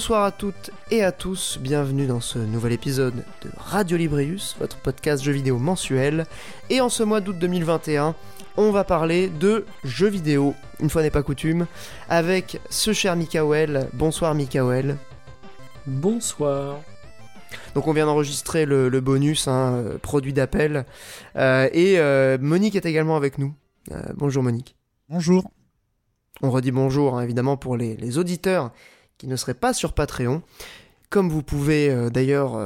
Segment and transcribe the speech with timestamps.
[0.00, 4.78] Bonsoir à toutes et à tous, bienvenue dans ce nouvel épisode de Radio Librius, votre
[4.78, 6.24] podcast jeux vidéo mensuel.
[6.70, 8.14] Et en ce mois d'août 2021,
[8.56, 11.66] on va parler de jeux vidéo, une fois n'est pas coutume,
[12.08, 13.90] avec ce cher Mikael.
[13.92, 14.96] Bonsoir Mikael.
[15.86, 16.78] Bonsoir.
[17.74, 20.86] Donc on vient d'enregistrer le, bonus, hein, euh, produit d'appel.
[21.36, 23.52] Euh, et euh, Monique est également avec nous.
[24.14, 24.76] bonjour Monique.
[25.10, 25.50] Bonjour.
[26.40, 28.72] On redit bonjour hein, évidemment pour les, auditeurs
[29.20, 30.42] qui ne seraient pas sur Patreon.
[31.10, 32.56] Comme vous pouvez d'ailleurs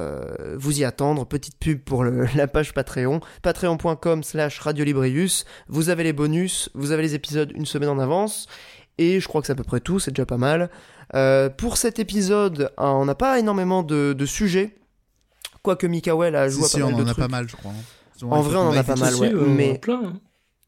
[0.57, 2.05] vous y attendre, petite pub pour
[2.35, 7.65] la page Patreon, patreon.com slash radiolibrius, vous avez les bonus, vous avez les épisodes une
[7.65, 8.47] semaine en avance,
[8.99, 10.69] et je crois que c'est à peu près tout, c'est déjà pas mal.
[11.57, 14.77] pour cet épisode, on n'a pas énormément de sujets,
[15.65, 17.73] Quoique Mikael a joué à pas mal de on en a pas mal, je crois.
[17.73, 18.27] Hein.
[18.31, 19.33] En vrai, on en a pas mal, ouais.
[19.33, 20.13] Euh, mais hein.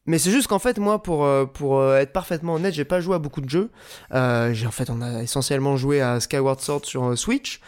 [0.07, 3.01] Mais c'est juste qu'en fait, moi, pour, euh, pour euh, être parfaitement honnête, j'ai pas
[3.01, 3.69] joué à beaucoup de jeux.
[4.11, 7.61] j'ai en fait, on a essentiellement joué à Skyward Sword sur Switch,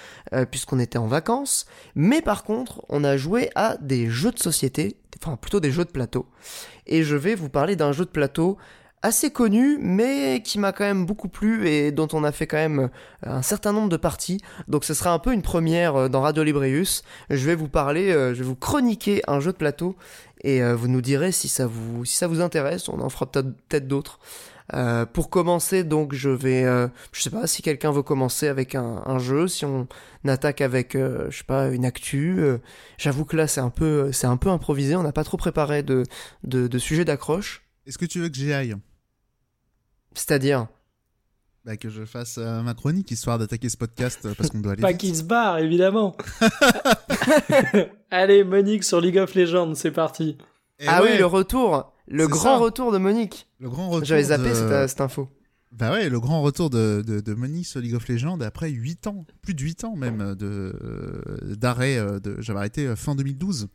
[0.50, 1.66] puisqu'on était en vacances.
[1.96, 5.86] Mais par contre, on a joué à des jeux de société, enfin plutôt des jeux
[5.86, 6.26] de plateau.
[6.88, 8.58] Et je vais vous parler d'un jeu de plateau
[9.02, 12.58] assez connu, mais qui m'a quand même beaucoup plu et dont on a fait quand
[12.58, 12.88] même euh,
[13.24, 14.40] un certain nombre de parties.
[14.68, 17.04] Donc ce sera un peu une première euh, dans Radio Librius.
[17.30, 19.96] Je vais vous parler, euh, je vais vous chroniquer un jeu de plateau
[20.42, 22.88] et vous nous direz si ça vous, si ça vous intéresse.
[22.88, 24.20] On en fera peut-être d'autres.
[25.12, 26.64] pour commencer, donc je vais,
[27.12, 29.86] je sais pas si quelqu'un veut commencer avec un, jeu, si on
[30.26, 32.42] attaque avec, je sais pas, une actu.
[32.98, 34.96] J'avoue que là c'est un peu, c'est un peu improvisé.
[34.96, 36.04] On n'a pas trop préparé de,
[36.46, 37.68] de, de sujet d'accroche.
[37.86, 38.78] Est-ce que tu veux que j'y aille?
[40.14, 40.68] C'est-à-dire
[41.66, 44.72] bah, que je fasse euh, ma chronique histoire d'attaquer ce podcast euh, parce qu'on doit
[44.74, 44.82] aller.
[44.82, 46.16] Pas qu'il se barre, évidemment.
[48.12, 50.38] Allez, Monique sur League of Legends, c'est parti.
[50.88, 53.48] ah oui, le retour, le grand retour de Monique.
[53.60, 54.06] Le grand retour.
[54.06, 55.28] J'avais zappé cette, info.
[55.72, 59.26] Bah ouais, le grand retour de, de, Monique sur League of Legends après 8 ans,
[59.42, 60.74] plus de 8 ans même de
[61.56, 61.98] d'arrêt.
[62.20, 63.68] De, J'avais arrêté fin 2012.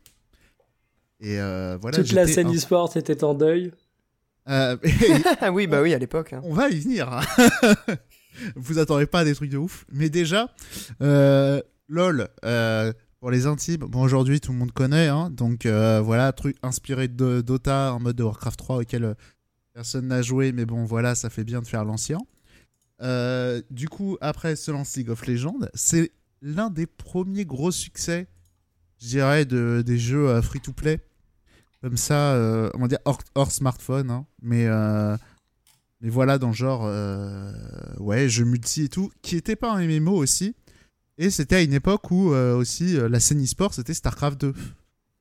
[1.21, 1.97] Et voilà.
[1.97, 3.71] Toute la scène e-sport était en deuil.
[4.47, 4.77] Euh,
[5.51, 6.33] oui, bah oui, à l'époque.
[6.33, 6.41] Hein.
[6.43, 7.11] On va y venir.
[7.11, 7.21] Hein.
[8.55, 9.85] Vous attendez pas à des trucs de ouf.
[9.91, 10.53] Mais déjà,
[11.01, 15.07] euh, LOL, euh, pour les intimes, bon, aujourd'hui tout le monde connaît.
[15.07, 19.15] Hein, donc voilà, truc inspiré de Dota en mode de Warcraft 3 auquel
[19.73, 20.51] personne n'a joué.
[20.51, 22.19] Mais bon, voilà, ça fait bien de faire l'ancien.
[23.71, 26.11] du coup, après se lance League of Legends, c'est
[26.41, 28.27] l'un des premiers gros succès,
[29.01, 30.99] je dirais, de, des jeux free-to-play
[31.85, 34.25] comme ça, euh, on va dire hors, smartphone, hein.
[34.41, 35.15] mais, euh,
[36.01, 37.53] mais voilà, dans genre, euh,
[37.99, 40.55] ouais, jeux multi et tout, qui était pas un MMO aussi.
[41.19, 44.53] Et c'était à une époque où aussi la scène e-sport, c'était StarCraft 2.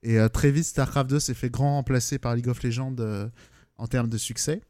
[0.05, 2.97] Et très vite, StarCraft 2 s'est fait grand remplacer par League of Legends
[3.77, 4.63] en termes de succès.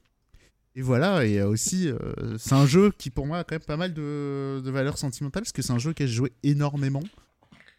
[0.74, 1.90] Et voilà, et aussi,
[2.38, 5.44] c'est un jeu qui pour moi a quand même pas mal de, de valeur sentimentale,
[5.44, 7.04] parce que c'est un jeu que j'ai joué énormément.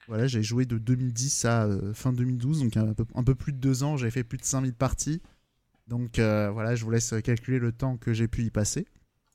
[0.07, 3.53] Voilà, j'ai joué de 2010 à euh, fin 2012, donc un peu, un peu, plus
[3.53, 3.97] de deux ans.
[3.97, 5.21] J'avais fait plus de 5000 parties.
[5.87, 8.85] Donc euh, voilà, je vous laisse calculer le temps que j'ai pu y passer.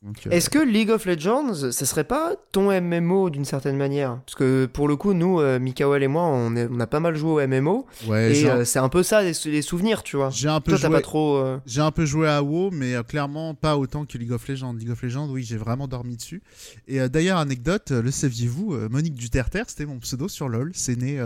[0.02, 4.20] Euh, Est-ce que League of Legends, ce serait pas ton MMO d'une certaine manière?
[4.24, 7.44] Parce que pour le coup, nous, euh, et moi, on, on, a pas mal joué
[7.44, 7.86] au MMO.
[8.06, 10.30] Ouais, et euh, c'est un peu ça, les, souvenirs, tu vois.
[10.30, 10.90] J'ai un peu joué...
[10.90, 11.42] pas trop.
[11.66, 14.72] J'ai un peu joué à WoW, mais clairement pas autant que League of Legends.
[14.72, 16.42] League of Legends, oui, j'ai vraiment dormi dessus.
[16.88, 20.70] Et d'ailleurs, anecdote, le saviez-vous Monique Duterter, c'était mon pseudo sur LoL.
[20.74, 21.22] C'est né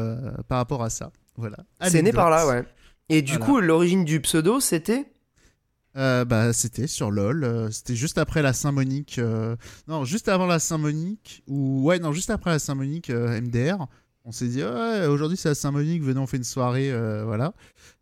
[0.49, 1.13] par rapport à ça.
[1.37, 1.59] Voilà.
[1.83, 2.65] C'est né par là, ouais.
[3.09, 5.07] Et du coup, l'origine du pseudo, c'était?
[5.97, 7.45] Euh, bah, c'était sur LoL.
[7.45, 9.19] Euh, c'était juste après la Saint-Monique.
[9.19, 9.57] Euh,
[9.89, 11.43] non, juste avant la Saint-Monique.
[11.47, 13.87] Ou ouais, non, juste après la Saint-Monique MDR.
[14.25, 16.91] On s'est dit, ouais, aujourd'hui c'est la Saint-Monique, venez, on fait une soirée.
[17.25, 17.53] voilà.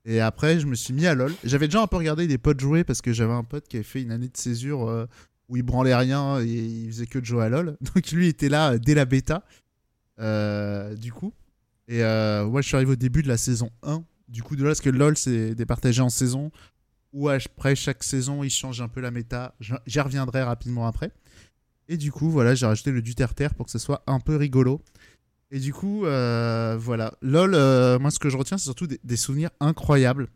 [0.05, 1.33] Et après, je me suis mis à LoL.
[1.43, 3.85] J'avais déjà un peu regardé des potes jouer parce que j'avais un pote qui avait
[3.85, 5.07] fait une année de césure
[5.49, 7.77] où il branlait rien et il faisait que de jouer à LoL.
[7.95, 9.43] Donc lui était là dès la bêta.
[10.19, 11.33] du coup.
[11.89, 14.71] Et moi, je suis arrivé au début de la saison 1 du coup de là
[14.71, 16.51] parce que LoL c'est départagé en saison
[17.13, 19.55] où après chaque saison, il change un peu la méta.
[19.87, 21.11] J'y reviendrai rapidement après.
[21.89, 24.37] Et du coup, voilà, j'ai rajouté le du terre pour que ce soit un peu
[24.37, 24.81] rigolo.
[25.51, 27.13] Et du coup, euh, voilà.
[27.21, 30.29] LOL, euh, moi, ce que je retiens, c'est surtout des, souvenirs incroyables.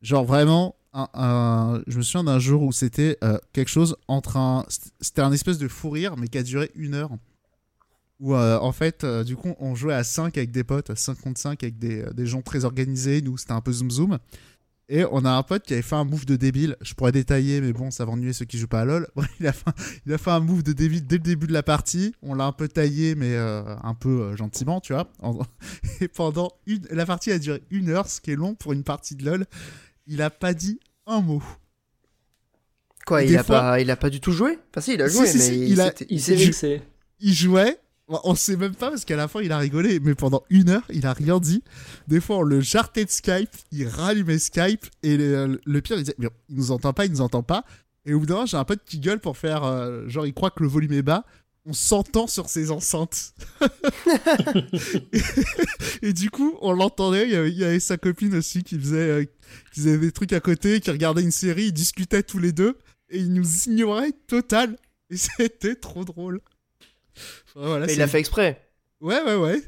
[0.00, 4.64] Genre, vraiment, un, je me souviens d'un jour où c'était euh, quelque chose entre un.
[5.00, 7.10] C'était un espèce de fou rire, mais qui a duré une heure.
[8.20, 11.62] Où, en fait, du coup, on jouait à 5 avec des potes, 5 contre 5
[11.62, 13.20] avec des, des gens très organisés.
[13.20, 14.18] Nous, c'était un peu zoom zoom.
[14.88, 16.76] Et on a un pote qui avait fait un move de débile.
[16.82, 19.08] Je pourrais détailler, mais bon, ça va ennuyer ceux qui jouent pas à LoL.
[19.40, 19.70] il, a fait,
[20.04, 22.14] il a fait un move de débile dès le début de la partie.
[22.22, 25.10] On l'a un peu taillé, mais euh, un peu euh, gentiment, tu vois.
[26.00, 26.86] Et pendant une.
[26.90, 29.46] La partie a duré une heure, ce qui est long pour une partie de LoL.
[30.06, 31.42] Il a pas dit un mot.
[33.06, 34.58] Quoi, il a, pas, il a pas du tout joué?
[34.70, 36.82] Enfin, si, il a joué, mais il, il s'est vexé.
[37.20, 37.78] il jouait.
[38.06, 40.84] On sait même pas parce qu'à la fin il a rigolé, mais pendant une heure
[40.90, 41.62] il a rien dit.
[42.06, 46.16] Des fois on le jartait de Skype, il rallumait Skype et le, pire il disait
[46.50, 47.64] il nous entend pas, il nous entend pas.
[48.04, 50.34] Et au bout d'un moment j'ai un pote qui gueule pour faire euh, genre il
[50.34, 51.24] croit que le volume est bas.
[51.64, 53.32] On s'entend sur ses enceintes.
[56.02, 57.26] et, du coup on l'entendait.
[57.26, 59.24] Il y avait sa copine aussi qui faisait, euh,
[59.72, 62.76] qui faisait des trucs à côté, qui regardait une série, ils discutaient tous les deux
[63.08, 64.76] et ils nous ignoraient total.
[65.08, 66.42] Et c'était trop drôle.
[67.56, 68.68] Enfin, voilà, Mais il c'est- a fait exprès.
[69.00, 69.62] Ouais, ouais, ouais.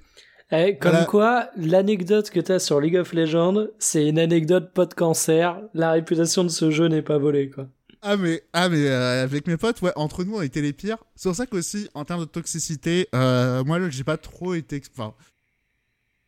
[0.52, 1.06] Eh, comme Voilà.
[1.06, 5.60] quoi, l'anecdote que t'as sur League of Legends, c'est une anecdote pas de cancer.
[5.74, 7.68] La réputation de ce jeu n'est pas volée, quoi.
[8.02, 10.98] Ah mais, ah mais euh, avec mes potes, ouais, entre nous on était les pires.
[11.16, 14.80] C'est pour ça qu'aussi, en termes de toxicité, euh, moi j'ai pas trop été...
[14.96, 15.14] Enfin,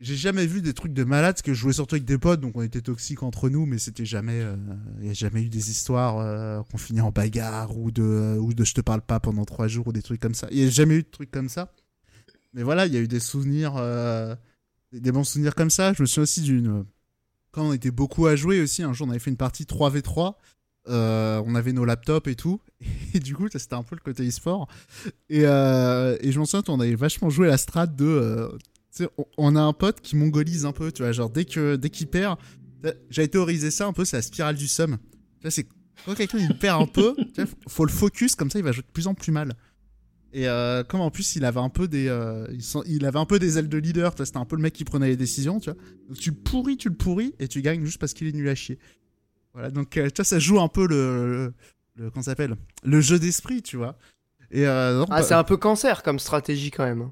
[0.00, 2.40] j'ai jamais vu des trucs de malade, parce que je jouais surtout avec des potes,
[2.40, 4.44] donc on était toxiques entre nous, mais c'était jamais...
[5.00, 8.54] Il y a jamais eu des histoires euh, qu'on finit en bagarre, ou de, ou
[8.54, 10.48] de je te parle pas pendant trois jours, ou des trucs comme ça.
[10.50, 11.72] Il y a jamais eu de trucs comme ça.
[12.54, 13.74] Mais voilà, il y a eu des souvenirs...
[13.76, 14.34] euh,
[14.92, 15.92] des bons souvenirs comme ça.
[15.92, 16.84] Je me souviens aussi d'une...
[17.50, 20.34] Quand on était beaucoup à jouer aussi, un jour on avait fait une partie 3v3,
[20.88, 22.60] euh, on avait nos laptops et tout.
[23.14, 24.68] Et du coup, c'était un peu le côté e-sport.
[25.28, 28.50] Et, euh, et je m'en souviens, on avait vachement joué la strat de.
[29.36, 31.12] On, a un pote qui mongolise un peu, tu vois.
[31.12, 32.38] Genre, dès que dès qu'il perd,
[33.10, 34.98] j'avais théorisé ça un peu, c'est la spirale du somme.
[35.38, 35.66] Tu vois, c'est
[36.06, 38.72] quand quelqu'un il perd un peu, tu vois, faut le focus, comme ça il va
[38.72, 39.54] jouer de plus en plus mal.
[40.32, 43.18] Et euh, comme en plus il avait un peu des, euh, il, sent- il avait
[43.18, 45.08] un peu des ailes de leader, tu vois, c'était un peu le mec qui prenait
[45.08, 45.80] les décisions, tu vois.
[46.08, 48.48] Donc tu le pourris, tu le pourris et tu gagnes juste parce qu'il est nul
[48.48, 48.78] à chier.
[49.54, 51.54] Voilà, donc euh, tu vois, ça joue un peu le,
[51.96, 53.96] le, le- comment ça s'appelle, le jeu d'esprit, tu vois.
[54.50, 57.10] Et euh, non, Ah, bah, c'est un peu cancer comme stratégie quand même.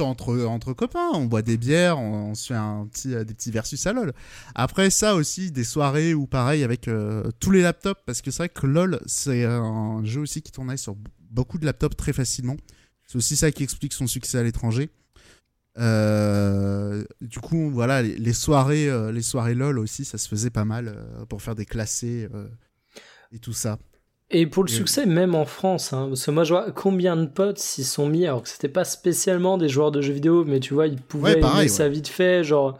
[0.00, 3.50] Entre, entre copains, on boit des bières, on, se fait un petit, euh, des petits
[3.50, 4.12] versus à LoL.
[4.54, 8.38] Après ça aussi, des soirées ou pareil avec euh, tous les laptops, parce que c'est
[8.38, 10.96] vrai que LoL, c'est un jeu aussi qui tournait sur
[11.30, 12.56] beaucoup de laptops très facilement.
[13.06, 14.90] C'est aussi ça qui explique son succès à l'étranger.
[15.78, 20.96] Euh, du coup, voilà, les, soirées, les soirées LoL aussi, ça se faisait pas mal
[21.28, 22.28] pour faire des classés
[23.32, 23.78] et tout ça.
[24.30, 27.16] Et pour le Et- succès, même en France, hein, parce que moi je vois combien
[27.16, 30.44] de potes s'y sont mis, alors que c'était pas spécialement des joueurs de jeux vidéo,
[30.44, 32.78] mais tu vois, ils pouvaient Ouais, pareil, aimer ça vite fait, genre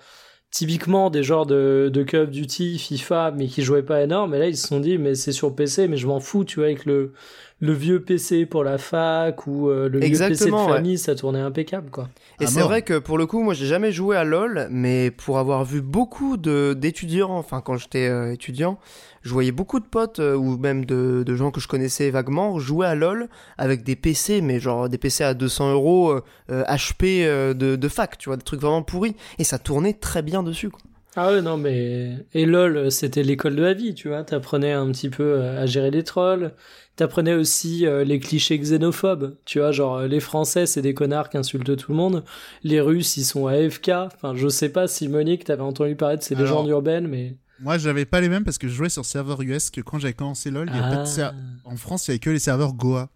[0.52, 4.38] typiquement des joueurs de, de Call of Duty, FIFA, mais qui jouaient pas énorme, et
[4.38, 6.66] là ils se sont dit, mais c'est sur PC, mais je m'en fous, tu vois,
[6.66, 7.12] avec le,
[7.60, 10.72] le vieux PC pour la fac ou euh, le vieux PC de Exactement, ouais.
[10.74, 12.08] famille, ça tournait impeccable, quoi.
[12.40, 15.10] Et À c'est vrai que pour le coup, moi j'ai jamais joué à LoL, mais
[15.10, 18.78] pour avoir vu beaucoup de d'étudiants, enfin quand j'étais euh, étudiant,
[19.22, 22.58] je voyais beaucoup de potes euh, ou même de, de gens que je connaissais vaguement
[22.58, 23.28] jouer à LoL
[23.58, 27.76] avec des PC, mais genre des PC à 200 euros euh, euh, HP euh, de,
[27.76, 30.70] de fac, tu vois, des trucs vraiment pourris, et ça tournait très bien dessus.
[30.70, 30.80] Quoi.
[31.16, 32.16] Ah ouais, non, mais.
[32.34, 34.22] Et LOL, c'était l'école de la vie, tu vois.
[34.22, 36.52] T'apprenais un petit peu euh, à gérer des trolls.
[36.94, 39.36] T'apprenais aussi euh, les clichés xénophobes.
[39.44, 42.24] Tu vois, genre, euh, les Français, c'est des connards qui insultent tout le monde.
[42.62, 43.88] Les Russes, ils sont AFK.
[43.88, 47.36] Enfin, je sais pas si Monique, t'avais entendu parler de ces Alors- légendes urbaines, mais.
[47.58, 50.14] Moi, j'avais pas les mêmes parce que je jouais sur serveur US que quand j'avais
[50.14, 51.06] commencé LoL, y a pas de Ah.
[51.06, 51.30] ser-
[51.64, 53.08] En France, il y avait que les serveurs Goa.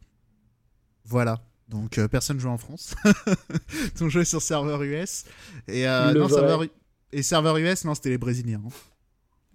[1.06, 1.40] Voilà.
[1.68, 2.94] Donc euh, personne jouait en France.
[3.98, 5.24] Donc je jouais sur serveur US.
[5.68, 6.64] Et euh, non, serveur...
[7.12, 8.62] Et serveur US, non, c'était les Brésiliens.
[8.64, 8.70] hein.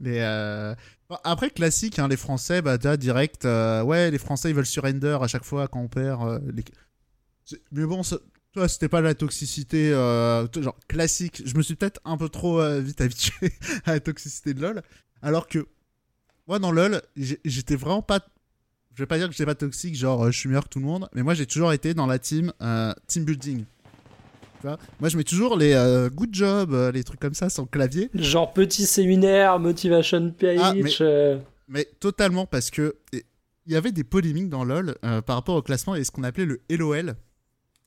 [0.05, 0.75] Euh,
[1.23, 3.45] après, classique, hein, les Français, bah, t'as direct.
[3.45, 6.21] euh, ouais, les Français, ils veulent surrender à chaque fois quand on perd.
[6.23, 6.39] euh,
[7.71, 8.01] Mais bon,
[8.53, 11.41] toi, c'était pas la toxicité genre classique.
[11.45, 13.51] Je me suis peut-être un peu trop vite habitué
[13.85, 14.81] à la toxicité de LoL.
[15.21, 15.67] Alors que
[16.47, 18.19] moi, dans LoL, j'étais vraiment pas.
[18.95, 20.85] Je vais pas dire que j'étais pas toxique, genre je suis meilleur que tout le
[20.85, 22.51] monde, mais moi j'ai toujours été dans la team
[23.07, 23.63] team building.
[24.63, 28.09] Moi je mets toujours les euh, good job, euh, les trucs comme ça le clavier,
[28.13, 30.59] Genre, petit séminaire, motivation page.
[30.61, 31.37] Ah, mais- euh,
[31.67, 35.61] mais totalement parce que il y avait des polémiques dans LoL euh, par rapport au
[35.61, 37.15] classement et ce qu'on appelait le LOL.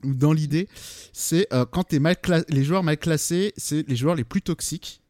[0.05, 0.69] Dans l'idée,
[1.13, 2.17] c'est quand t'es mal
[2.49, 5.01] les joueurs mal classés, c'est les joueurs les plus toxiques.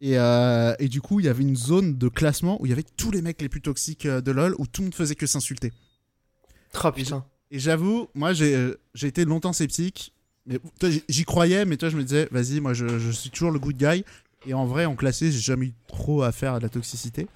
[0.00, 2.86] Et, et du coup, il y avait une zone de classement où il y avait
[2.96, 5.72] tous les mecs les plus toxiques de LoL où tout le monde faisait que s'insulter.
[6.82, 7.22] Oh putain.
[7.50, 10.14] Et j'avoue, moi j'ai été longtemps sceptique.
[10.46, 10.58] Mais
[11.08, 13.76] j'y- croyais, mais toi je me disais, vas-y, moi je, je suis toujours le good
[13.76, 14.04] guy.
[14.46, 17.26] Et en vrai, en classé, j'ai jamais eu trop à faire à de la toxicité.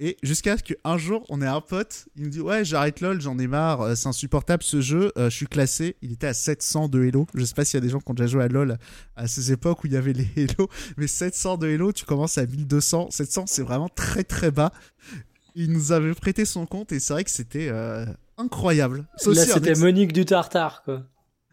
[0.00, 3.20] Et jusqu'à ce qu'un jour, on ait un pote, il me dit Ouais, j'arrête LOL,
[3.20, 5.96] j'en ai marre, euh, c'est insupportable ce jeu, euh, je suis classé.
[6.02, 7.26] Il était à 700 de Hello.
[7.34, 8.78] Je sais pas s'il y a des gens qui ont déjà joué à LOL
[9.16, 12.38] à ces époques où il y avait les Hello, mais 700 de Hello, tu commences
[12.38, 13.10] à 1200.
[13.10, 14.72] 700, c'est vraiment très très bas.
[15.56, 19.06] Il nous avait prêté son compte et c'est vrai que c'était euh, incroyable.
[19.32, 21.02] Là, c'était Monique du Tartare, quoi.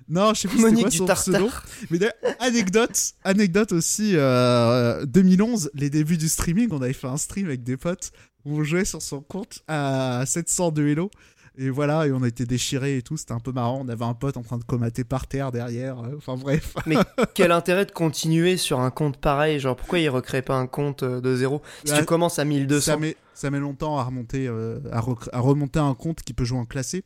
[0.07, 1.65] Non, je sais plus Monique quoi du Tartare.
[1.89, 7.17] Mais d'ailleurs, anecdote, anecdote aussi, euh, 2011, les débuts du streaming, on avait fait un
[7.17, 8.11] stream avec des potes,
[8.45, 11.09] où on jouait sur son compte à 700 de Hello.
[11.57, 13.79] Et voilà, et on a été déchirés et tout, c'était un peu marrant.
[13.83, 15.97] On avait un pote en train de comater par terre derrière.
[16.01, 16.73] euh, Enfin bref.
[16.85, 16.97] Mais
[17.33, 21.03] quel intérêt de continuer sur un compte pareil Genre, pourquoi il recrée pas un compte
[21.03, 21.61] euh, de zéro?
[21.85, 22.81] Si Là, tu commences à 1200.
[22.91, 24.97] ça met, ça met longtemps à remonter, euh, à,
[25.31, 27.05] à remonter un compte qui peut jouer en classé.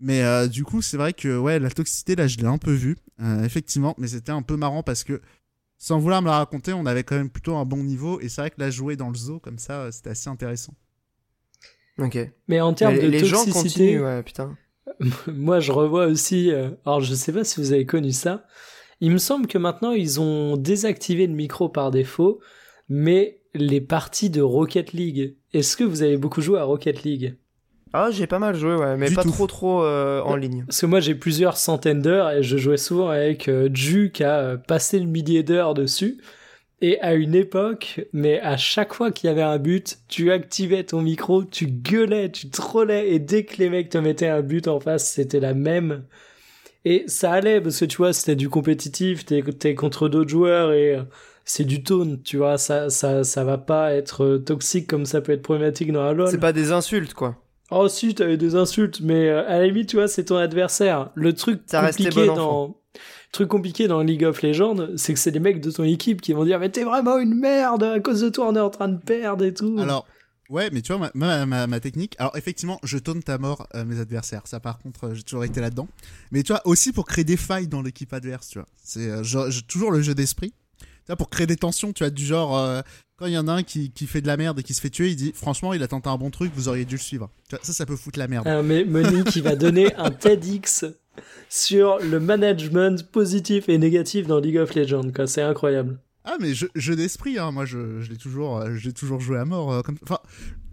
[0.00, 2.72] Mais euh, du coup, c'est vrai que ouais, la toxicité, là, je l'ai un peu
[2.72, 3.94] vue, euh, effectivement.
[3.98, 5.20] Mais c'était un peu marrant parce que,
[5.76, 8.20] sans vouloir me la raconter, on avait quand même plutôt un bon niveau.
[8.20, 10.74] Et c'est vrai que là, jouer dans le zoo comme ça, euh, c'était assez intéressant.
[11.98, 12.16] Ok.
[12.46, 14.56] Mais en termes Mais de les gens toxicité, continuent, ouais, putain.
[15.26, 16.50] moi je revois aussi.
[16.50, 18.46] euh, alors je sais pas si vous avez connu ça.
[19.00, 22.40] Il me semble que maintenant ils ont désactivé le micro par défaut,
[22.88, 25.36] mais les parties de Rocket League.
[25.52, 27.36] Est-ce que vous avez beaucoup joué à Rocket League?
[27.92, 29.30] Ah, j'ai pas mal joué, ouais, mais Du pas tout.
[29.30, 30.64] trop trop euh, en ligne.
[30.66, 34.24] Parce que moi j'ai plusieurs centaines d'heures et je jouais souvent avec euh, Ju qui
[34.24, 36.18] a euh, passé le millier d'heures dessus.
[36.80, 40.84] Et à une époque, mais à chaque fois qu'il y avait un but, tu activais
[40.84, 44.68] ton micro, tu gueulais, tu trollais, et dès que les mecs te mettaient un but
[44.68, 46.04] en face, c'était la même.
[46.84, 50.72] Et ça allait, parce que tu vois, c'était du compétitif, t'es, t'es contre d'autres joueurs
[50.72, 51.02] et euh,
[51.44, 55.32] c'est du taunt, tu vois, ça, ça, ça va pas être toxique comme ça peut
[55.32, 56.28] être problématique dans la LoL.
[56.30, 57.34] C'est pas des insultes, quoi.
[57.70, 61.10] Oh si, t'avais des insultes, mais euh, à la limite, tu vois, c'est ton adversaire.
[61.14, 62.66] Le truc Ça compliqué bon dans...
[62.94, 66.22] Le truc compliqué dans League of Legends, c'est que c'est des mecs de ton équipe
[66.22, 68.70] qui vont dire mais t'es vraiment une merde, à cause de toi on est en
[68.70, 69.76] train de perdre et tout.
[69.78, 70.06] Alors,
[70.48, 72.16] ouais, mais tu vois, ma, ma, ma- ma technique.
[72.18, 74.46] Alors, effectivement, je taunte à mort euh, mes adversaires.
[74.46, 75.88] Ça, par contre, euh, j'ai toujours été là-dedans.
[76.32, 78.68] Mais tu vois, aussi pour créer des failles dans l'équipe adverse, tu vois.
[78.82, 80.54] C'est euh, genre- j'ai toujours le jeu d'esprit.
[80.80, 82.80] Tu vois, pour créer des tensions, tu vois, du genre, euh,
[83.18, 84.80] quand il y en a un qui, qui fait de la merde et qui se
[84.80, 87.00] fait tuer, il dit, franchement, il a tenté un bon truc, vous auriez dû le
[87.00, 87.30] suivre.
[87.62, 88.46] Ça, ça peut foutre la merde.
[88.48, 90.84] Ah, mais Monique qui va donner un TEDx
[91.48, 95.26] sur le management positif et négatif dans League of Legends, quoi.
[95.26, 95.98] C'est incroyable.
[96.24, 97.52] Ah mais jeu, jeu d'esprit, hein.
[97.52, 99.72] moi je, je l'ai toujours, euh, j'ai toujours joué à mort.
[99.72, 99.96] euh, comme...
[100.02, 100.18] Enfin,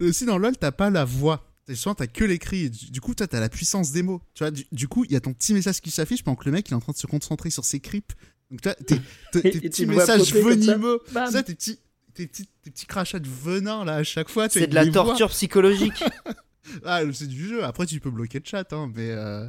[0.00, 1.46] aussi dans LoL, t'as pas la voix.
[1.66, 2.68] T'as- Souvent t'as que l'écrit.
[2.68, 4.20] Du, du coup, toi t'as la puissance des mots.
[4.34, 6.44] Tu vois, du, du coup, il y a ton petit message qui s'affiche pendant que
[6.44, 8.14] le mec il est en train de se concentrer sur ses creeps.
[8.50, 9.00] Donc toi, tes,
[9.32, 11.78] petits messages venimeux, ça, tes petits,
[12.16, 14.48] tes petits, tes petits crachats de venin là à chaque fois.
[14.48, 16.02] C'est de la torture psychologique.
[16.84, 17.62] Ah, c'est du jeu.
[17.62, 19.10] Après, tu peux bloquer le chat, hein, mais.
[19.12, 19.48] euh,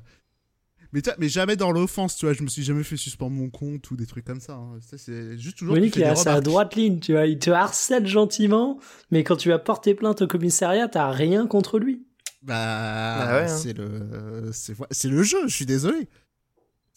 [0.94, 2.34] Mais, jamais dans l'offense, tu vois.
[2.34, 4.54] Je me suis jamais fait suspendre mon compte ou des trucs comme ça.
[4.54, 4.78] hein.
[4.88, 5.74] Ça, c'est juste toujours.
[5.74, 7.26] Monique il a sa droite ligne, tu vois.
[7.26, 11.80] Il te harcèle gentiment, mais quand tu vas porter plainte au commissariat, t'as rien contre
[11.80, 12.06] lui.
[12.44, 13.48] Bah, Bah ouais, hein.
[13.48, 15.40] c'est le, c'est c'est le jeu.
[15.48, 16.08] Je suis désolé.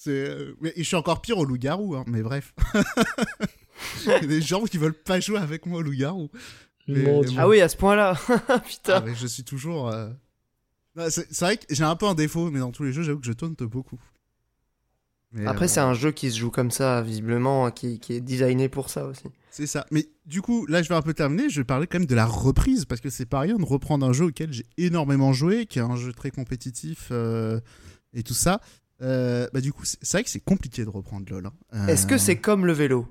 [0.05, 2.53] Je suis encore pire au loup-garou, hein, mais bref.
[4.05, 6.31] Il y a des gens qui veulent pas jouer avec moi au loup-garou.
[6.89, 7.39] Mais- Mon mais Dieu.
[7.41, 8.15] ah oui, à ce point-là.
[8.67, 8.95] Putain.
[8.97, 9.89] Ah, mais je suis toujours.
[9.89, 10.09] euh,
[10.97, 13.03] non, c'est c'est vrai que j'ai un peu un défaut, mais dans tous les jeux,
[13.03, 14.01] j'avoue que je taunte beaucoup.
[15.33, 18.21] Mais, Après, euh, c'est un jeu qui se joue comme ça, visiblement, qui, qui est
[18.21, 19.23] designé pour ça aussi.
[19.53, 19.87] C'est ça.
[19.93, 21.49] Mais du coup, là, je vais un peu terminer.
[21.49, 24.05] Je vais parler quand même de la reprise parce que c'est pas rien de reprendre
[24.05, 27.61] un jeu auquel j'ai énormément joué, qui est un jeu très compétitif euh,
[28.13, 28.61] et tout ça.
[29.03, 31.47] Euh, bah, du coup, c'est c'est vrai que c'est compliqué de reprendre LoL.
[31.47, 31.53] hein.
[31.75, 33.07] Euh, Est-ce que c'est comme le vélo?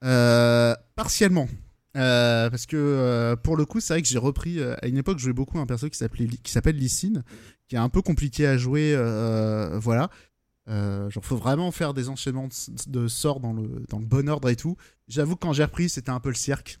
[0.00, 1.48] Partiellement.
[1.96, 4.60] Euh, parce que euh, pour le coup, c'est vrai que j'ai repris.
[4.60, 7.24] euh, à une époque, je jouais beaucoup un perso qui s'appelait qui s'appelle Lysine,
[7.66, 8.94] qui est un peu compliqué à jouer.
[8.94, 10.10] euh, voilà.
[10.68, 12.48] Euh, genre, faut vraiment faire des enchaînements
[12.88, 14.76] de, sorts dans le, dans le bon ordre et tout.
[15.08, 16.78] J'avoue que quand j'ai repris, c'était un peu le cirque.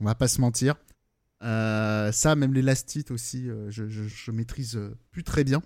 [0.00, 0.74] On va pas se mentir.
[1.42, 5.62] Euh, ça, même l'élastite aussi, euh, je, je, je maîtrise euh, plus très bien.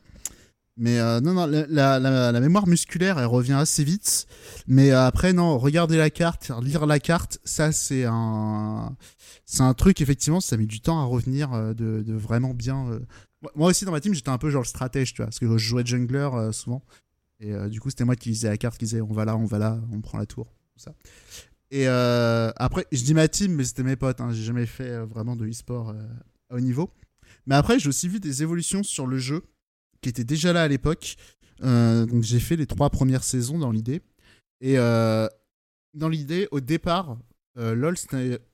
[0.79, 4.27] Mais euh, non, non, la, la, mémoire musculaire, elle revient assez vite.
[4.67, 8.95] Mais euh, après, non, regarder la carte, lire la carte, ça, c'est un,
[9.47, 13.01] c'est un truc, effectivement, ça met du temps à revenir euh, de, vraiment bien.
[13.55, 15.47] Moi- aussi, dans ma team, j'étais un peu genre le stratège, tu vois, parce que
[15.51, 16.83] je jouais jungler euh, souvent.
[17.41, 19.45] Et du coup, c'était moi qui lisais la carte, qui disait on va là, on
[19.45, 20.95] va là, on prend la tour, tout ça.
[21.71, 25.37] Et après, je dis ma team, mais c'était mes potes, hein, j'ai jamais fait vraiment
[25.37, 25.95] de e-sport
[26.51, 26.91] à haut niveau.
[27.47, 29.43] Mais après, j'ai aussi vu des évolutions sur le jeu
[30.01, 31.17] qui étaient déjà là à l'époque.
[31.63, 34.03] Euh, donc j'ai fait les trois premières saisons dans l'idée.
[34.61, 35.29] Et euh,
[35.95, 37.19] dans l'idée, au départ,
[37.59, 37.97] euh, LoL,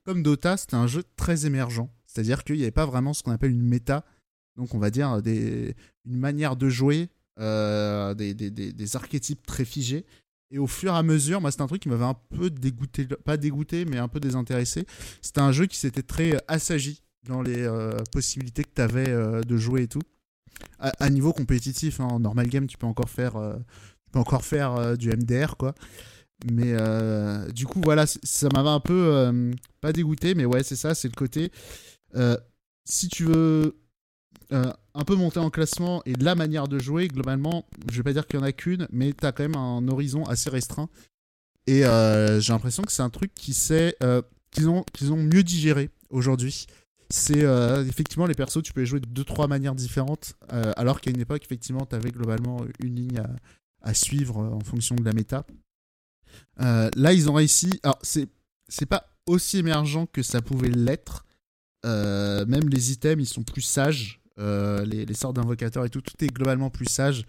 [0.04, 1.88] comme Dota, c'était un jeu très émergent.
[2.06, 4.04] C'est-à-dire qu'il n'y avait pas vraiment ce qu'on appelle une méta.
[4.56, 7.08] Donc on va dire une manière de jouer,
[7.38, 10.04] des, archétypes très figés.
[10.50, 13.06] Et au fur et à mesure, moi, c'est un truc qui m'avait un peu dégoûté,
[13.06, 14.84] pas dégoûté, mais un peu désintéressé.
[15.22, 17.66] C'était un jeu qui s'était très assagi dans les
[18.12, 20.02] possibilités que tu avais de jouer et tout.
[20.78, 24.44] À, niveau compétitif, hein, en normal game, tu peux encore faire, euh, tu peux encore
[24.44, 25.74] faire euh, du MDR, quoi.
[26.50, 29.32] Mais euh, du coup, voilà, ça m'avait un peu
[29.80, 31.52] pas dégoûté, mais ouais, c'est ça, c'est le côté.
[32.84, 33.76] si tu veux
[34.50, 38.26] un peu monter en classement et la manière de jouer, globalement, je vais pas dire
[38.26, 40.88] qu'il y en a qu'une, mais tu as quand même un horizon assez restreint.
[41.68, 41.82] Et
[42.40, 43.56] j'ai l'impression que c'est un truc qui
[44.50, 46.66] qu'ils ont, qu'ils ont mieux digéré aujourd'hui.
[47.12, 50.72] C'est euh, effectivement les persos, tu peux les jouer de deux trois manières différentes, euh,
[50.76, 53.22] alors qu'à une époque, effectivement, tu avais globalement une ligne
[53.82, 55.44] à, suivre euh, en fonction de la méta.
[56.56, 57.68] Là, ils ont réussi.
[57.82, 61.26] Alors, c'est pas aussi émergent que ça pouvait l'être.
[61.84, 64.22] Même les items, ils sont plus sages.
[64.38, 67.26] Les, sortes d'invocateurs et tout, tout est globalement plus sage.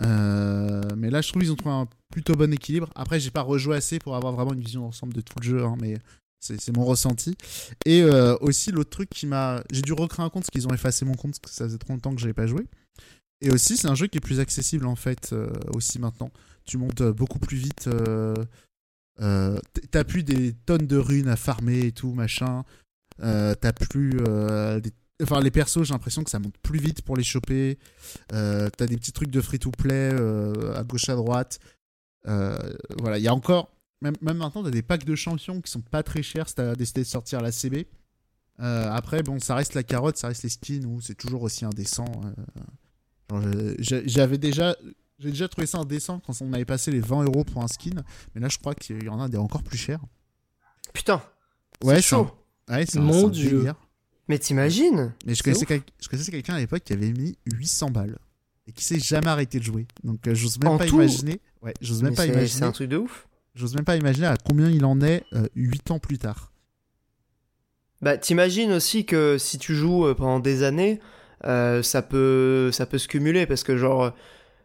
[0.00, 2.88] Mais là, je trouve qu'ils ont trouvé un plutôt bon équilibre.
[2.94, 5.62] Après, j'ai pas rejoué assez pour avoir vraiment une vision d'ensemble de tout le jeu,
[5.62, 5.98] hein, mais
[6.40, 7.36] c'est mon ressenti.
[7.84, 9.62] Et euh, aussi, l'autre truc qui m'a.
[9.70, 11.78] J'ai dû recréer un compte parce qu'ils ont effacé mon compte parce que ça faisait
[11.78, 12.66] trop longtemps que j'avais pas joué.
[13.42, 16.30] Et aussi, c'est un jeu qui est plus accessible en fait, euh, aussi maintenant.
[16.64, 17.88] Tu montes euh, beaucoup plus vite.
[19.18, 22.64] T'as plus des tonnes de runes à farmer et tout, machin.
[23.18, 24.18] T'as plus.
[25.22, 27.78] Enfin, les persos, j'ai l'impression que ça monte plus vite pour les choper.
[28.28, 31.60] T'as des petits trucs de free-to-play euh, à gauche à droite.
[32.24, 33.70] Voilà, il y a encore.
[34.02, 36.74] Même, même maintenant, t'as des packs de champions qui sont pas très chers si t'as
[36.74, 37.86] décidé de sortir la CB.
[38.60, 41.64] Euh, après, bon, ça reste la carotte, ça reste les skins où c'est toujours aussi
[41.64, 42.04] indécent.
[43.32, 43.74] euh.
[43.78, 44.76] J'avais déjà.
[45.18, 47.90] J'ai déjà trouvé ça indécent quand on avait passé les 20 euros pour un skin,
[48.34, 50.00] mais là je crois qu'il y en a des encore plus chers.
[50.94, 51.22] Putain.
[51.84, 52.30] Ouais, un- chaud.
[52.70, 53.50] Ouais, c'est un- Mon un Dieu.
[53.58, 53.74] délire.
[54.28, 55.68] Mais t'imagines Mais je connaissais, ouf.
[55.68, 58.16] quel- je connaissais quelqu'un à l'époque qui avait mis 800 balles
[58.66, 59.86] et qui s'est jamais arrêté de jouer.
[60.04, 61.40] Donc euh, j'ose même En pas tout imaginer.
[61.60, 62.62] Ouais, j'ose même Mais pas c'est- C'est imaginer.
[62.66, 63.28] un truc de ouf.
[63.54, 66.50] J'ose même pas imaginer à combien il en est 8 ans plus tard.
[68.02, 71.00] Bah, t'imagines aussi que si tu joues euh, pendant des années,
[71.44, 74.10] euh, ça peut, ça peut se cumuler parce que genre, euh,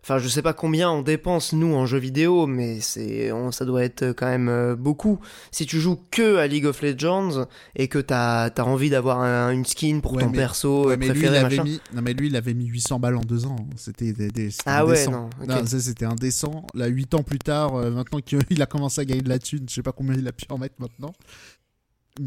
[0.07, 3.65] enfin, je sais pas combien on dépense nous en jeux vidéo, mais c'est, on- ça
[3.65, 5.19] doit être quand même euh, beaucoup.
[5.51, 9.49] Si tu joues que à League of Legends et que t'as, t'as envie d'avoir un-
[9.49, 11.63] une skin pour Ouais, ton mais- perso Ouais, mais lui, préféré, avait machin.
[11.63, 11.81] mis...
[11.95, 13.55] Non, mais lui, il avait mis 800 balles en 2 ans.
[13.77, 15.29] C'était des, des- Ah ouais, non.
[15.41, 15.47] ok.
[15.47, 16.67] Non, c'était indécent.
[16.75, 19.65] Là, 8 ans plus tard, euh, maintenant qu'il a commencé à gagner de la thune,
[19.67, 21.13] je sais pas combien il a pu en mettre maintenant.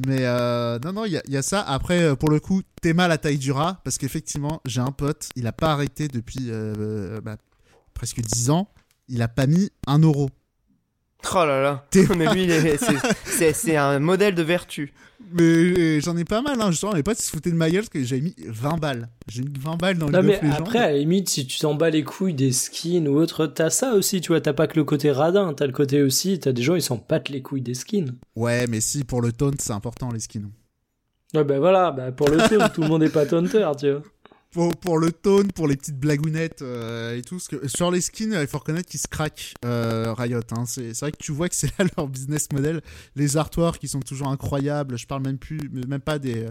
[0.04, 1.62] Mais euh, non, non, il y, y a ça.
[1.62, 4.92] Après, euh, pour le coup, t'es mal à taille du rat, parce qu'effectivement, j'ai un
[4.92, 7.36] pote, il a pas arrêté depuis euh, bah,
[7.98, 8.68] presque 10 ans.
[9.08, 10.30] Il a pas mis un euro.
[11.34, 11.84] Oh là là.
[12.16, 12.48] Mais lui,
[13.52, 14.92] c'est- un modèle de vertu.
[15.32, 16.70] Mais j'en ai pas mal, hein.
[16.70, 19.08] Justement, mes potes se foutaient de ma gueule parce que j'avais mis 20 balles.
[19.26, 21.74] J'ai mis 20 balles dans Non League mais après, à la limite, si tu t'en
[21.74, 24.76] bats les couilles des skins ou autre, t'as ça aussi, tu vois, t'as pas que
[24.76, 27.62] le côté radin, t'as le côté aussi, t'as des gens, ils s'en battent les couilles
[27.62, 28.14] des skins.
[28.36, 30.50] Ouais, mais si, pour le taunt, c'est important, les skins.
[31.34, 34.02] Ouais, bah voilà, bah pour le taunt, tout le monde est pas taunter, tu vois.
[34.80, 37.38] Pour, le taunt, pour les petites blagounettes euh, et tout.
[37.48, 40.40] Que sur les skins, il faut reconnaître qu'ils se craquent, euh, Riot.
[40.52, 40.64] Hein.
[40.66, 42.82] C'est vrai que tu vois que c'est là leur business model.
[43.16, 44.98] Les artworks qui sont toujours incroyables.
[44.98, 46.46] Je parle même plus, même pas des,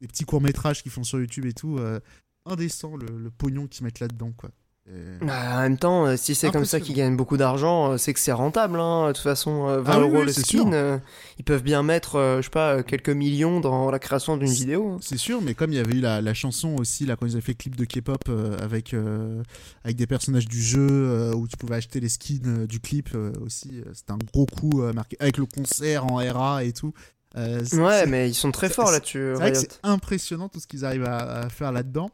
[0.00, 1.78] des petits courts métrages qu'ils font sur YouTube et tout.
[1.78, 2.00] euh,
[2.46, 4.50] indécent le, le pognon qu'ils mettent là-dedans, quoi.
[4.90, 7.96] Et- Bah, en même temps, euh, si c'est comme ça qu'ils gagnent beaucoup d'argent, euh,
[7.98, 8.80] c'est que c'est rentable.
[8.80, 9.08] Hein.
[9.08, 10.98] De toute façon, euh, 20 Ah oui, euros oui, le skin, euh,
[11.38, 14.48] ils peuvent bien mettre, euh, je sais pas, euh, quelques millions dans la création d'une
[14.50, 14.92] vidéo.
[14.92, 14.98] hein.
[15.02, 17.32] C'est sûr, mais comme il y avait eu la, la chanson aussi, là, quand ils
[17.32, 19.42] avaient fait le clip de K-pop euh, avec, euh,
[19.84, 23.10] avec des personnages du jeu, euh, où tu pouvais acheter les skins euh, du clip
[23.14, 26.72] euh, aussi, euh, c'était un gros coup euh, marqué, avec le concert en RA et
[26.72, 26.94] tout.
[27.36, 31.40] Euh, Ouais, mais ils sont très forts là-dessus, C'est impressionnant tout ce qu'ils arrivent à,
[31.40, 32.08] à faire là-dedans.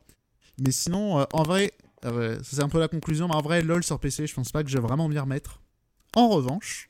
[0.58, 1.72] Mais sinon, euh, en vrai,
[2.04, 4.52] euh, ça, c'est un peu la conclusion, mais en vrai, LOL sur PC, je pense
[4.52, 5.60] pas que je vais vraiment m'y remettre.
[6.14, 6.88] En revanche,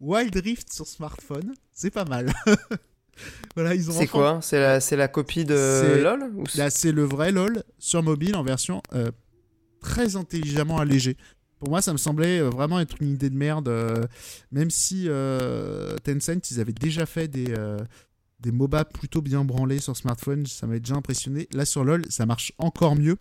[0.00, 2.32] Wild Rift sur smartphone, c'est pas mal.
[3.54, 4.38] voilà, ils ont C'est enfin- quoi?
[4.42, 8.02] C'est la, c'est la copie de LoL ou c'est- Là, c'est le vrai LOL sur
[8.02, 9.10] mobile en version euh,
[9.80, 11.16] très intelligemment allégée.
[11.58, 14.04] Pour moi, ça me semblait euh, vraiment être une idée de merde, euh,
[14.52, 15.08] même si
[16.04, 17.54] Tencent, ils avaient déjà fait des,
[18.40, 21.48] des MOBA plutôt bien branlés sur smartphone, ça m'avait déjà impressionné.
[21.52, 23.16] Là, sur LOL, ça marche encore mieux.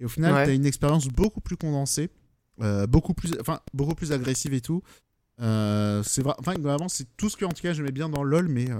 [0.00, 0.44] Et au final, Ouais.
[0.44, 2.08] tu as une expérience beaucoup plus condensée,
[2.62, 4.82] euh, beaucoup, plus, enfin, beaucoup plus agressive et tout.
[5.40, 8.22] Euh, c'est vrai, enfin, vraiment, c'est tout ce que, en tout cas, j'aimais bien dans
[8.24, 8.70] LOL, mais.
[8.70, 8.76] euh,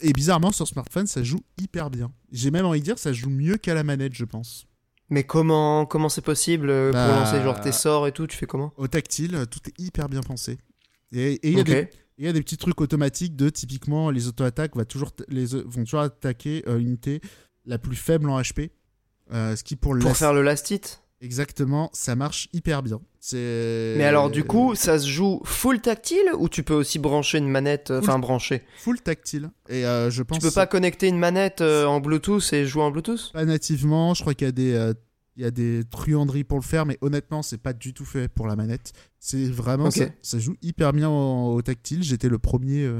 [0.00, 2.12] et bizarrement, sur smartphone, ça joue hyper bien.
[2.30, 4.66] J'ai même envie de dire, ça joue mieux qu'à la manette, je pense.
[5.10, 8.36] Mais comment comment c'est possible euh, Bah, pour lancer genre tes sorts et tout Tu
[8.36, 8.72] fais comment?
[8.76, 10.58] Au tactile, tout est hyper bien pensé.
[11.10, 14.28] Et il y, a des- il y a des petits trucs automatiques de typiquement les
[14.28, 17.20] auto-attaques va toujours t- les, vont toujours attaquer euh, l'unité
[17.66, 18.70] la plus faible en HP.
[19.32, 23.00] Euh, ce qui pour, faire le last hit Exactement, ça marche hyper bien.
[23.32, 27.48] Mais alors du coup, ça se joue full tactile ou tu peux aussi brancher une
[27.48, 28.64] manette, euh, enfin brancher?
[28.78, 29.50] Full tactile.
[29.68, 32.82] Et euh, je pense Tu peux pas connecter une manette euh, en Bluetooth et jouer
[32.82, 33.30] en Bluetooth?
[33.32, 34.14] Pas nativement.
[34.14, 34.94] Je crois qu'il y a des euh,
[35.36, 38.26] il y a des truanderies pour le faire, mais honnêtement, c'est pas du tout fait
[38.28, 38.92] pour la manette.
[39.20, 42.02] C'est vraiment ça, ça joue hyper bien au, au tactile.
[42.02, 42.90] J'étais le premier.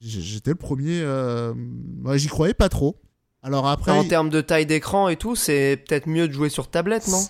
[0.00, 1.04] J'étais le premier.
[2.04, 2.98] ouais, J'y croyais pas trop.
[3.46, 6.68] Alors après, En termes de taille d'écran et tout, c'est peut-être mieux de jouer sur
[6.68, 7.22] tablette, non?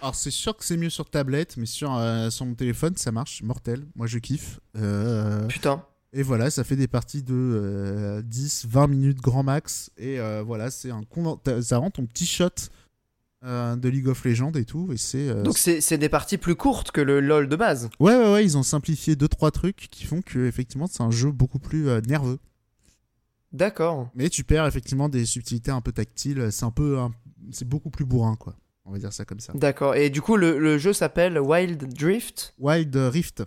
[0.00, 3.12] Alors c'est sûr que c'est mieux sur tablette, mais sur, euh, sur mon téléphone, ça
[3.12, 3.84] marche mortel.
[3.94, 4.60] Moi, je kiffe.
[4.78, 5.84] Euh, Putain.
[6.14, 9.90] Et voilà, ça fait des parties de 10-20 minutes grand max.
[9.98, 11.02] Et voilà, c'est un
[11.60, 12.48] ça rend ton petit shot
[13.42, 14.90] de League of Legends et tout.
[14.90, 17.90] Et c'est, Donc c'est des parties plus courtes que le LoL de base?
[18.00, 21.30] Ouais, ouais, ouais, ils ont simplifié 2-3 trucs qui font que effectivement c'est un jeu
[21.30, 22.38] beaucoup plus nerveux.
[23.52, 24.10] D'accord.
[24.14, 26.48] Mais tu perds effectivement des subtilités un peu tactiles.
[26.50, 26.98] C'est un peu,
[27.50, 28.56] c'est beaucoup plus bourrin, quoi.
[28.84, 29.52] On va dire ça comme ça.
[29.54, 29.94] D'accord.
[29.94, 32.54] Et du coup, le, jeu s'appelle Wild Drift?
[32.58, 33.44] Wild Rift.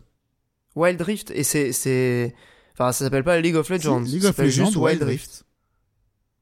[0.75, 1.31] Wild Rift.
[1.31, 1.71] Et c'est.
[1.71, 2.35] c'est...
[2.73, 4.01] Enfin, ça s'appelle pas League of Legends.
[4.01, 5.43] League of Legends, juste Wild Rift.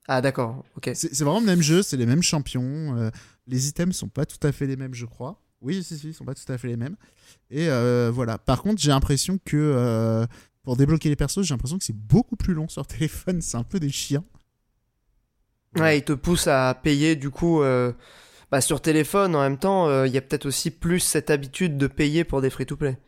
[0.08, 0.66] Ah, d'accord.
[0.76, 0.90] Ok.
[0.96, 2.98] C'est, vraiment le même jeu, c'est les mêmes champions.
[2.98, 3.10] Euh,
[3.48, 5.42] les items sont pas tout à fait les mêmes, je crois.
[5.62, 6.96] Oui, si, si, ils sont pas tout à fait les mêmes.
[7.50, 8.38] Et euh, voilà.
[8.38, 10.26] Par contre, j'ai l'impression que euh,
[10.70, 13.42] pour débloquer les persos, j'ai l'impression que c'est beaucoup plus long sur téléphone.
[13.42, 14.24] C'est un peu des chiens.
[15.76, 17.64] Ouais, il te pousse à payer du coup.
[17.64, 17.92] Euh,
[18.52, 21.80] bah, sur téléphone, en même temps, euh, il y a peut-être aussi plus cette habitude
[21.80, 23.00] de payer pour des free-to-play.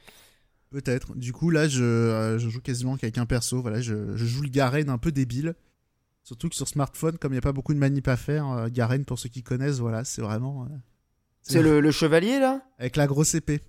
[0.72, 1.16] Peut-être.
[1.16, 3.62] Du coup, là, je, euh, je joue quasiment qu'avec un perso.
[3.62, 5.54] Voilà, je, je joue le Garen un peu débile.
[6.24, 9.06] Surtout que sur smartphone, comme il n'y a pas beaucoup de manip à faire, Garen,
[9.06, 10.68] pour ceux qui connaissent, voilà, c'est vraiment.
[11.44, 12.64] c'est le, le, chevalier là?
[12.80, 13.62] Avec la grosse épée.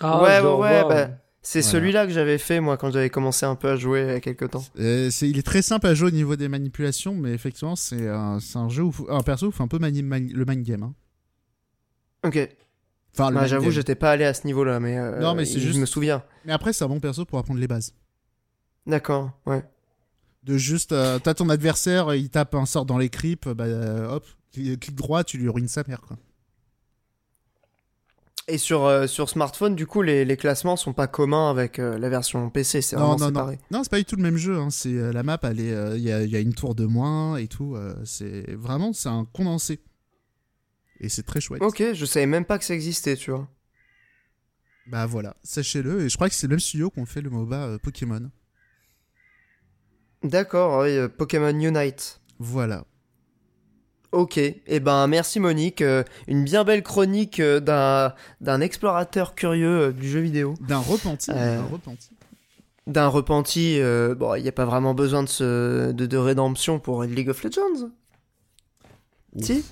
[0.00, 0.82] Ah, ouais, ouais, ouais.
[0.88, 1.10] Bah,
[1.42, 4.16] c'est celui-là que j'avais fait moi quand j'avais commencé un peu à jouer il y
[4.16, 4.64] a quelques temps.
[4.76, 8.68] il est très simple à jouer au niveau des manipulations, mais effectivement c'est un, un,
[8.68, 10.82] jeu où un perso où faut un peu mani le mind game.
[10.82, 10.94] Hein.
[12.24, 12.48] Ok.
[13.14, 15.74] Enfin, bah, j'avoue, j'étais pas allé à ce niveau-là, mais, euh, non, mais c'est juste...
[15.74, 16.22] je me souviens.
[16.44, 17.94] Mais après, c'est un bon perso pour apprendre les bases.
[18.86, 19.64] D'accord, ouais.
[20.44, 24.08] De juste, euh, t'as ton adversaire, il tape un sort dans les creeps, bah euh,
[24.08, 26.16] hop, clic droit, tu lui ruines sa mère, quoi.
[28.50, 31.98] Et sur, euh, sur smartphone, du coup, les, les, classements sont pas communs avec euh,
[31.98, 33.60] la version PC, c'est vraiment non, séparé.
[33.70, 34.58] Non, non c'est pas du tout le même jeu.
[34.58, 34.70] Hein.
[34.70, 37.76] C'est euh, la map, il y, a, y, a, une tour de moins et tout.
[38.04, 39.80] c'est vraiment, c'est un condensé.
[40.98, 41.62] Et c'est très chouette.
[41.62, 43.48] Ok, je savais même pas que ça existait, tu vois.
[44.88, 46.02] Bah voilà, sachez-le.
[46.02, 48.30] Et je crois que c'est le même studio qu'on fait le MOBA Pokémon.
[50.24, 52.20] D'accord, oui, Pokémon Unite.
[52.40, 52.84] Voilà.
[54.12, 59.36] Ok, et eh ben merci Monique, euh, une bien belle chronique euh, d'un d'un explorateur
[59.36, 60.54] curieux euh, du jeu vidéo.
[60.60, 61.30] D'un repenti.
[61.30, 62.10] d'un repenti.
[62.88, 63.78] D'un repenti.
[64.16, 67.44] bon, il n'y a pas vraiment besoin de, ce, de, de rédemption pour League of
[67.44, 67.90] Legends.
[69.40, 69.64] Si.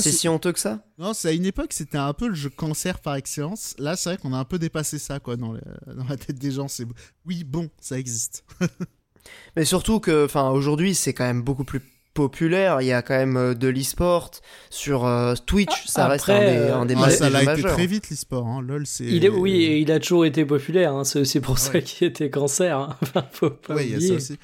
[0.00, 0.80] c'est si honteux que ça.
[0.98, 3.74] Non, c'est à une époque c'était un peu le jeu cancer par excellence.
[3.78, 6.50] Là, c'est vrai qu'on a un peu dépassé ça quoi dans, dans la tête des
[6.50, 6.68] gens.
[6.68, 6.86] C'est
[7.24, 8.44] oui, bon, ça existe.
[9.56, 11.80] Mais surtout que, enfin, aujourd'hui, c'est quand même beaucoup plus
[12.14, 12.80] populaire.
[12.80, 14.30] Il y a quand même euh, de l'e-sport
[14.70, 15.86] sur euh, Twitch.
[15.86, 18.46] Ça reste un des, un des ah, Ça a été très vite l'e-sport.
[18.46, 18.62] Hein.
[18.62, 19.04] LOL, c'est.
[19.04, 20.94] Il est, oui, il a toujours été populaire.
[20.94, 21.04] Hein.
[21.04, 22.78] C'est aussi pour ça qu'il était cancer.
[22.78, 22.96] Hein.
[23.32, 24.38] faut pas oui, il y a ça aussi.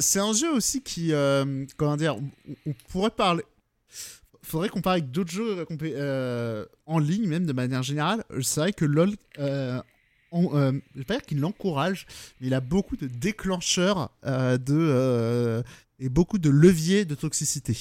[0.00, 2.16] C'est un jeu aussi qui, euh, comment dire,
[2.66, 3.42] on, pourrait parler.
[4.42, 5.66] Faudrait qu'on parle avec d'autres jeux
[6.86, 8.24] en ligne, même de manière générale.
[8.40, 9.10] C'est vrai que LOL.
[10.30, 12.06] On, euh, je vais pas dire qu'il l'encourage,
[12.40, 15.62] mais il a beaucoup de déclencheurs de,
[15.98, 17.76] et beaucoup de leviers de toxicité.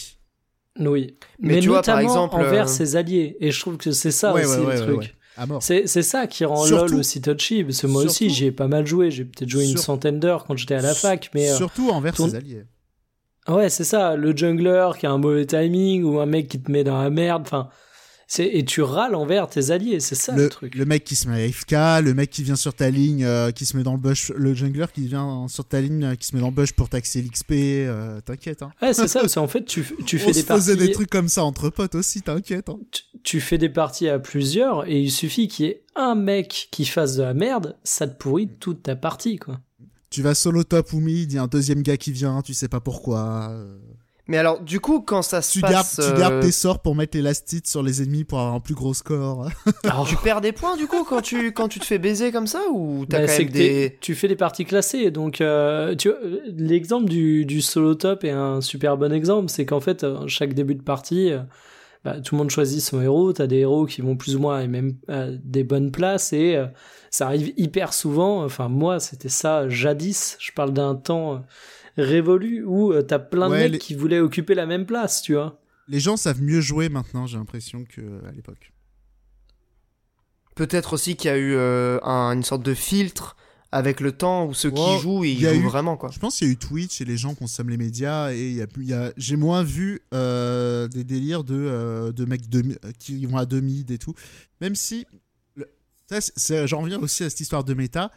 [0.79, 3.37] Oui, mais, tu notamment vois, par exemple, envers euh, ses alliés.
[3.39, 5.15] Et je trouve que c'est ça aussi le truc.
[5.59, 7.63] C'est ça qui rend LoL aussi touchy.
[7.63, 9.11] Parce que moi aussi, j'y ai pas mal joué.
[9.11, 11.29] J'ai peut-être joué une centaine d'heures quand j'étais à la fac.
[11.33, 12.63] mais euh, Surtout envers ses alliés.
[13.47, 14.15] Ouais, c'est ça.
[14.15, 17.09] Le jungler qui a un mauvais timing ou un mec qui te met dans la
[17.09, 17.43] merde.
[17.43, 17.69] Enfin,
[18.39, 20.75] et tu râles envers tes alliés, c'est ça le, truc.
[20.75, 23.51] Le mec qui se met à FK, le mec qui vient sur ta ligne, euh,
[23.51, 26.27] qui se met dans le bush, le jungler qui vient sur ta ligne, euh, qui
[26.27, 28.63] se met dans le bush pour taxer l'XP, euh, t'inquiète.
[28.63, 28.71] Hein.
[28.81, 31.09] Ouais, c'est ça, parce en fait, tu, tu fais On des se faisait des trucs
[31.09, 32.69] comme ça entre potes aussi, t'inquiète.
[32.69, 32.79] Hein.
[33.23, 36.85] Tu, fais des parties à plusieurs et il suffit qu'il y ait un mec qui
[36.85, 39.59] fasse de la merde, ça te pourrit toute ta partie, quoi.
[40.09, 42.53] Tu vas solo top ou mid, il y a un deuxième gars qui vient, tu
[42.53, 43.53] sais pas pourquoi.
[44.27, 45.99] Mais alors, du coup, quand ça se tu passe...
[45.99, 48.75] Gardes, Tu gardes tes sorts pour mettre l'élastite sur les ennemis pour avoir un plus
[48.75, 49.49] gros score.
[50.07, 52.59] Tu perds des points, du coup, quand tu, quand tu te fais baiser comme ça
[52.71, 53.97] Ou t'as bah, quand même des...
[54.01, 56.11] Tu fais des parties classées, donc euh, tu
[56.45, 59.49] l'exemple du, du, solo top est un super bon exemple.
[59.49, 61.31] C'est qu'en fait, euh, chaque début de partie...
[61.31, 61.39] Euh,
[62.05, 64.61] bah, tout le monde choisit son héros, t'as des héros qui vont plus ou moins
[64.61, 64.93] et même
[65.43, 66.63] des bonnes places et
[67.09, 68.45] ça arrive hyper souvent.
[68.45, 70.37] Enfin moi c'était ça jadis.
[70.39, 71.43] Je parle d'un temps
[71.97, 75.59] révolu où euh, t'as plein de mecs qui voulaient occuper la même place, tu vois.
[75.87, 78.73] Les gens savent mieux jouer maintenant, j'ai l'impression, qu'à l'époque.
[80.55, 83.35] Peut-être aussi qu'il y a eu euh, une sorte de filtre
[83.71, 86.09] avec le temps où ceux qui jouent, ils jouent vraiment quoi.
[86.11, 88.83] Je pense qu'il y a eu Twitch et les gens consomment les médias et il
[88.85, 92.43] y a, j'ai moins vu euh, des délires de, de mecs
[92.97, 94.13] qui vont à demi et tout.
[94.61, 95.05] Même si,
[96.65, 98.11] j'en reviens aussi à cette histoire de méta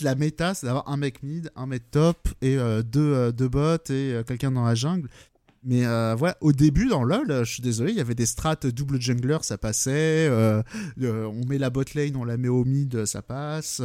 [0.00, 3.48] la méta, c'est d'avoir un mec mid, un mec top et euh, deux, euh, deux
[3.48, 5.08] bots et euh, quelqu'un dans la jungle.
[5.66, 9.00] Mais voilà, au début dans LoL, je suis désolé, il y avait des strats double
[9.00, 10.28] jungler, ça passait.
[10.98, 13.80] on met la bot lane, on la met au mid, ça passe.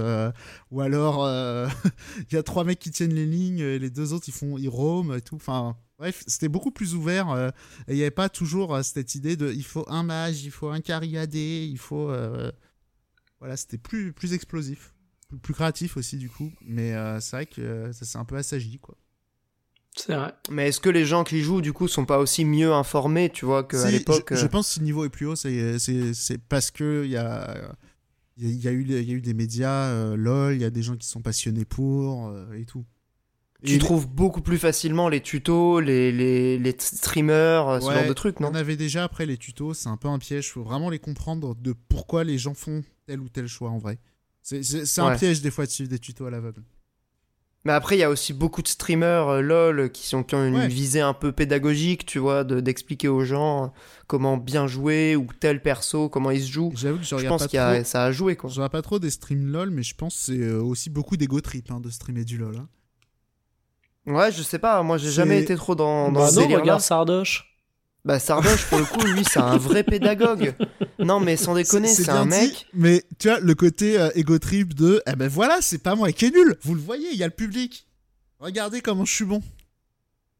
[0.72, 1.26] ou alors,
[2.30, 4.58] il y a trois mecs qui tiennent les lignes, et les deux autres ils font,
[4.58, 5.38] ils roam et tout.
[5.38, 7.54] Enfin, bref, c'était beaucoup plus ouvert.
[7.88, 10.68] et il n'y avait pas toujours cette idée de, il faut un mage, il faut
[10.68, 12.12] un carry AD, il faut.
[13.40, 14.94] voilà, c'était plus plus explosif,
[15.30, 16.52] plus, plus créatif aussi du coup.
[16.62, 18.98] Mais euh, c'est vrai que euh, ça s'est un peu assagi quoi.
[19.96, 20.34] C'est vrai.
[20.50, 23.46] Mais est-ce que les gens qui jouent, du coup, sont pas aussi mieux informés, tu
[23.46, 25.36] vois, qu'à Si, l'époque Je, je euh, pense que si le niveau est plus haut,
[25.36, 27.76] c'est c'est- c'est parce que il y a,
[28.38, 30.56] il y, a- il y a eu, il y a eu des médias, euh, LOL,
[30.56, 32.86] il y a des gens qui sont passionnés pour euh, et tout.
[33.64, 38.06] tu Et trouves beaucoup plus facilement les tutos, les, les, les streamers, ce Ouais, genre
[38.06, 40.52] de trucs, On non avait déjà après les tutos, c'est un peu un piège.
[40.52, 44.00] Faut vraiment les comprendre de pourquoi les gens font tel ou tel choix en vrai.
[44.42, 45.18] C'est un Ouais.
[45.18, 46.64] piège des fois de suivre des tutos à l'aveugle.
[47.66, 50.46] Mais après, il y a aussi beaucoup de streamers euh, LOL qui, sont, qui ont
[50.46, 50.68] une Ouais.
[50.70, 53.68] visée un peu pédagogique, tu vois, de- d'expliquer aux gens euh,
[54.08, 56.72] comment bien jouer ou tel perso, comment il se joue.
[56.74, 57.84] J'avoue que je pense qu'il y a, trop.
[57.84, 58.50] ça a joué, quoi.
[58.50, 61.18] Je regarde pas trop des streams LOL, mais je pense que c'est euh, aussi beaucoup
[61.18, 62.56] d'ego trip hein, de streamer du LOL.
[62.56, 62.68] hein.
[64.06, 66.82] Ouais, je sais pas, moi j'ai jamais été trop dans, dans Bah ce non, regarde
[66.82, 67.49] Sardoche.
[68.06, 70.54] Bah Sardoche, pour le coup, lui, c'est un vrai pédagogue.
[71.00, 72.66] Non, mais sans déconner, c'est un dit, mec...
[72.74, 76.12] mais tu vois, le côté euh, ego trip de eh ben voilà, c'est pas moi
[76.12, 76.56] qui est nul.
[76.64, 77.86] Vous le voyez, il y a le public.
[78.40, 79.42] Regardez comment je suis bon.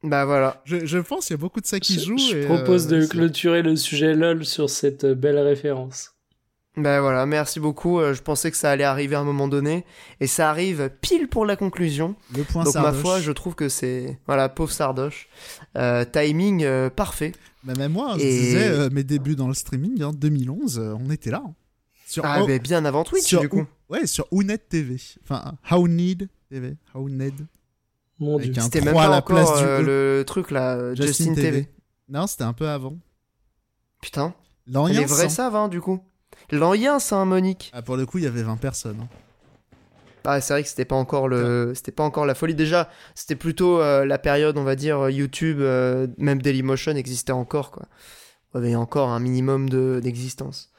[0.04, 0.62] Bah voilà.
[0.64, 2.18] Je, je pense qu'il y a beaucoup de ça qui Je, joue.
[2.18, 6.12] je et, propose euh, de c'est- clôturer le sujet LOL sur cette euh, belle référence.
[6.78, 8.00] Bah voilà, merci beaucoup.
[8.00, 9.86] euh, Je pensais que ça allait arriver à un moment donné.
[10.20, 12.16] Et ça arrive pile pour la conclusion.
[12.36, 14.20] le point Donc ma foi, je trouve que c'est...
[14.28, 15.28] Voilà, pauvre Sardoche.
[15.78, 17.34] Euh, timing euh, parfait.
[17.64, 20.94] Bah, même moi, je Et- disais euh, mes débuts dans le streaming en 2011, euh,
[21.00, 21.44] on était là.
[21.46, 21.54] hein.
[22.06, 23.66] Sur, Ah, oh, mais bien avant Twitch, sur du coup.
[23.90, 24.96] ouais, sur Unet TV.
[25.24, 26.76] Enfin, How Need TV.
[26.96, 27.46] How Need.
[28.20, 28.62] Mon Avec dieu.
[28.64, 30.18] C'était 3 même à pas la encore place du euh, E.
[30.20, 31.52] le truc là, Justin Justin, TV.
[31.52, 31.68] TV.
[32.08, 32.98] Non, c'était un peu avant.
[34.02, 34.34] Putain,
[34.66, 36.00] L'Orient, les vrais sans- savent, hein, du coup.
[36.52, 37.72] C'est un Monique.
[37.74, 38.98] Ah, pour le coup, il y avait 20 personnes.
[39.02, 39.08] hein.
[40.26, 42.54] Ah, c'est vrai que c'était pas encore le, c'était pas encore la folie.
[42.54, 47.72] Déjà, c'était plutôt euh, la période, on va dire YouTube, euh, même Dailymotion existait encore,
[47.72, 47.88] quoi.
[48.54, 50.72] Il y avait encore un minimum de d'existence.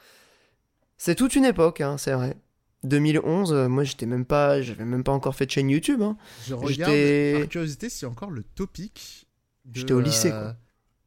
[0.97, 2.35] C'est toute une époque, hein, c'est vrai.
[2.83, 6.01] 2011, euh, moi j'étais même pas, j'avais même pas encore fait de chaîne YouTube.
[6.01, 6.17] Hein.
[6.47, 9.27] Je regarde, J'étais- par curiosité, a encore le topic.
[9.65, 10.55] de, J'étais au lycée, euh, quoi.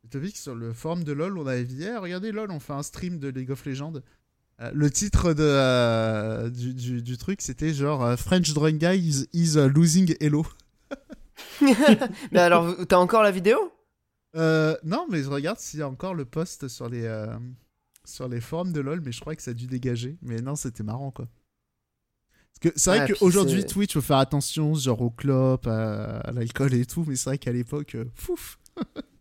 [0.04, 2.72] Le topic sur le forum de LoL, on avait dit Eh, regardez LoL, on fait
[2.72, 3.92] un stream de League of Legends.
[4.64, 8.98] Euh, le titre de, euh, du, du- du truc, c'était genre euh, French Drawing Guy
[8.98, 10.46] is, is, uh, losing Hello.
[12.32, 13.58] Mais alors, t'as encore la vidéo?
[14.36, 17.36] Euh, non, mais je regarde s'il y a encore le post sur les, euh,
[18.04, 20.16] sur les forums de LoL, mais je crois que ça a dû dégager.
[20.22, 21.28] Mais non, c'était marrant, quoi.
[22.60, 26.32] Parce que c'est vrai Ah, qu'aujourd'hui, Twitch, faut faire attention, genre au clope, à, à
[26.32, 28.58] l'alcool et tout, mais c'est vrai qu'à l'époque, fouf.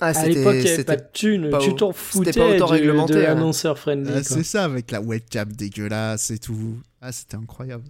[0.00, 1.50] Ah, À c'était- l'époque, il n'y avait c'était- pas de thunes.
[1.50, 3.22] pas Tu t'en c'était foutais pas du- autoréglementé, de hein.
[3.22, 4.12] l'annonceur friendly.
[4.14, 6.78] Ah, c'est ça, avec la webcam dégueulasse et tout.
[7.00, 7.84] Ah, c'était incroyable.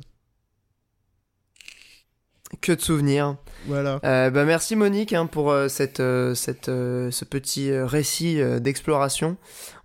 [2.63, 3.37] Que de souvenirs.
[3.67, 4.01] Voilà.
[4.05, 8.41] Euh, bah merci Monique hein, pour euh, cette, euh, cette, euh, ce petit euh, récit
[8.41, 9.37] euh, d'exploration.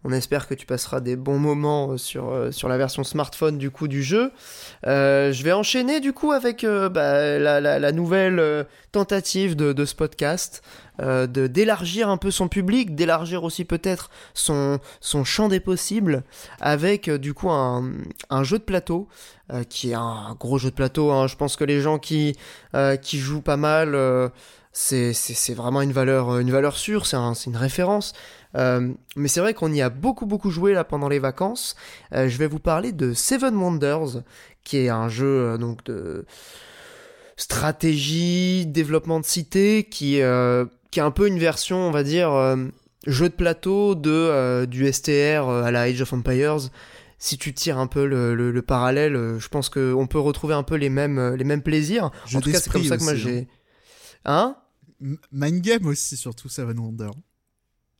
[0.05, 3.57] On espère que tu passeras des bons moments euh, sur, euh, sur la version smartphone
[3.57, 4.31] du coup du jeu.
[4.85, 10.61] Euh, je vais enchaîner du coup avec bah, la, nouvelle tentative de, ce podcast,
[10.99, 14.79] d'élargir un peu son public, d'élargir aussi peut-être son,
[15.23, 16.23] champ des possibles
[16.59, 17.83] avec du coup un,
[18.43, 19.07] jeu de plateau
[19.69, 21.11] qui est un gros jeu de plateau.
[21.11, 21.27] hein.
[21.27, 22.35] Je pense que les gens qui
[22.75, 23.97] euh, qui joue pas mal.
[24.71, 28.13] c'est vraiment une valeur, une valeur sûre, c'est une référence.
[28.55, 31.75] Euh, mais c'est vrai qu'on y a beaucoup beaucoup joué là pendant les vacances.
[32.13, 34.21] Euh, je vais vous parler de Seven Wonders,
[34.63, 36.25] qui est un jeu euh, donc de
[37.37, 42.31] stratégie, développement de cité, qui euh, qui est un peu une version, on va dire,
[42.31, 42.55] euh,
[43.07, 46.69] jeu de plateau de euh, du STR à la Age of Empires
[47.19, 50.63] si tu tires un peu le, le- le parallèle, je pense qu'on peut retrouver un
[50.63, 52.11] peu les mêmes, les mêmes plaisirs.
[52.27, 53.47] Jeu en tout cas, c'est comme ça que moi aussi, j'ai.
[54.25, 54.57] Hein?
[55.31, 57.11] Mind Game aussi, surtout, Seven Wonder.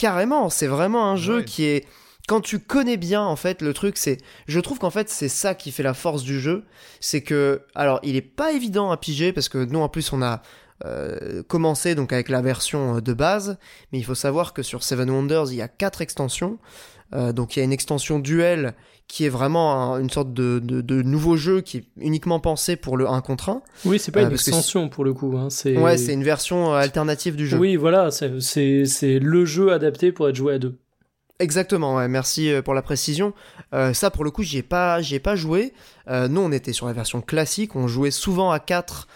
[0.04, 1.46] Carrément, c'est vraiment un jeu Ouais.
[1.46, 1.86] qui est.
[2.28, 4.18] Quand tu connais bien, en fait, le truc, c'est.
[4.48, 6.66] Je trouve qu'en fait, c'est ça qui fait la force du jeu.
[7.00, 7.62] C'est que.
[7.74, 10.42] Alors, il est pas évident à piger parce que nous, en plus, on a.
[10.86, 13.58] euh, commencé donc avec la version euh, de base,
[13.92, 16.58] mais il faut savoir que sur Seven Wonders il y a quatre extensions.
[17.14, 18.74] Euh, donc il y a une extension duel
[19.08, 22.76] qui est vraiment un- une sorte de, de, de nouveau jeu qui est uniquement pensé
[22.76, 23.62] pour le 1 contre 1.
[23.86, 25.36] Oui, c'est pas Euh, une extension pour le coup.
[25.38, 25.50] Hein.
[25.50, 25.78] C'est...
[25.78, 27.58] Ouais, c'est une version euh, alternative du jeu.
[27.58, 30.78] Oui, voilà, c'est, c'est, c'est le jeu adapté pour être joué à deux.
[31.40, 33.34] Exactement, ouais, merci pour la précision.
[33.74, 35.74] Euh, ça, pour le coup, j'y ai pas, j'y ai pas joué.
[36.08, 39.08] Euh, nous, on était sur la version classique, on jouait souvent à 4,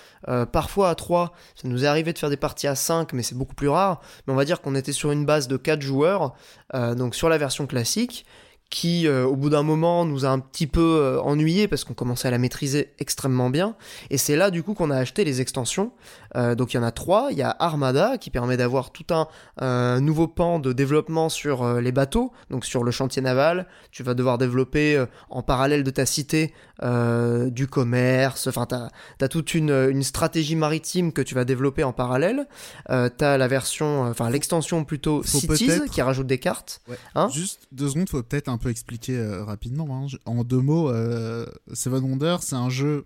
[0.51, 1.33] parfois à 3.
[1.55, 4.01] Ça nous est arrivé de faire des parties à 5, mais c'est beaucoup plus rare.
[4.25, 6.33] Mais on va dire qu'on était sur une base de 4 joueurs,
[6.73, 8.25] donc sur la version classique
[8.69, 11.93] qui, euh, au bout d'un moment, nous a un petit peu euh, ennuyé parce qu'on
[11.93, 13.75] commençait à la maîtriser extrêmement bien.
[14.09, 15.91] Et c'est là, du coup, qu'on a acheté les extensions.
[16.35, 17.29] Euh, donc, il y en a trois.
[17.31, 21.91] Il y a Armada qui permet d'avoir tout un nouveau pan de développement sur les
[21.91, 23.67] bateaux, donc sur le chantier naval.
[23.91, 28.47] Tu vas devoir développer en parallèle de ta cité du commerce.
[28.47, 28.89] Enfin, t'as
[29.21, 32.47] as toute une, une, stratégie maritime que tu vas développer en parallèle.
[32.87, 36.81] t'as la version, enfin, l'extension plutôt Cities qui rajoute des cartes.
[37.15, 39.87] Hein Juste deux secondes, faut peut-être un un peu expliquer euh, rapidement.
[39.91, 40.07] Hein.
[40.25, 43.05] En deux mots, euh, Seven Wonders, c'est un jeu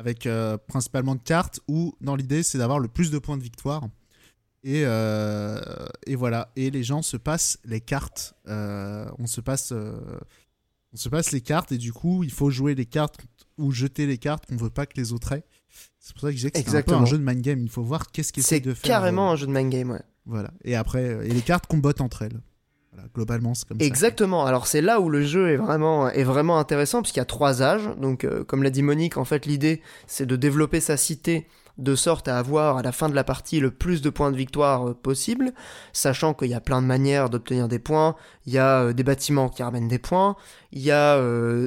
[0.00, 3.42] avec euh, principalement de cartes où, dans l'idée, c'est d'avoir le plus de points de
[3.42, 3.86] victoire.
[4.64, 6.50] Et, et, voilà.
[6.56, 8.34] Et les gens se passent les cartes.
[8.46, 9.72] on se passe.
[9.72, 13.16] on se passe les cartes et du coup, il faut jouer les cartes
[13.56, 15.44] ou jeter les cartes qu'on veut pas que les autres aient.
[15.98, 17.62] C'est pour ça que je disais que c'est un peu un jeu de mind game.
[17.62, 18.82] Il faut voir qu'est-ce qu'il essaie de faire.
[18.82, 20.02] C'est carrément un jeu de mind game, ouais.
[20.26, 20.50] Voilà.
[20.62, 22.40] Et après, et les cartes combattent entre elles
[23.14, 23.86] globalement, c'est comme ça.
[23.86, 24.44] Exactement.
[24.44, 27.62] Alors c'est là où le jeu est vraiment, est vraiment intéressant, puisqu'il y a trois
[27.62, 27.88] âges.
[27.98, 31.46] Donc, euh, comme l'a dit Monique, en fait, l'idée, c'est de développer sa cité
[31.78, 34.36] de sorte à avoir à la fin de la partie le plus de points de
[34.36, 35.52] victoire euh, possible,
[35.94, 39.02] sachant qu'il y a plein de manières d'obtenir des points, il y a euh, des
[39.02, 40.36] bâtiments qui ramènent des points,
[40.72, 41.20] il y a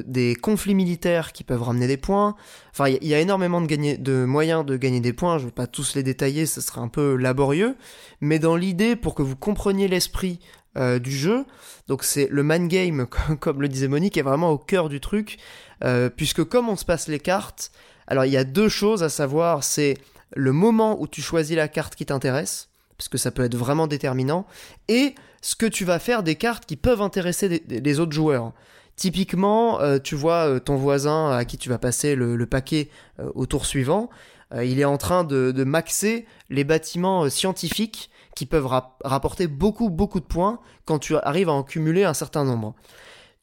[0.06, 2.36] des conflits militaires qui peuvent ramener des points,
[2.70, 5.66] enfin il y, a énormément de, de moyens de gagner des points, je vais pas
[5.66, 7.76] tous les détailler, ce serait un peu laborieux,
[8.20, 10.38] mais dans l'idée, pour que vous compreniez l'esprit
[10.76, 11.44] euh, du jeu.
[11.86, 13.06] Donc c'est le man game,
[13.40, 15.38] comme le disait Monique, est vraiment au cœur du truc,
[15.84, 17.70] euh, puisque comme on se passe les cartes,
[18.08, 19.96] alors il y a deux choses à savoir, c'est
[20.34, 23.86] le moment où tu choisis la carte qui t'intéresse, parce que ça peut être vraiment
[23.86, 24.46] déterminant,
[24.88, 28.52] et ce que tu vas faire des cartes qui peuvent intéresser les autres joueurs.
[28.96, 32.88] Typiquement, euh, tu vois ton voisin à qui tu vas passer le, paquet
[33.36, 34.10] au tour suivant,
[34.56, 38.66] il est en train de, de maxer les bâtiments scientifiques qui peuvent
[39.04, 42.74] rapporter beaucoup, beaucoup de points quand tu arrives à en cumuler un certain nombre.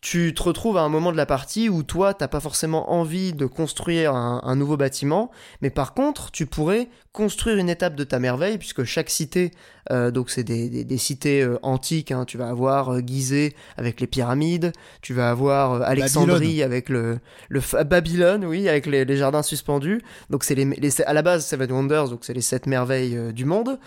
[0.01, 3.33] Tu te retrouves à un moment de la partie où toi, t'as pas forcément envie
[3.33, 5.29] de construire un, nouveau bâtiment,
[5.61, 9.51] mais par contre, tu pourrais construire une étape de ta merveille, puisque chaque cité,
[9.91, 14.07] euh, donc c'est des, cités euh, antiques, hein, tu vas avoir euh, Gizeh avec les
[14.07, 14.71] pyramides,
[15.03, 20.55] tu vas avoir Alexandrie avec le, le Babylone, oui, avec les, jardins suspendus, donc c'est
[20.55, 23.77] les, à la base Seven Wonders, donc c'est les sept merveilles du monde,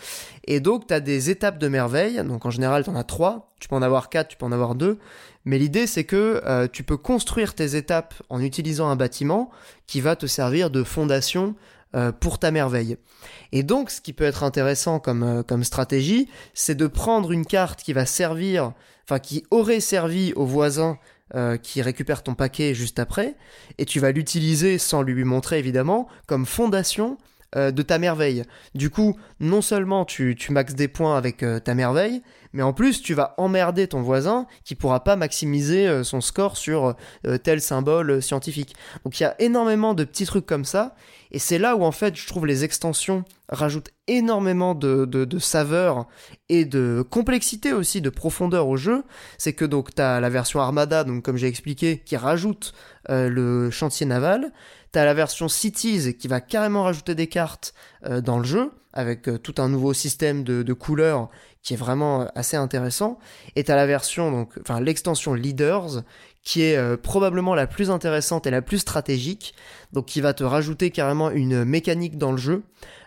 [0.45, 3.53] et donc tu as des étapes de merveilles, donc en général tu en as trois,
[3.59, 4.99] tu peux en avoir quatre, tu peux en avoir deux,
[5.45, 9.51] mais l'idée, c'est que euh, tu peux construire tes étapes en utilisant un bâtiment
[9.87, 11.55] qui va te servir de fondation
[11.95, 12.97] euh, pour ta merveille.
[13.53, 17.45] Et donc, ce qui peut être intéressant comme, euh, comme stratégie, c'est de prendre une
[17.45, 18.73] carte qui va servir,
[19.05, 20.99] enfin qui aurait servi au voisin
[21.63, 23.35] qui récupère ton paquet juste après,
[23.79, 27.19] et tu vas l'utiliser sans lui montrer évidemment comme fondation
[27.57, 28.45] de ta merveille.
[28.77, 32.23] Du coup, non seulement tu maxes des points avec ta merveille,
[32.55, 36.57] mais en plus tu vas emmerder ton voisin qui pourra pas maximiser euh, son score
[36.57, 36.95] sur
[37.27, 38.75] euh, tel symbole euh, scientifique.
[39.05, 40.95] Donc il y a énormément de petits trucs comme ça,
[41.33, 46.07] et c'est là où en fait je trouve les extensions rajoutent énormément de, saveur
[46.49, 49.05] et de complexité aussi, de profondeur au jeu.
[49.37, 52.73] C'est que donc tu la version Armada, donc comme j'ai expliqué, qui rajoute
[53.09, 54.53] le chantier naval.
[54.93, 57.75] T'as la version Cities qui va carrément rajouter des cartes
[58.23, 61.29] dans le jeu avec tout un nouveau système de, couleurs
[61.63, 63.19] qui est vraiment euh, assez intéressant.
[63.57, 66.03] Et à la version, donc, enfin l'extension Leaders,
[66.43, 69.55] qui est euh, probablement la plus intéressante et la plus stratégique,
[69.93, 72.63] donc qui va te rajouter carrément une mécanique dans le jeu.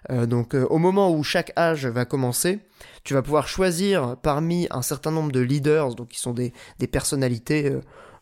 [0.10, 2.60] Euh, donc au moment où chaque âge va commencer,
[3.04, 6.88] tu vas pouvoir choisir parmi un certain nombre de leaders, donc qui sont des, des
[6.88, 7.72] personnalités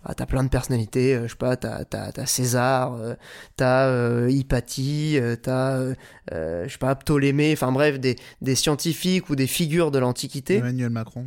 [0.06, 3.15] ah, t'as plein de personnalités, euh, je sais pas, t'as, César, euh,
[3.58, 5.94] t'as euh, Hypatie, t'as,
[6.32, 10.58] je sais pas, Ptolémée, enfin bref, des, des scientifiques ou des figures de l'Antiquité.
[10.58, 11.26] Emmanuel Macron.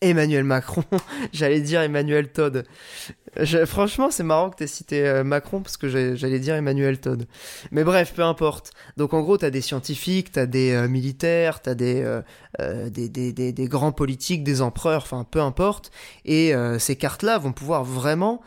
[0.00, 0.84] Emmanuel Macron,
[1.32, 2.64] j'allais dire Emmanuel Todd.
[3.66, 7.26] franchement, c'est marrant que tu aies cité euh, Macron parce que j'allais dire Emmanuel Todd.
[7.70, 8.72] Mais bref, peu importe.
[8.96, 12.22] Donc en gros, tu as des scientifiques, tu as des euh, militaires, tu as euh,
[12.88, 15.90] des, des, des, des, grands politiques, des empereurs, enfin peu importe.
[16.24, 18.40] Et ces cartes-là vont pouvoir vraiment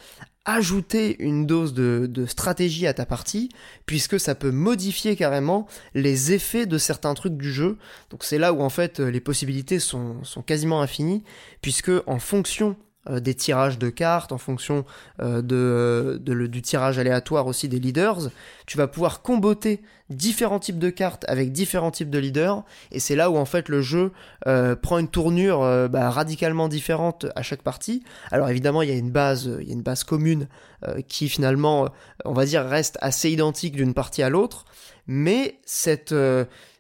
[0.45, 3.49] ajouter une dose de, stratégie à ta partie,
[3.85, 7.77] puisque ça peut modifier carrément les effets de certains trucs du jeu.
[8.09, 11.23] Donc c'est là où en fait les possibilités sont, sont quasiment infinies,
[11.61, 12.75] puisque en fonction
[13.09, 14.85] des tirages de cartes, en fonction
[15.21, 18.29] euh, du tirage aléatoire aussi des leaders.
[18.65, 23.15] Tu vas pouvoir comboter différents types de cartes avec différents types de leaders, et c'est
[23.15, 24.11] là où en fait le jeu
[24.47, 28.03] euh, prend une tournure bah, radicalement différente à chaque partie.
[28.31, 30.47] Alors évidemment, il y a une base, il y a une base commune
[31.07, 31.89] qui finalement,
[32.25, 34.65] on va dire, reste assez identique d'une partie à l'autre,
[35.07, 36.13] mais cette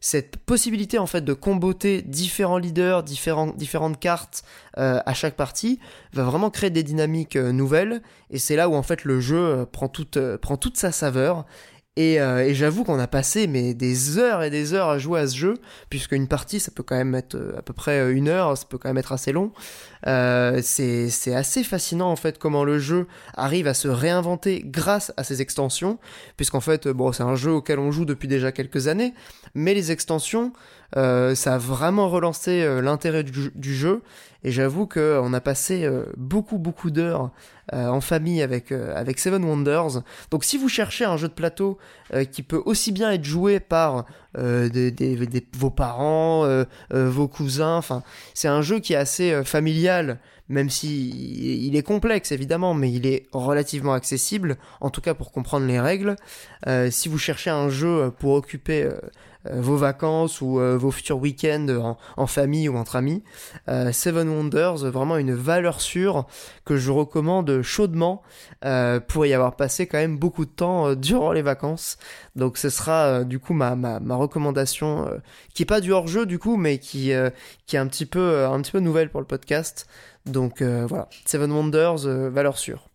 [0.03, 4.43] cette possibilité en fait de comboter différents leaders, différentes cartes
[4.77, 5.79] euh, à chaque partie
[6.11, 8.01] va vraiment créer des dynamiques euh, nouvelles.
[8.29, 11.45] Et c'est là où en fait le jeu euh, prend toute sa saveur
[11.95, 15.19] et, euh, et j'avoue qu'on a passé mais des heures et des heures à jouer
[15.19, 15.53] à ce jeu,
[15.89, 18.57] puisque une partie ça peut quand même être euh, à peu près euh, une heure,
[18.57, 19.51] ça peut quand même être assez long.
[20.05, 25.41] C'est assez fascinant en fait comment le jeu arrive à se réinventer grâce à ses
[25.41, 25.99] extensions,
[26.35, 29.13] puisqu'en fait bon c'est un jeu auquel on joue depuis déjà quelques années,
[29.53, 30.51] mais les extensions
[30.97, 34.01] euh, ça a vraiment relancé l'intérêt du, jeu
[34.43, 37.31] et j'avoue qu'on a passé beaucoup beaucoup d'heures
[37.71, 40.03] euh, en famille avec, euh, Seven Wonders.
[40.31, 41.77] Donc si vous cherchez un jeu de plateau
[42.13, 48.01] euh, qui peut aussi bien être joué par vos parents, vos cousins, enfin
[48.33, 50.19] c'est un jeu qui est assez familial
[50.49, 51.09] même si
[51.67, 55.79] il est complexe évidemment, mais il est relativement accessible, en tout cas pour comprendre les
[55.79, 56.15] règles.
[56.89, 58.97] si vous cherchez un jeu pour occuper euh,
[59.51, 63.23] vos vacances ou euh, vos futurs week-ends en, famille ou entre amis.
[63.67, 66.25] Euh, Seven Wonders, vraiment une valeur sûre
[66.65, 68.21] que je recommande chaudement
[69.07, 71.97] pour y avoir passé quand même beaucoup de temps durant les vacances.
[72.35, 75.09] Donc ce sera du coup ma, ma, ma recommandation
[75.53, 77.11] qui est pas du hors-jeu du coup, mais qui,
[77.65, 79.87] qui est un petit, peu, un petit peu nouvelle pour le podcast.
[80.25, 82.92] Donc voilà, Seven Wonders, valeur sûre.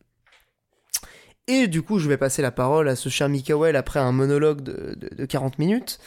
[1.48, 4.60] Et du coup, je vais passer la parole à ce cher Mikael après un monologue
[4.60, 5.98] de, de, 40 minutes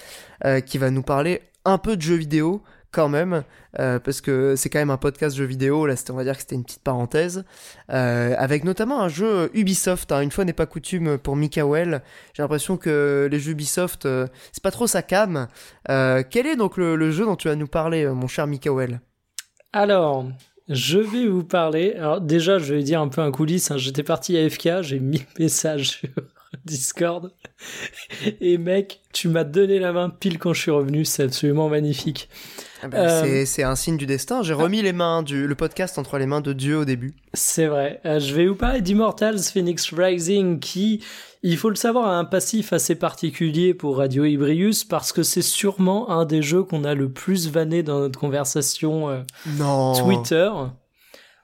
[0.46, 2.62] euh, qui va nous parler un peu de jeux vidéo
[2.92, 3.44] quand même,
[3.80, 6.42] euh, parce que c'est quand même un podcast jeux vidéo, là on va dire que
[6.42, 7.46] c'était une petite parenthèse,
[7.90, 10.22] euh, avec notamment un jeu Ubisoft, hein.
[10.22, 14.08] une fois n'est pas coutume pour Mikael, j'ai l'impression que les jeux Ubisoft,
[14.52, 15.48] c'est pas trop sa cam.
[15.88, 19.00] Quel est donc le, le, jeu dont tu vas nous parler, mon cher Mikael?
[19.74, 20.26] Alors,
[20.68, 21.94] je vais vous parler.
[21.94, 23.72] Alors déjà, je vais dire un peu un coulisse.
[23.72, 23.78] Hein.
[23.78, 26.10] J'étais parti à FK, j'ai mis message sur
[26.66, 27.32] Discord.
[28.40, 31.06] Et mec, tu m'as donné la main pile quand je suis revenu.
[31.06, 32.30] C'est absolument magnifique.
[32.84, 34.42] Ah bah, euh, c'est un signe du destin.
[34.42, 37.16] J'ai remis les mains du le podcast entre les mains de Dieu au début.
[37.34, 38.02] C'est vrai.
[38.06, 41.04] Euh, je vais vous parler d'Immortals Phoenix Rising qui
[41.44, 45.42] il faut le savoir, a un passif assez particulier pour Radio Ibrius parce que c'est
[45.42, 49.24] sûrement un des jeux qu'on a le plus vanné dans notre conversation euh,
[49.98, 50.52] Twitter.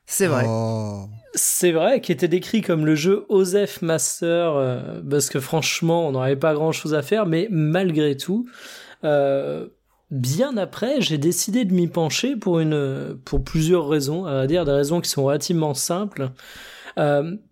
[0.05, 0.45] C'est vrai.
[0.47, 1.07] Oh.
[1.37, 6.11] C'est vrai, qui était décrit comme le jeu Osef Master, euh, parce que franchement, on
[6.11, 8.49] n'aurait pas grand chose à faire, mais malgré tout,
[9.03, 9.67] euh,
[10.09, 14.71] bien après, j'ai décidé de m'y pencher pour une, pour plusieurs raisons, à dire des
[14.71, 16.31] raisons qui sont relativement simples.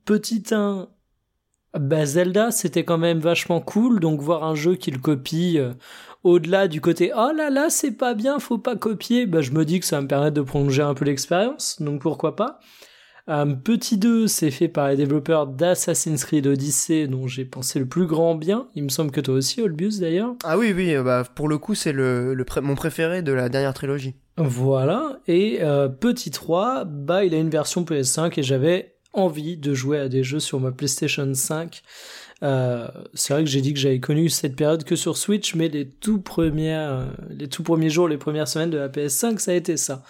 [0.05, 0.89] petit 1,
[1.79, 5.73] bah Zelda, c'était quand même vachement cool, donc voir un jeu qui le copie euh,
[6.23, 9.65] au-delà du côté oh là là, c'est pas bien, faut pas copier, bah je me
[9.65, 12.59] dis que ça va me permettre de prolonger un peu l'expérience, donc pourquoi pas.
[13.27, 17.87] Un petit 2, c'est fait par les développeurs d'Assassin's Creed Odyssey, dont j'ai pensé le
[17.87, 18.67] plus grand bien.
[18.75, 20.35] Il me semble que toi aussi, Olbius d'ailleurs.
[20.43, 23.49] Ah oui, oui, euh, bah pour le coup, c'est le, le mon préféré de la
[23.49, 24.13] dernière trilogie.
[24.37, 29.73] Voilà, et euh, petit 3, bah il a une version PS5 et j'avais envie de
[29.73, 31.81] jouer à des jeux sur ma PlayStation 5.
[32.43, 35.69] Euh, c'est vrai que j'ai dit que j'avais connu cette période que sur Switch, mais
[35.69, 39.53] les tout premiers, les tout premiers jours, les premières semaines de la PS5, ça a
[39.53, 40.03] été ça.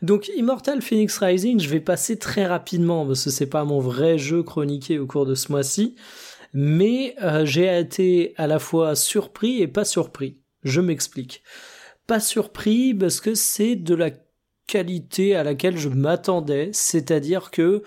[0.00, 4.16] Donc Immortal Phoenix Rising, je vais passer très rapidement parce que c'est pas mon vrai
[4.16, 5.96] jeu chroniqué au cours de ce mois-ci,
[6.52, 10.38] mais euh, j'ai été à la fois surpris et pas surpris.
[10.62, 11.42] Je m'explique.
[12.06, 14.10] Pas surpris parce que c'est de la
[14.66, 17.82] qualité à laquelle je m'attendais, c'est-à-dire que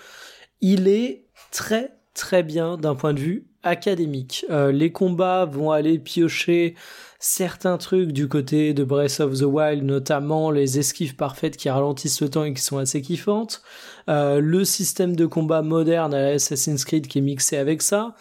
[0.62, 4.46] il est très très bien d'un point de vue académique.
[4.50, 6.76] Euh, les combats vont aller piocher
[7.20, 12.22] certains trucs du côté de Breath of the Wild, notamment les esquives parfaites qui ralentissent
[12.22, 13.62] le temps et qui sont assez kiffantes.
[14.10, 18.16] Euh, le système de combat moderne à Assassin's Creed qui est mixé avec ça.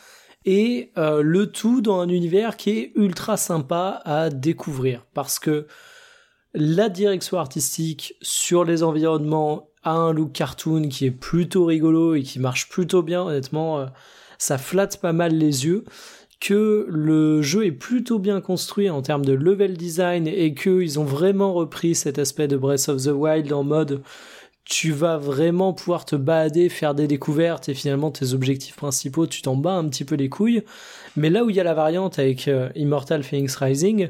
[0.47, 5.05] Et euh, le tout dans un univers qui est ultra sympa à découvrir.
[5.15, 5.67] Parce que
[6.55, 12.23] la direction artistique sur les environnements a un look cartoon qui est plutôt rigolo et
[12.23, 13.87] qui marche plutôt bien, honnêtement,
[14.39, 15.85] ça flatte pas mal les yeux
[16.41, 21.05] que le jeu est plutôt bien construit en termes de level design et qu'ils ont
[21.05, 24.03] vraiment repris cet aspect de Breath of the Wild en mode
[24.65, 29.43] tu vas vraiment pouvoir te balader, faire des découvertes et finalement tes objectifs principaux, tu
[29.43, 30.63] t'en bats un petit peu les couilles.
[31.17, 34.09] Mais là où il y a la variante avec euh, Immortal Phoenix Rising,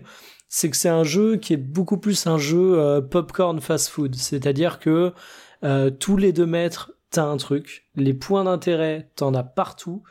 [0.48, 4.14] c'est que c'est un jeu qui est beaucoup plus un jeu euh, popcorn fast food.
[4.14, 5.12] C'est-à-dire que
[5.64, 7.86] euh, tous les deux mètres, t'as un truc.
[7.94, 10.02] Les points d'intérêt, t'en as partout.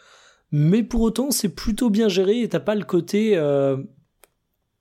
[0.52, 3.78] Mais pour autant, c'est plutôt bien géré et t'as pas le côté euh,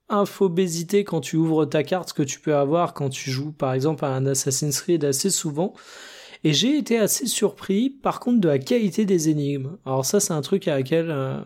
[0.09, 4.05] infobésité quand tu ouvres ta carte que tu peux avoir quand tu joues par exemple
[4.05, 5.73] à un Assassin's Creed assez souvent.
[6.45, 9.77] Et j'ai été assez surpris par contre de la qualité des énigmes.
[9.87, 11.39] Alors ça c'est un truc à laquelle, euh,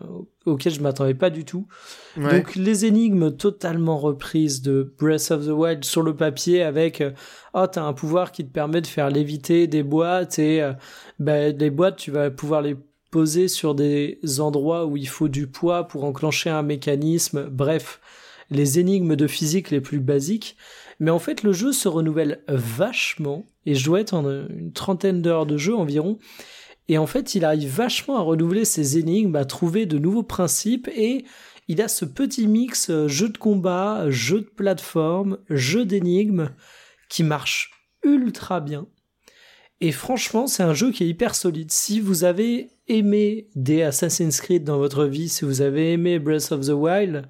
[0.45, 1.67] auquel je m'attendais pas du tout.
[2.15, 7.11] Donc les énigmes totalement reprises de Breath of the Wild sur le papier avec euh,
[7.53, 10.73] oh t'as un pouvoir qui te permet de faire léviter des boîtes et euh,
[11.19, 12.75] ben, les boîtes tu vas pouvoir les
[13.11, 17.47] poser sur des endroits où il faut du poids pour enclencher un mécanisme.
[17.51, 18.01] Bref,
[18.49, 20.57] les énigmes de physique les plus basiques.
[20.99, 25.21] Mais en fait, le jeu se renouvelle vachement, et je dois être en une trentaine
[25.21, 26.17] d'heures de jeu environ.
[26.87, 30.87] Et en fait, il arrive vachement à renouveler ses énigmes, à trouver de nouveaux principes,
[30.95, 31.25] et
[31.67, 36.49] il a ce petit mix euh, jeu de combat, jeu de plateforme, jeu d'énigmes,
[37.09, 37.71] qui marche
[38.03, 38.87] ultra bien.
[39.81, 41.71] Et franchement, c'est un jeu qui est hyper solide.
[41.71, 46.51] Si vous avez aimé des Assassin's Creed dans votre vie, si vous avez aimé Breath
[46.51, 47.27] of the Wild,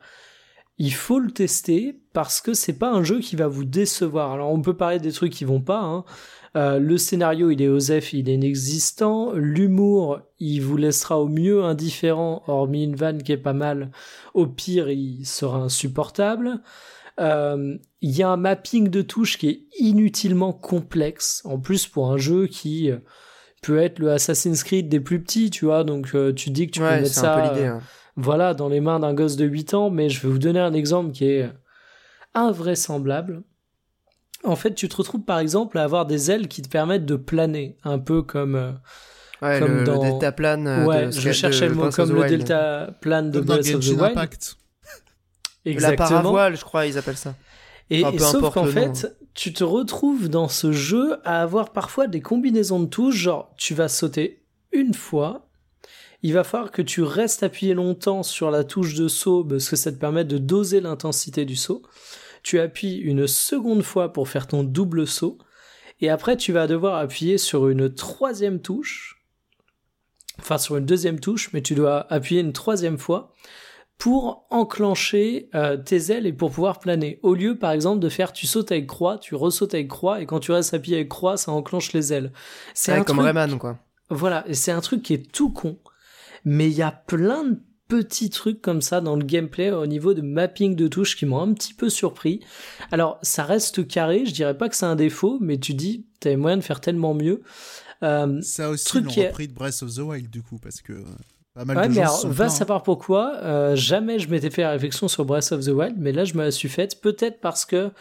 [0.79, 4.31] il faut le tester parce que c'est pas un jeu qui va vous décevoir.
[4.31, 5.81] Alors on peut parler des trucs qui vont pas.
[5.81, 6.03] Hein.
[6.55, 9.33] Euh, le scénario il est osef, il est inexistant.
[9.33, 13.91] L'humour il vous laissera au mieux indifférent, hormis une vanne qui est pas mal.
[14.33, 16.61] Au pire il sera insupportable.
[17.19, 21.41] Euh, il y a un mapping de touches qui est inutilement complexe.
[21.45, 22.91] En plus pour un jeu qui
[23.63, 25.83] peut être le Assassin's Creed des plus petits, tu vois.
[25.83, 27.35] Donc euh, tu dis que tu peux mettre ça.
[27.35, 27.81] Un peu l'idée, hein
[28.17, 30.73] voilà, dans les mains d'un gosse de 8 ans, mais je vais vous donner un
[30.73, 31.49] exemple qui est
[32.33, 33.43] invraisemblable.
[34.43, 37.15] En fait, tu te retrouves par exemple à avoir des ailes qui te permettent de
[37.15, 38.55] planer, un peu comme.
[38.55, 38.71] Euh,
[39.41, 40.01] ouais, comme le, dans...
[40.01, 40.67] delta plane.
[40.67, 44.01] Euh, ouais, je cherchais le mot comme le delta plane de Breath of the Wild.
[44.01, 44.57] Impact.
[45.65, 46.09] Exactement.
[46.09, 47.35] La paravoile, je crois, ils appellent ça.
[47.89, 52.79] Et, sauf qu'en fait, tu te retrouves dans ce jeu à avoir parfois des combinaisons
[52.79, 55.46] de touches, genre tu vas sauter une fois
[56.23, 59.75] il va falloir que tu restes appuyé longtemps sur la touche de saut parce que
[59.75, 61.83] ça te permet de doser l'intensité du saut.
[62.43, 65.37] Tu appuies une seconde fois pour faire ton double saut.
[65.99, 69.23] Et après, tu vas devoir appuyer sur une troisième touche.
[70.39, 73.33] Enfin, sur une deuxième touche, mais tu dois appuyer une troisième fois
[73.97, 77.19] pour enclencher euh, tes ailes et pour pouvoir planer.
[77.23, 80.27] Au lieu, par exemple, de faire tu sautes avec croix, tu ressautes avec croix, et
[80.27, 82.31] quand tu restes appuyé avec croix, ça enclenche les ailes.
[82.75, 83.79] C'est comme Rayman, quoi.
[84.09, 85.79] Voilà, et c'est un truc qui est tout con
[86.45, 90.13] mais il y a plein de petits trucs comme ça dans le gameplay au niveau
[90.13, 92.41] de mapping de touches qui m'ont un petit peu surpris.
[92.91, 96.35] Alors, ça reste carré, je dirais pas que c'est un défaut, mais tu dis, t'avais
[96.35, 97.41] moyen de faire tellement mieux.
[98.03, 100.93] Euh, ça aussi, truc qui repris de Breath of the Wild, du coup, parce que
[100.93, 101.03] euh,
[101.55, 103.37] pas mal ouais, de mais alors, va savoir pourquoi.
[103.37, 106.35] Euh, jamais je m'étais fait la réflexion sur Breath of the Wild, mais là, je
[106.35, 107.01] me la suis faite.
[107.01, 107.91] Peut-être parce que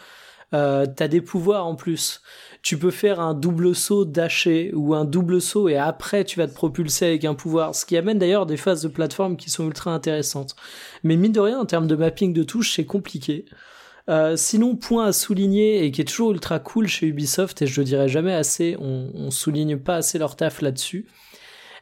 [0.53, 2.21] euh, t'as des pouvoirs en plus
[2.61, 6.47] tu peux faire un double saut daché ou un double saut et après tu vas
[6.47, 9.65] te propulser avec un pouvoir, ce qui amène d'ailleurs des phases de plateforme qui sont
[9.65, 10.55] ultra intéressantes.
[11.03, 13.45] Mais mine de rien, en termes de mapping de touches, c'est compliqué.
[14.09, 17.81] Euh, sinon, point à souligner et qui est toujours ultra cool chez Ubisoft, et je
[17.81, 21.07] le dirai jamais assez, on, on souligne pas assez leur taf là-dessus.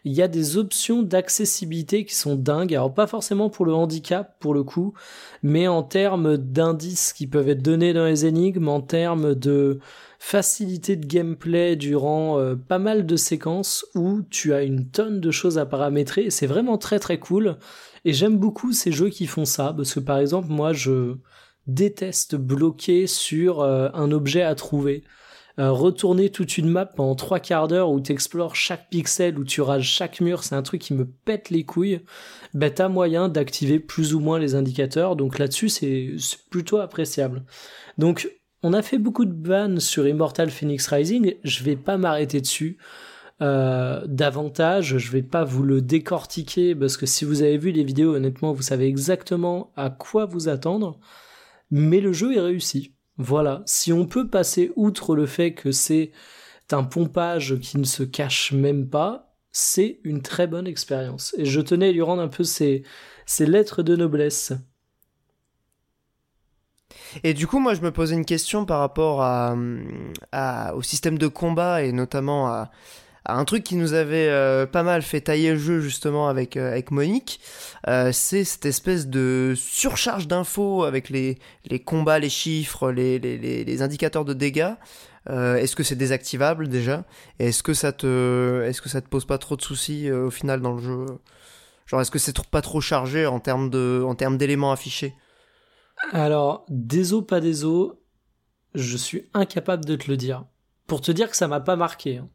[0.05, 2.76] Il y a des options d'accessibilité qui sont dingues.
[2.76, 4.93] Alors pas forcément pour le handicap pour le coup,
[5.41, 9.80] mais en termes d'indices qui peuvent être donnés dans les énigmes, en termes de
[10.26, 15.30] facilité de gameplay durant euh, pas mal de séquences où tu as une tonne de
[15.30, 17.57] choses à paramétrer c'est vraiment très très cool.
[18.05, 21.17] Et j'aime beaucoup ces jeux qui font ça parce que par exemple moi je
[21.67, 25.03] déteste bloquer sur euh, un objet à trouver.
[25.59, 29.43] Euh, retourner toute une map en trois quarts d'heure où tu explores chaque pixel, où
[29.43, 32.01] tu rages chaque mur, c'est un truc qui me pète les couilles.
[32.55, 36.15] Ben t'as moyen d'activer plus ou moins les indicateurs, donc là-dessus c'est
[36.49, 37.45] plutôt appréciable.
[37.99, 38.28] Donc
[38.66, 42.80] on a fait beaucoup de bans sur Immortal Phoenix Rising, je vais pas m'arrêter dessus.
[43.39, 47.84] Euh, davantage, je vais pas vous le décortiquer parce que si vous avez vu les
[47.84, 50.99] vidéos, honnêtement, vous savez exactement à quoi vous attendre.
[51.70, 52.95] Mais le jeu est réussi.
[53.18, 53.61] Voilà.
[53.68, 56.11] Si on peut passer outre le fait que c'est
[56.72, 61.36] un pompage qui ne se cache même pas, c'est une très bonne expérience.
[61.38, 62.82] Et je tenais à lui rendre un peu ses,
[63.28, 64.53] ses lettres de noblesse.
[67.24, 69.20] Et du coup, moi, je me posais une question par rapport
[70.76, 72.72] au système de combat et notamment à,
[73.28, 76.72] un truc qui nous avait euh, pas mal fait tailler le jeu justement avec, euh,
[76.72, 77.39] avec Monique.
[77.88, 83.63] Euh, c'est cette espèce de surcharge d'infos avec les, les combats, les chiffres, les, les,
[83.63, 84.74] les indicateurs de dégâts.
[85.28, 87.03] est-ce que c'est désactivable déjà?
[87.39, 90.61] Est-ce que ça te, est-ce que ça te pose pas trop de soucis au final
[90.61, 91.05] dans le jeu?
[91.88, 95.16] Genre, est-ce que c'est pas trop chargé en termes de, en termes d'éléments affichés?
[96.11, 98.01] Alors, déso, pas déso,
[98.73, 100.45] je suis incapable de te le dire.
[100.87, 102.17] Pour te dire que ça m'a pas marqué.
[102.17, 102.29] Hein.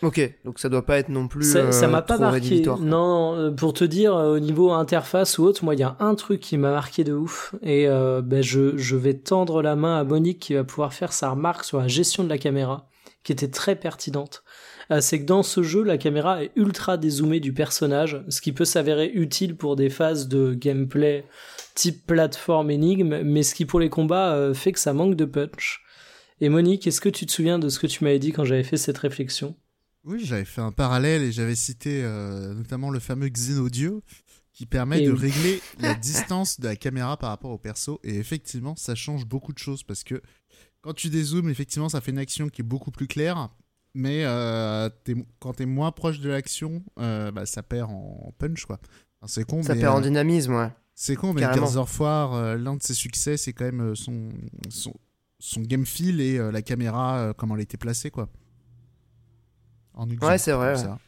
[0.00, 1.44] Ok, donc ça doit pas être non plus.
[1.44, 2.62] Ça ça euh, m'a pas marqué.
[2.80, 5.96] Non, euh, pour te dire, euh, au niveau interface ou autre, moi, il y a
[6.00, 7.54] un truc qui m'a marqué de ouf.
[7.62, 11.12] Et euh, ben, je, je vais tendre la main à Monique qui va pouvoir faire
[11.12, 12.88] sa remarque sur la gestion de la caméra,
[13.24, 14.44] qui était très pertinente.
[14.90, 18.52] Euh, C'est que dans ce jeu, la caméra est ultra dézoomée du personnage, ce qui
[18.52, 21.26] peut s'avérer utile pour des phases de gameplay
[21.74, 25.24] type plateforme énigme, mais ce qui pour les combats euh, fait que ça manque de
[25.24, 25.82] punch.
[26.40, 28.64] Et Monique, est-ce que tu te souviens de ce que tu m'avais dit quand j'avais
[28.64, 29.56] fait cette réflexion?
[30.04, 34.02] Oui, j'avais fait un parallèle et j'avais cité euh, notamment le fameux Xenaudio
[34.52, 35.18] qui permet Et de oui.
[35.18, 38.00] régler la distance de la caméra par rapport au perso.
[38.02, 40.20] Et effectivement, ça change beaucoup de choses parce que
[40.82, 43.50] quand tu dézoomes, effectivement, ça fait une action qui est beaucoup plus claire.
[43.94, 48.64] Mais euh, t'es- quand t'es moins proche de l'action, euh, bah, ça perd en punch,
[48.66, 48.80] quoi.
[49.20, 50.70] Enfin, c'est con, Ça mais, perd en dynamisme, ouais.
[50.94, 54.28] C'est con, mais of War, euh, l'un de ses succès, c'est quand même euh, son,
[54.68, 54.92] son,
[55.38, 58.28] son game feel et euh, la caméra, euh, comment elle était placée, quoi.
[59.94, 60.76] En exemple, c'est vrai, ouais.
[60.76, 60.98] ça.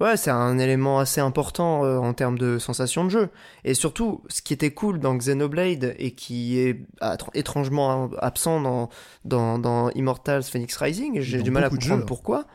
[0.00, 3.28] Ouais, c'est un élément assez important en termes de sensation de jeu.
[3.64, 6.86] Et surtout, ce qui était cool dans Xenoblade et qui est
[7.34, 8.88] étrangement absent dans,
[9.26, 12.06] dans, dans Immortals Phoenix Rising, j'ai du mal à comprendre jeux.
[12.06, 12.46] pourquoi,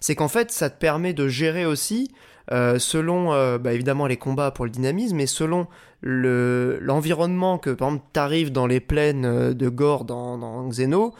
[0.00, 2.12] c'est qu'en fait, ça te permet de gérer aussi,
[2.52, 5.66] euh, selon, euh, bah, évidemment, les combats pour le dynamisme, mais selon
[6.00, 11.14] le- l'environnement que, par exemple, t'arrives dans les plaines euh, de gore dans, dans Xeno,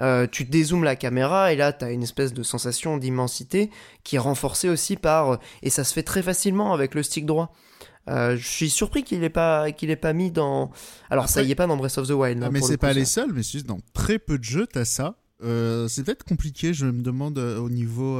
[0.00, 3.70] euh, tu dézoomes la caméra et là, t'as une espèce de sensation d'immensité
[4.04, 7.52] qui est renforcé aussi par et ça se fait très facilement avec le stick droit.
[8.08, 10.70] Euh, je suis surpris qu'il ait pas qu'il ait pas mis dans
[11.10, 12.38] alors ça y est pas dans Breath of the Wild.
[12.40, 14.44] Ah, hein, mais c'est le pas les seuls, mais c'est juste dans très peu de
[14.44, 15.16] jeux, t'as ça.
[15.42, 18.16] Euh, c'est peut-être compliqué, je me demande au niveau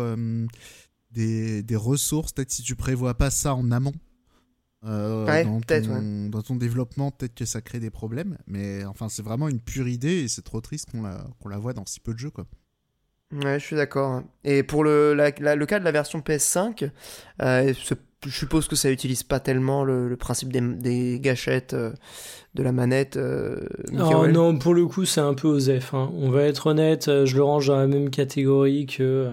[1.16, 3.94] des, des ressources, peut-être si tu prévois pas ça en amont.
[4.84, 9.08] euh, Ouais, dans, ton, dans ton développement, peut-être que ça crée des problèmes, mais enfin,
[9.08, 11.84] c'est vraiment une pure idée et c'est trop triste qu'on la, qu'on la voit dans
[11.86, 12.30] si peu de jeux.
[12.30, 12.46] Quoi.
[13.32, 14.10] Ouais, je suis d'accord.
[14.12, 14.24] hein.
[14.44, 16.88] Et pour le la- la- le cas de la version PS5,
[17.42, 17.72] euh,
[18.24, 21.92] je suppose que ça utilise pas tellement le, le principe des, des gâchettes euh,
[22.54, 23.18] de la manette.
[23.90, 24.32] Michael.
[24.32, 25.92] non, pour le coup, c'est un peu osef.
[25.94, 26.10] Hein.
[26.14, 29.30] On va être honnête, je le range dans la même catégorie que, euh,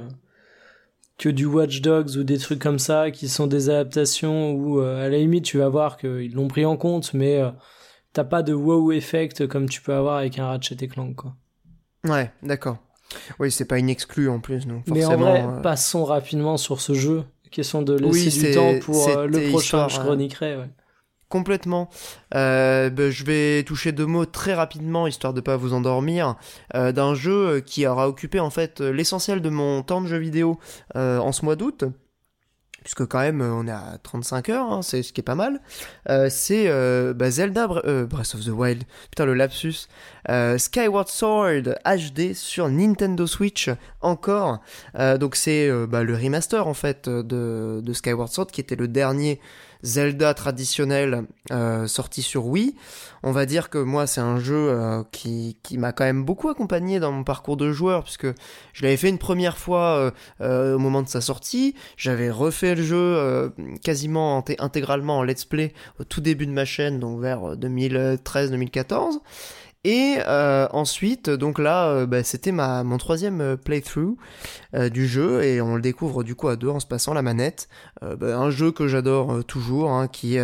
[1.18, 5.06] que du Watch Dogs ou des trucs comme ça, qui sont des adaptations où, euh,
[5.06, 7.50] à la limite, tu vas voir qu'ils l'ont pris en compte, mais euh,
[8.14, 11.16] t'as pas de wow effect comme tu peux avoir avec un Ratchet et Clank.
[11.16, 11.36] Quoi.
[12.08, 12.78] Ouais, d'accord.
[13.40, 15.30] Oui, c'est pas inexclu en plus, donc Mais en forcément.
[15.32, 17.24] vrai, euh, passons rapidement sur ce jeu.
[17.52, 20.58] Question de laisser Oui, du temps pour le prochain, histoire, je chroniquerai.
[20.58, 20.70] Ouais.
[21.34, 21.90] Complètement.
[22.36, 26.36] Euh, ben, je vais toucher deux mots très rapidement, histoire de pas vous endormir,
[26.76, 30.20] euh, d'un jeu euh, qui aura occupé en fait l'essentiel de mon temps de jeu
[30.20, 30.60] vidéo
[30.94, 31.86] en ce mois d'août.
[32.84, 35.60] Puisque quand même on est à 35 heures, hein, c'est ce qui est pas mal.
[36.30, 36.68] C'est
[37.16, 39.88] bah, Zelda Bre- Breath of the Wild, putain le lapsus.
[40.58, 43.72] Skyward Sword HD sur Nintendo Switch
[44.02, 44.60] encore.
[45.20, 49.40] Donc c'est bah, le remaster en fait de Skyward Sword qui était le dernier
[49.84, 52.74] Zelda traditionnel euh, sorti sur Wii.
[53.22, 56.50] On va dire que moi c'est un jeu euh, qui, qui m'a quand même beaucoup
[56.50, 58.28] accompagné dans mon parcours de joueur puisque
[58.74, 60.12] je l'avais fait une première fois euh,
[60.42, 61.76] euh, au moment de sa sortie.
[61.98, 63.52] J'avais refait le jeu
[63.84, 69.20] quasiment inté- intégralement en let's play au tout début de ma chaîne donc vers 2013-2014.
[69.86, 74.16] Et euh, ensuite, donc là, euh, bah, c'était ma mon troisième euh, playthrough
[74.76, 77.22] euh, du jeu et on le découvre du coup à deux en se passant la
[77.22, 77.68] manette.
[78.02, 80.38] Euh, bah, un jeu que j'adore toujours, hein, qui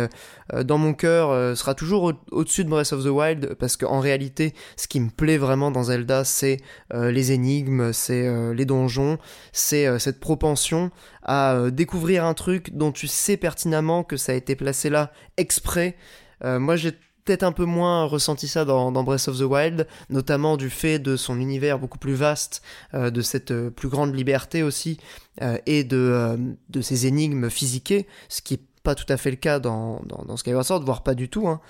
[0.52, 4.52] dans mon cœur sera toujours au- au-dessus de Breath of the Wild parce qu'en réalité,
[4.76, 6.58] ce qui me plaît vraiment dans Zelda, c'est
[6.92, 9.16] les énigmes, c'est les donjons,
[9.52, 10.90] c'est cette propension
[11.22, 15.96] à découvrir un truc dont tu sais pertinemment que ça a été placé là exprès.
[16.44, 16.92] Moi, j'ai
[17.24, 21.16] peut-être un peu moins ressenti ça dans, Breath of the Wild, notamment du fait de
[21.16, 22.62] son univers beaucoup plus vaste,
[22.94, 24.98] euh, de cette euh, plus grande liberté aussi,
[25.42, 29.36] euh, et de, de ses énigmes physiquées, ce qui est pas tout à fait le
[29.36, 30.00] cas dans,
[30.36, 31.46] Skyward Sword, voire pas du tout.
[31.48, 31.60] Hein.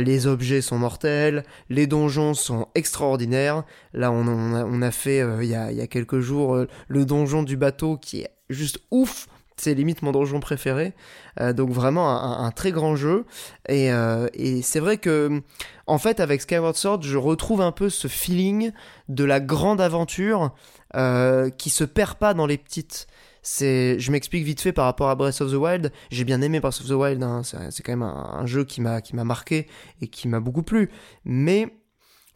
[0.00, 3.64] Les objets sont mortels, les donjons sont extraordinaires.
[3.92, 8.30] Là, on, a, fait il y, a, quelques jours le donjon du bateau qui est
[8.50, 9.26] juste ouf.
[9.56, 10.94] C'est limite mon donjon préféré.
[11.40, 13.24] Euh, donc vraiment un, très grand jeu.
[13.68, 15.42] Et, euh, et c'est vrai que,
[15.86, 18.72] en fait, avec Skyward Sword, je retrouve un peu ce feeling
[19.08, 20.54] de la grande aventure
[20.96, 23.06] euh, qui se perd pas dans les petites.
[23.42, 25.92] C'est, je m'explique vite fait par rapport à Breath of the Wild.
[26.10, 27.22] J'ai bien aimé Breath of the Wild.
[27.22, 27.42] Hein.
[27.42, 29.66] C'est, quand même un, jeu qui m'a qui m'a marqué
[30.00, 30.90] et qui m'a beaucoup plu.
[31.24, 31.74] Mais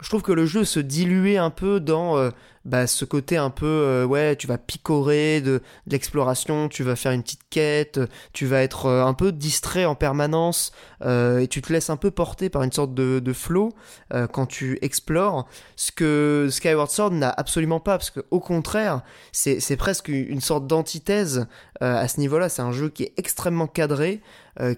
[0.01, 2.29] je trouve que le jeu se diluait un peu dans,
[2.67, 7.13] bah, ce côté un peu, euh, ouais, tu vas picorer de, l'exploration, tu vas faire
[7.13, 7.99] une petite quête,
[8.33, 10.73] tu vas être euh, un peu distrait en permanence,
[11.03, 13.73] euh, et tu te laisses un peu porter par une sorte de, de flow
[14.13, 19.01] euh, quand tu explores, ce que Skyward Sword n'a absolument pas, parce que au contraire,
[19.31, 21.47] c'est c'est presque une sorte d'antithèse
[21.81, 22.49] euh, à ce niveau-là.
[22.49, 24.21] C'est un jeu qui est extrêmement cadré,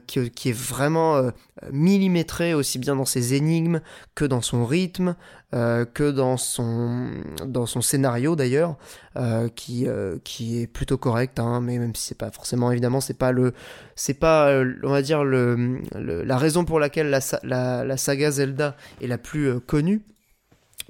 [0.07, 1.31] qui, qui est vraiment
[1.71, 3.79] millimétré aussi bien dans ses énigmes
[4.13, 5.15] que dans son rythme,
[5.53, 7.07] que dans son
[7.45, 8.75] dans son scénario d'ailleurs,
[9.55, 9.87] qui
[10.25, 11.39] qui est plutôt correct.
[11.39, 13.53] Hein, mais même si c'est pas forcément évidemment, c'est pas le
[13.95, 14.51] c'est pas
[14.83, 19.07] on va dire le- la raison pour laquelle la, sa- la, la saga Zelda est
[19.07, 20.01] la plus euh, connue.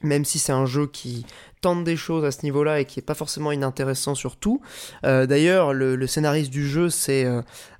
[0.01, 1.25] Même si c'est un jeu qui
[1.59, 4.61] tente des choses à ce niveau-là et qui est pas forcément inintéressant sur tout.
[5.03, 7.25] Euh, D'ailleurs, le, scénariste du jeu, c'est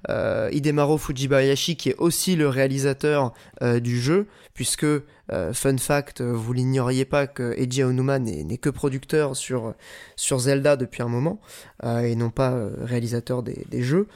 [0.10, 4.28] euh, Hidemaro Fujibayashi, qui est aussi le réalisateur du jeu,
[4.60, 9.74] puisque, euh, fun fact, euh, vous l'ignoriez pas que Eiji Onuma n'est que producteur sur,
[10.18, 11.40] sur Zelda depuis un moment,
[11.86, 14.08] euh, et non pas réalisateur des, jeux.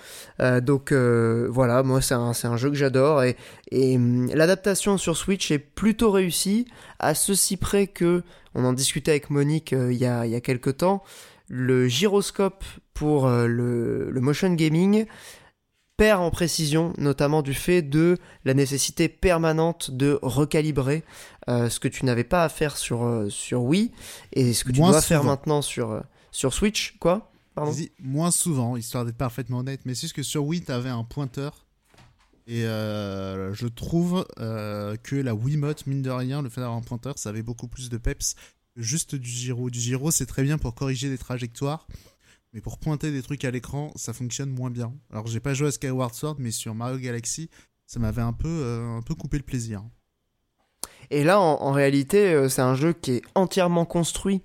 [0.61, 3.37] Donc voilà, moi c'est un, un jeu que j'adore, et,
[3.71, 6.65] et hum, l'adaptation sur Switch est plutôt réussie,
[6.99, 8.21] à ceci près que,
[8.53, 11.03] on en discutait avec Monique il y, a, y a quelques temps,
[11.47, 15.05] le gyroscope pour le, le motion gaming
[15.97, 21.03] perd en précision, notamment du fait de la nécessité permanente de recalibrer
[21.49, 23.91] euh, ce que tu n'avais pas à faire sur, euh, sur Wii
[24.31, 26.97] et ce que tu Moins dois faire maintenant sur, euh, sur Switch.
[26.99, 27.31] Quoi?
[27.53, 27.71] Pardon?
[27.99, 29.81] Moins souvent, histoire d'être parfaitement honnête.
[29.85, 31.65] Mais c'est juste que sur Wii, t'avais un pointeur.
[32.47, 37.29] Et je trouve que la Wiimote, mine de rien, le fait d'avoir un pointeur, ça
[37.29, 38.35] avait beaucoup plus de peps
[38.75, 39.69] que juste du gyro.
[39.69, 41.87] Du gyro, c'est très bien pour corriger des trajectoires.
[42.53, 44.93] Mais pour pointer des trucs à l'écran, ça fonctionne moins bien.
[45.11, 47.49] Alors, j'ai pas joué à Skyward Sword, mais sur Mario Galaxy,
[47.87, 49.83] ça m'avait un peu, euh, un peu coupé le plaisir.
[51.09, 54.41] Et là, en, réalité, euh, c'est un jeu qui est entièrement construit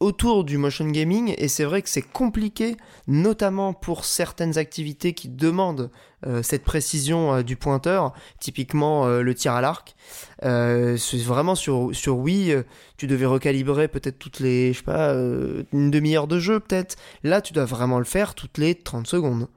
[0.00, 2.76] autour du motion gaming et c'est vrai que c'est compliqué,
[3.06, 5.90] notamment pour certaines activités qui demandent
[6.26, 9.94] euh, cette précision euh, du pointeur, typiquement euh, le tir à l'arc.
[10.42, 12.54] C'est vraiment sur, sur Wii,
[12.98, 16.96] tu devais recalibrer peut-être toutes les, je sais pas, une demi-heure de jeu peut-être.
[17.22, 19.48] Là, tu dois vraiment le faire toutes les 30 secondes.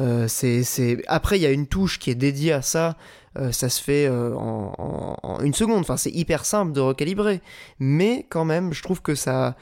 [0.00, 1.02] Euh, c'est, c'est...
[1.06, 2.96] Après, il y a une touche qui est dédiée à ça.
[3.38, 5.80] Euh, ça se fait euh, en, une seconde.
[5.80, 7.40] Enfin, c'est hyper simple de recalibrer.
[7.78, 9.56] Mais quand même, je trouve que ça,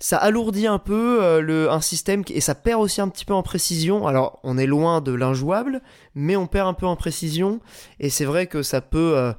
[0.00, 3.42] ça alourdit un peu le, un système et ça perd aussi un petit peu en
[3.42, 4.06] précision.
[4.06, 5.82] Alors, on est loin de l'injouable,
[6.14, 7.60] mais on perd un peu en précision.
[8.00, 9.32] Et c'est vrai que ça peut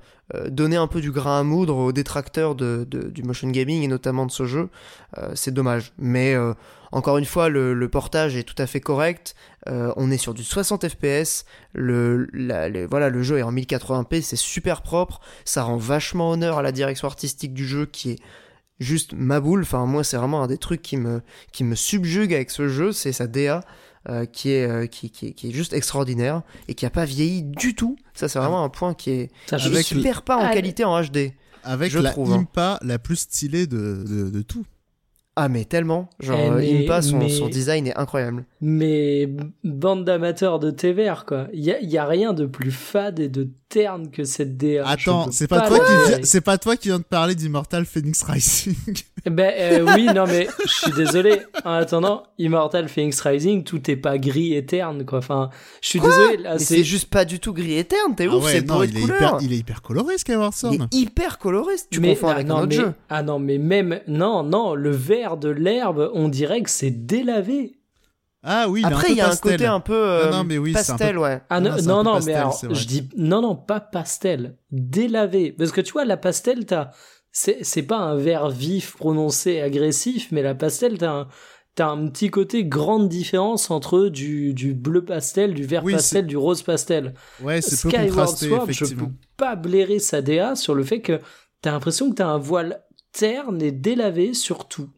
[0.49, 4.25] donner un peu du grain à moudre aux détracteurs de, du motion gaming et notamment
[4.25, 4.69] de ce jeu.
[5.33, 5.91] C'est dommage.
[5.97, 6.35] Mais
[6.91, 9.35] encore une fois, le, le portage est tout à fait correct.
[9.67, 11.45] Euh, on est sur du 60 fps.
[11.73, 15.19] Le, la- voilà, le jeu est en 1080p, c'est super propre.
[15.45, 18.19] Ça rend vachement honneur à la direction artistique du jeu qui est
[18.79, 19.61] juste ma boule.
[19.61, 21.21] Enfin, moi, c'est vraiment un des trucs qui me,
[21.51, 23.61] qui me subjugue avec ce jeu, c'est sa DA.
[24.07, 27.03] euh, qui, est, euh, qui, qui, est- qui est juste extraordinaire et qui a pas
[27.03, 27.97] vieilli du tout.
[28.13, 29.31] Ça, c'est vraiment un point qui est,
[29.83, 31.33] qui perd pas en Ah, qualité en HD.
[31.65, 32.39] Avec Je la trouve, hein.
[32.39, 34.65] Impa la plus stylée de, de, de tout.
[35.41, 36.09] Ah, mais tellement.
[36.19, 38.43] Genre, Eh, euh, mais- Impa, son, mais- son design est incroyable.
[38.59, 39.29] Mais
[39.63, 41.47] bande d'amateurs de TVR, quoi.
[41.53, 44.87] Il y a, y a rien de plus fade et de terne que cette DA.
[44.87, 48.23] Attends, c'est pas, toi qui viens, c'est pas toi qui viens de parler d'Immortal Phoenix
[48.23, 48.75] Rising.
[49.25, 51.41] Ben euh, oui, non mais je suis désolé.
[51.65, 55.19] En attendant, Immortal Phoenix Rising, tout est pas gris et terne, quoi.
[55.19, 55.49] Enfin,
[55.81, 56.39] je suis désolé.
[56.57, 58.97] C'est juste pas du tout gris et terne, t'es Ah ouf, ouais, c'est non, il
[58.97, 59.17] est, couleurs.
[59.17, 60.73] hyper, il est hyper coloré Skyward Sword.
[60.73, 62.93] Il est hyper coloré, tu mais, confonds ah, avec non, un autre mais, jeu.
[63.09, 67.78] ah non, mais même non, non, le vert de l'herbe, on dirait que c'est délavé.
[68.41, 69.51] Ah oui, Après, il y a un pastel.
[69.53, 71.41] côté un peu euh, Non, non, mais oui, c'est un pastel, peu- ouais.
[71.49, 75.51] Ah Non, non, pastel, mais alors, je dis non, non, pas pastel, délavé.
[75.51, 76.91] Parce que tu vois, la pastel, t'as,
[77.31, 81.27] c'est, c'est pas un vert vif, prononcé, agressif, mais la pastel, t'as un,
[81.75, 86.21] t'as un petit côté grande différence entre du, du bleu pastel, du vert Oui, pastel,
[86.23, 87.13] c'est- du rose pastel.
[87.43, 91.01] Ouais, c'est peu Skyward contrasté, Sword, je peux pas blairer sa DA sur le fait
[91.01, 91.19] que
[91.61, 94.89] t'as l'impression que t'as un voile terne et délavé sur tout.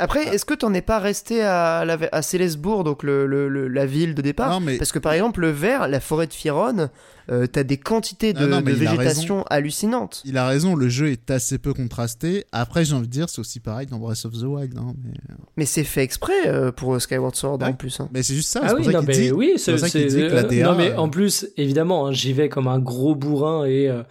[0.00, 3.66] Après, est-ce que t'en es pas resté à, la, à Célesbourg, donc le, le- le-
[3.66, 4.48] la ville de départ?
[4.50, 6.88] Non, mais Parce que par exemple, le vert, la forêt de Firon,
[7.30, 10.22] euh, t'as des quantités de, Ah non, de il a végétation hallucinantes.
[10.24, 12.44] il a raison, le jeu est assez peu contrasté.
[12.52, 14.78] Après, j'ai envie de dire, c'est aussi pareil dans Breath of the Wild.
[14.78, 15.10] hein, mais
[15.56, 17.68] Mais c'est fait exprès euh, pour Skyward Sword Ouais.
[17.68, 17.98] en plus.
[18.00, 18.08] hein.
[18.12, 18.60] mais c'est juste ça.
[18.62, 19.32] Ah c'est oui, pour ça non, qu'il mais dit.
[19.32, 22.06] oui, c'est ça qu'il dit que la euh, DA, Non, mais euh, en plus, évidemment,
[22.06, 24.02] hein, j'y vais comme un gros bourrin et euh,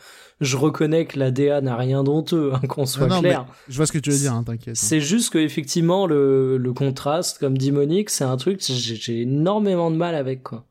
[0.41, 3.45] je reconnais que la DA n'a rien d'honteux, hein, qu'on soit Non, non, clair.
[3.67, 4.69] Je vois ce que tu veux dire, hein, t'inquiète.
[4.75, 4.79] hein.
[4.81, 8.95] C'est juste que effectivement le, le contraste, comme dit Monique, c'est un truc que j'ai
[8.95, 10.65] j'ai énormément de mal avec quoi.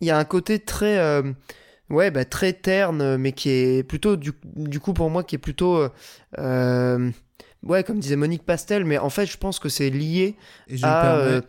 [0.00, 1.22] Il y a un côté très, euh,
[1.90, 5.38] ouais, bah, très terne, mais qui est plutôt, du, du coup, pour moi, qui est
[5.38, 5.86] plutôt
[6.38, 7.10] euh,
[7.62, 10.34] ouais, comme disait Monique Pastel, mais en fait, je pense que c'est lié
[10.68, 11.40] Et je me à euh,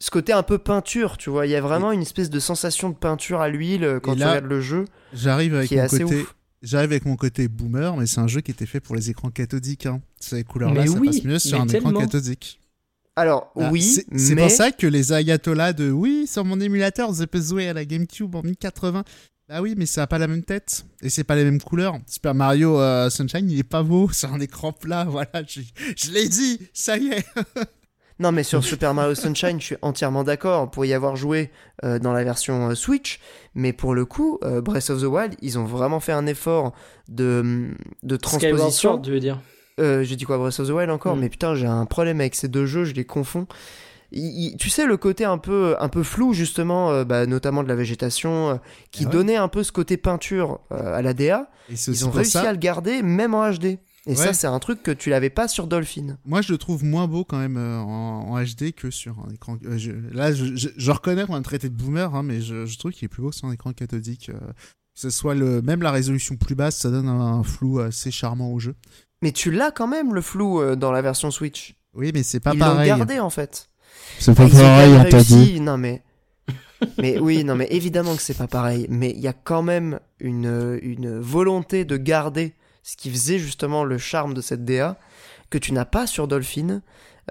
[0.00, 1.46] ce côté un peu peinture, tu vois.
[1.46, 4.46] Il y a vraiment une espèce de sensation de peinture à l'huile quand tu regardes
[4.46, 6.22] le jeu, J'arrive avec qui est mon assez côté.
[6.22, 6.34] ouf.
[6.64, 9.30] J'arrive avec mon côté boomer, mais c'est un jeu qui était fait pour les écrans
[9.30, 9.86] cathodiques.
[9.86, 10.00] Hein.
[10.18, 11.90] Ces couleurs-là, Mais ça oui, passe mieux sur un tellement.
[11.90, 12.58] écran cathodique.
[13.16, 16.58] Alors, Ah, oui, c'est c'est mais pour ça que les ayatollahs de oui, sur mon
[16.60, 19.04] émulateur, je peux jouer à la GameCube en 1080.
[19.48, 21.98] Bah oui, mais ça a pas la même tête et c'est pas les mêmes couleurs.
[22.06, 25.04] Super Mario euh, Sunshine, il est pas beau sur un écran plat.
[25.04, 25.60] Voilà, je,
[25.96, 27.24] je l'ai dit, ça y est.
[28.20, 31.50] Non, mais sur Super Mario Sunshine, je suis entièrement d'accord pour y avoir joué
[31.84, 33.18] euh, dans la version euh, Switch.
[33.56, 36.72] Mais pour le coup, euh, Breath of the Wild, ils ont vraiment fait un effort
[37.08, 37.70] de,
[38.04, 38.90] de Skyward transposition.
[38.92, 39.40] Sword, tu veux dire?
[39.80, 41.16] Euh, j'ai dit quoi, Breath of the Wild encore?
[41.16, 41.20] Mm.
[41.20, 43.48] Mais putain, j'ai un problème avec ces deux jeux, je les confonds.
[44.12, 47.64] Il- il- tu sais, le côté un peu, un peu flou, justement, euh, bah, notamment
[47.64, 48.54] de la végétation, euh,
[48.92, 49.12] qui Ah ouais.
[49.12, 52.30] donnait un peu ce côté peinture euh, à la DA, Et c'est ils ont réussi
[52.32, 52.48] ça.
[52.48, 53.78] à le garder, même en HD.
[54.06, 54.16] Et Ouais.
[54.16, 56.18] ça, c'est un truc que tu l'avais pas sur Dolphin.
[56.26, 59.32] Moi, je le trouve moins beau quand même euh, en, en HD que sur un
[59.32, 59.56] écran.
[59.64, 62.42] euh, je- là, je, je- je reconnais qu'on va me traiter de boomer, hein, mais
[62.42, 64.28] je, je trouve qu'il est plus beau sur un écran cathodique.
[64.28, 67.80] euh, que ce soit le, même la résolution plus basse, ça donne un, un flou
[67.80, 68.74] assez charmant au jeu.
[69.22, 71.74] Mais tu l'as quand même, le flou, euh, dans la version Switch.
[71.94, 72.86] Oui, mais c'est pas Ils l'ont pareil.
[72.88, 73.70] gardé, en fait.
[74.20, 75.60] C'est Ah, ils ont quand même réussi.
[75.60, 76.02] Non mais,
[76.98, 78.86] mais oui, non mais évidemment que c'est pas pareil.
[78.90, 82.52] Mais il y a quand même une une volonté de garder
[82.84, 84.96] ce qui faisait justement le charme de cette DA
[85.50, 86.82] que tu n'as pas sur Dolphin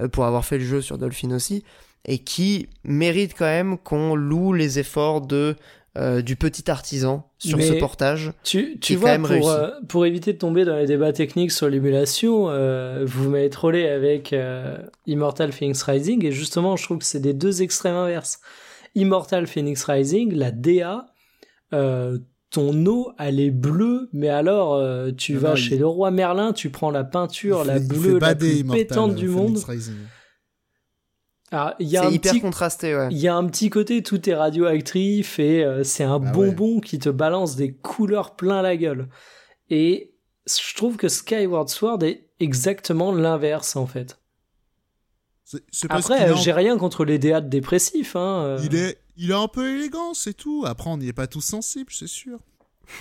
[0.02, 1.64] euh, pour avoir fait le jeu sur Dolphin aussi
[2.06, 5.56] et qui mérite quand même qu'on loue les efforts de
[5.96, 8.34] euh, du petit artisan sur Mais- ce portage.
[8.44, 11.52] Tu, est quand vois, même pour, euh, pour éviter de tomber dans les débats techniques
[11.52, 14.36] sur l'émulation, euh, vous m'avez trollé avec
[15.06, 18.40] Immortal Phoenix Rising, et justement, je trouve que c'est des deux extrêmes inverses.
[18.96, 21.06] Immortal Phoenix Rising, la DA,
[22.54, 25.88] ton eau, elle est bleue, mais alors, euh, tu Non, vas non, chez il- le
[25.88, 29.28] roi Merlin, tu prends la peinture, Il la fait- bleue, la plus Immortal, pétante du
[29.28, 29.58] monde.
[29.68, 29.96] Rising.
[31.52, 33.08] Ah, il y a un C'est hyper petit contrasté, ouais.
[33.12, 36.80] il y a un petit côté tout est radioactif et euh, c'est un Bah bonbon
[36.80, 39.08] qui te balance des couleurs plein la gueule.
[39.70, 40.16] Et
[40.48, 44.18] je trouve que Skyward Sword est exactement l'inverse en fait.
[45.72, 48.16] C'est- Après, en- j'ai rien contre les DA dépressifs.
[48.16, 48.60] Hein, euh.
[48.64, 50.64] Il est, il est un peu élégant, c'est tout.
[50.68, 52.40] Après, on n'y est pas tous sensibles, c'est sûr.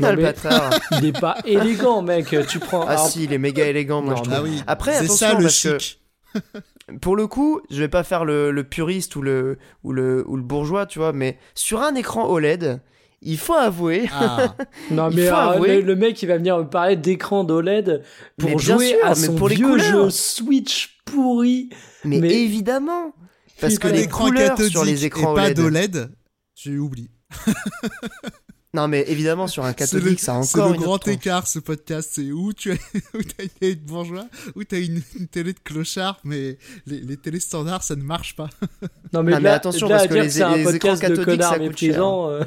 [0.01, 0.23] Non, mais
[1.03, 2.35] il est pas élégant, mec.
[2.49, 2.83] Tu prends.
[2.83, 4.49] Ah alors, si, il est méga élégant, moi Non, je mais- trouve.
[4.49, 4.63] Ah oui.
[4.67, 6.01] Après, c'est attention, ça le parce que- chic.
[7.01, 10.37] Pour le coup, je vais pas faire le, le puriste ou le, ou, le, ou
[10.37, 12.81] le bourgeois, tu vois, mais sur un écran OLED,
[13.23, 14.09] il faut avouer.
[14.13, 14.55] Ah,
[14.91, 17.45] Non, il mais faut euh, avouer- le, le mec, il va venir me parler d'écran
[17.45, 18.03] d'OLED
[18.39, 20.05] pour Mais jouer sûr, à mais son pour les vieux couleurs.
[20.05, 21.71] jeu Switch pourri.
[22.05, 23.15] Mais, Mais- évidemment
[23.61, 25.57] Parce que les l'écran couleurs sur les écrans et pas OLED...
[25.57, 26.11] d'OLED,
[26.55, 27.11] tu oublies.
[28.75, 30.95] Non mais évidemment sur un C'est cathodique, le, ça a c'est encore le une grand
[30.95, 32.09] autre écart, ce podcast.
[32.15, 32.75] C'est où tu as,
[33.15, 34.25] où t'as une télé de bourgeois,
[34.57, 36.57] où t'as une, une télé de clochard, mais
[36.87, 38.49] les, les télés standards, ça ne marche pas.
[39.13, 41.05] Non, mais, Non, mais là, attention, là, parce que dire les- c'est un les podcast
[41.05, 42.03] écrans connards ça coûte cher.
[42.03, 42.45] euh,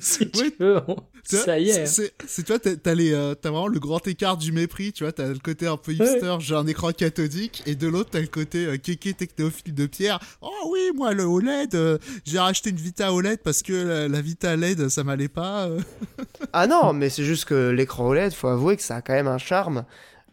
[0.04, 0.50] si Oui.
[0.56, 0.96] tu veux, on-
[1.28, 1.86] Tu vois, ça y est.
[1.86, 5.38] C'est, toi, t'as, euh, t'as vraiment le grand écart du mépris, tu vois, t'as le
[5.38, 8.76] côté un peu hipster, j'ai un écran cathodique, et de l'autre, t'as le côté euh,
[8.78, 10.18] kéké technophile de Pierre.
[10.40, 14.20] Oh oui, moi, le OLED, euh, j'ai racheté une Vita OLED parce que la, la
[14.20, 15.66] Vita LED, ça m'allait pas.
[15.68, 15.78] euh.
[16.52, 19.28] Ah non, mais c'est juste que l'écran OLED, faut avouer que ça a quand même
[19.28, 19.84] un charme,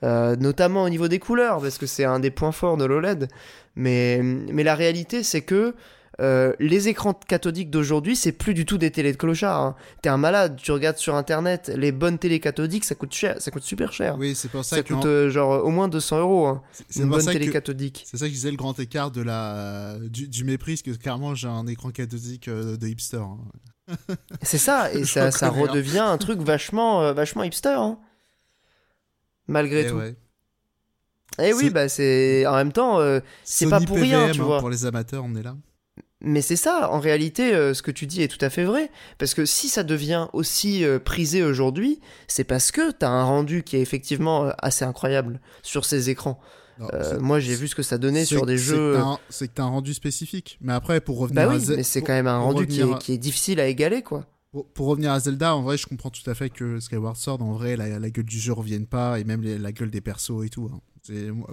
[0.03, 3.27] euh, notamment au niveau des couleurs, parce que c'est un des points forts de l'OLED.
[3.75, 5.75] Mais, mais la réalité, c'est que
[6.19, 9.61] euh, les écrans cathodiques d'aujourd'hui, c'est plus du tout des télés de clochard.
[9.61, 9.75] hein.
[10.01, 13.51] T'es un malade, tu regardes sur internet, les bonnes télés cathodiques, ça coûte cher, ça
[13.51, 14.15] coûte super cher.
[14.17, 17.01] Oui, c'est pour ça, ça que coûte euh, genre au moins 200 euros, hein, c'est,
[17.03, 18.03] une bonne ça télé que- cathodique.
[18.09, 21.01] C'est ça que je disais le grand écart de la du, du mépris, parce que
[21.01, 23.17] clairement j'ai un écran cathodique euh, de hipster.
[23.17, 23.37] hein.
[24.41, 27.77] C'est ça, et ça, ça redevient un truc vachement, vachement hipster.
[29.47, 29.95] Malgré Eh tout.
[29.95, 30.15] ouais.
[31.39, 32.99] Et oui, C'est- bah c'est en même temps,
[33.43, 34.59] C'est pas pour rien, PVM, tu vois.
[34.59, 35.55] Pour les amateurs, on est là.
[36.21, 36.89] Mais c'est ça.
[36.91, 39.69] En réalité, euh, ce que tu dis est tout à fait vrai, parce que si
[39.69, 44.45] ça devient aussi euh, prisé aujourd'hui, c'est parce que t'as un rendu qui est effectivement
[44.45, 46.39] euh, assez incroyable sur ces écrans.
[46.79, 48.99] Non, Euh, moi, j'ai vu ce que ça donnait sur des jeux.
[49.29, 50.57] C'est que t'as un rendu spécifique.
[50.61, 52.81] Mais après, pour revenir Bah à oui, Ze- mais c'est quand même un rendu qui
[52.81, 54.25] est, qui est difficile à égaler, quoi.
[54.51, 57.41] Pour, pour revenir à Zelda, en vrai, je comprends tout à fait que Skyward Sword,
[57.41, 60.01] en vrai, la, la gueule du jeu revienne pas, et même les- la gueule des
[60.01, 60.69] persos et tout.
[60.73, 60.79] hein.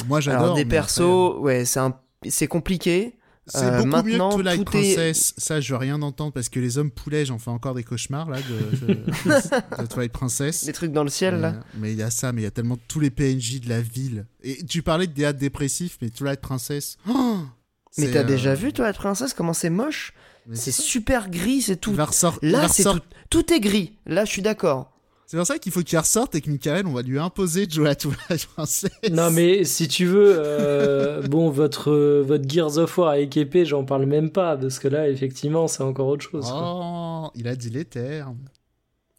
[0.09, 0.43] Moi, j'adore.
[0.43, 1.01] Alors des persos,
[1.31, 1.99] après, ouais, c'est un...
[2.29, 3.17] c'est compliqué.
[3.47, 5.35] C'est euh, beaucoup mieux que Twilight est- Princess.
[5.37, 8.31] Ça, je veux rien entendre parce que les hommes poulets, j'en fais encore des cauchemars
[8.31, 8.95] là de, de-
[9.83, 10.65] de Twilight Princess.
[10.65, 11.53] Des trucs dans le ciel, là.
[11.75, 13.69] Mais- Mais il y a ça, mais il y a tellement tous les PNJ de
[13.69, 14.25] la ville.
[14.43, 16.97] Et tu parlais de théâtre dépressif, mais Twilight Princess.
[17.09, 17.39] oh,
[17.99, 20.15] Mais t'as euh, déjà vu, toi, la princesse, comment c'est moche?
[20.53, 21.93] C'est super gris, c'est tout.
[21.95, 22.99] ressort- il Là, va c'est tout,
[23.31, 23.99] tout est gris.
[24.07, 24.91] Là, je suis d'accord.
[25.27, 27.73] C'est pour ça qu'il faut qu'il ressorte et que Michael, on va lui imposer de
[27.73, 28.91] jouer à tout la française.
[29.11, 33.65] Non, mais si tu veux, euh, bon, votre, euh, votre Gears of War avec épée,
[33.65, 36.45] j'en parle même pas, parce que là, effectivement, c'est encore autre chose.
[36.51, 37.25] quoi.
[37.27, 38.39] Oh, il a dit les termes.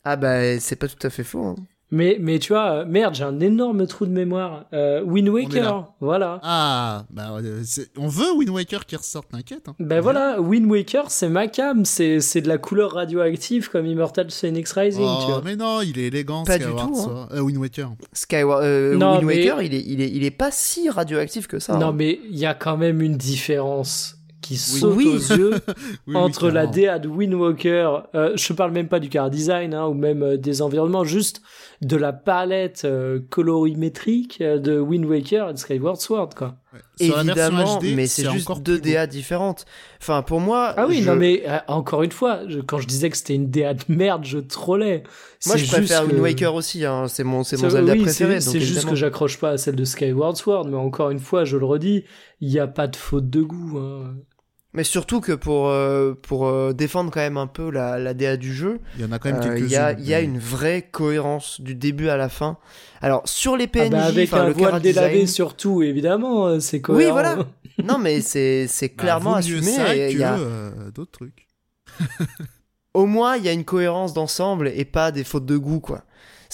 [0.04, 1.44] Ah bah c'est pas tout à fait faux.
[1.44, 1.56] hein.
[1.92, 4.66] Mais, mais tu vois, euh, merde, j'ai un énorme trou de mémoire.
[4.74, 5.90] Euh, Wind Waker, là.
[6.02, 6.40] voilà.
[6.42, 7.62] Ah, bah, euh,
[7.98, 9.70] on veut Wind Waker qui ressorte, t'inquiète.
[9.70, 9.76] hein.
[9.80, 14.32] Ben voilà, Wind Waker, c'est ma cam, c'est c'est de la couleur radioactive comme Immortal
[14.32, 15.42] Phoenix Rising, tu Oh, vois.
[15.46, 17.28] mais non, il est élégant, Pas du Skyward tout, hein.
[17.34, 17.92] Euh, Wind Waker.
[18.14, 21.46] Skyward, euh, Non, Wind mais- Waker, il est, il est, il est pas si radioactif
[21.48, 21.78] que ça.
[21.78, 21.94] Non, hein.
[21.96, 24.15] mais il y a quand même une différence
[24.46, 25.08] qui saute Oui.
[25.08, 25.54] aux yeux
[26.08, 26.68] Oui, entre oui, la.
[26.68, 30.22] DA de Wind Walker, euh, je parle même pas du car design hein, ou même
[30.24, 31.42] euh, des environnements, juste
[31.82, 36.56] de la palette euh, colorimétrique euh, de Wind Waker et de Skyward Sword, quoi.
[36.74, 36.80] Ouais.
[37.00, 38.80] Évidemment, HD, mais c'est juste deux.
[38.80, 39.66] DA différentes.
[40.02, 40.74] Enfin, pour moi.
[40.78, 43.36] Ah oui, je- non mais euh, encore une fois, je- quand je disais que c'était
[43.36, 45.04] une DA de merde, je trollais.
[45.46, 46.86] Moi, je préfère juste Wind que- Waker aussi.
[46.86, 47.08] Hein.
[47.08, 48.42] C'est mon, c'est mon C'est- Zelda oui, préféré.
[48.42, 48.90] c'est- juste évidemment.
[48.92, 52.04] que j'accroche pas à celle de Skyward Sword, mais encore une fois, je le redis,
[52.42, 53.78] il n'y a pas de faute de goût.
[53.80, 54.16] hein.
[54.76, 58.36] Mais surtout que pour, euh, pour euh, défendre quand même un peu la, la DA
[58.38, 59.94] du jeu, Il y en a quand même euh, quelques-uns.
[59.98, 62.58] il y, a, y une vraie cohérence du début à la fin.
[63.02, 66.82] Alors, sur les Ah PNJ, bah avec un le voile délavé design- surtout, évidemment, c'est
[66.82, 67.06] cohérent.
[67.06, 67.46] Oui, voilà.
[67.84, 69.72] non, mais c'est c'est Bah, clairement assumé.
[69.96, 71.48] et il y a- euh, d'autres trucs.
[72.94, 76.04] au moins, il y a une cohérence d'ensemble et pas des fautes de goût, quoi.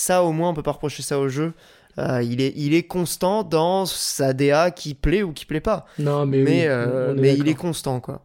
[0.02, 1.54] Ça, au moins, on peut pas reprocher ça au jeu.
[2.00, 5.86] Euh, il, est, il est constant dans sa DA qui plaît ou qui plaît pas.
[6.00, 8.24] Non, mais, Mais, oui, euh, mais il est constant, quoi.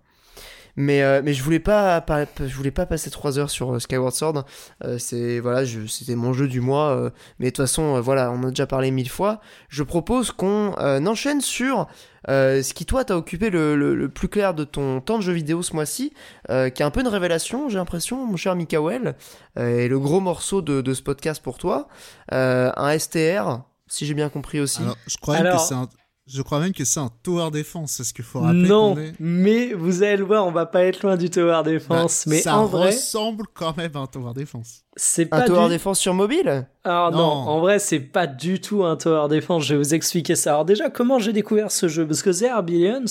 [0.77, 3.79] Mais, euh, mais je voulais pas, pas- je voulais pas passer 3 heures sur euh,
[3.79, 4.45] Skyward Sword.
[4.85, 6.91] Euh, c'est voilà, je- c'était mon jeu du mois.
[6.91, 9.41] euh, mais de toute façon, euh, voilà, on en a déjà parlé mille fois.
[9.69, 11.87] Je propose qu'on euh, enchaîne sur
[12.29, 15.23] euh, ce qui toi t'a occupé le, le- le plus clair de ton temps de
[15.23, 16.13] jeu vidéo ce mois-ci,
[16.51, 19.15] euh, qui est un peu une révélation, j'ai l'impression, mon cher Mikael,
[19.59, 21.89] euh, et le gros morceau de, de ce podcast pour toi,
[22.33, 24.83] euh, un STR, si j'ai bien compris aussi.
[24.83, 25.89] Alors, je crois que c'est un.
[26.27, 28.67] Je crois même que c'est un tower defense, c'est ce qu'il faut rappeler.
[28.69, 32.25] Non, est- mais vous allez le voir, on va pas être loin du tower defense.
[32.27, 34.83] Bah, mais ça en vrai, ressemble quand même à un tower defense.
[34.97, 35.69] c'est un pas tower du...
[35.69, 37.19] défense sur mobile Alors non.
[37.19, 37.25] Non.
[37.27, 39.63] en vrai, c'est pas du tout un tower defense.
[39.65, 40.51] Je vais vous expliquer ça.
[40.51, 42.05] Alors déjà, comment j'ai découvert ce jeu?
[42.05, 43.05] Parce que Are Billions,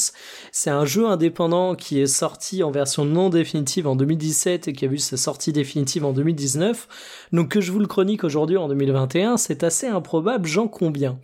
[0.52, 4.84] c'est un jeu indépendant qui est sorti en version non définitive en 2017 et qui
[4.84, 7.30] a vu sa sortie définitive en 2019.
[7.32, 11.18] Donc que je vous le chronique aujourd'hui en 2021, c'est assez improbable, j'en conviens.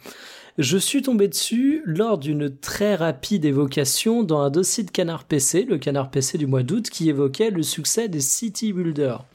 [0.62, 5.64] Je suis tombé dessus lors d'une très rapide évocation dans un dossier de Canard PC,
[5.64, 9.26] le Canard PC du mois d'août, qui évoquait le succès des City Builders.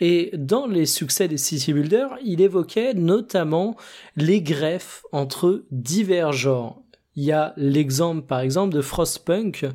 [0.00, 3.74] Et dans les succès des City Builders, il évoquait notamment
[4.16, 6.82] les greffes entre divers genres.
[7.16, 9.66] Il y a l'exemple, par exemple, de Frostpunk,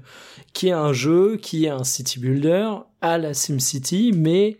[0.54, 2.70] qui est un jeu qui est un city builder
[3.02, 4.60] à la SimCity, mais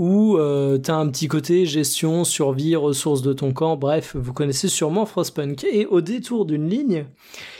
[0.00, 4.68] où euh, t'as un petit côté gestion, survie, ressources de ton camp, bref, vous connaissez
[4.68, 5.62] sûrement Frostpunk.
[5.64, 7.04] Et au détour d'une ligne,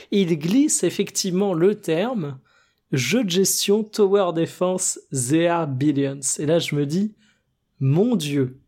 [0.09, 2.39] il glisse effectivement le terme
[2.91, 6.39] jeu de gestion Tower Defense ZR Billions.
[6.39, 7.13] Et là, je me dis,
[7.79, 8.59] mon Dieu,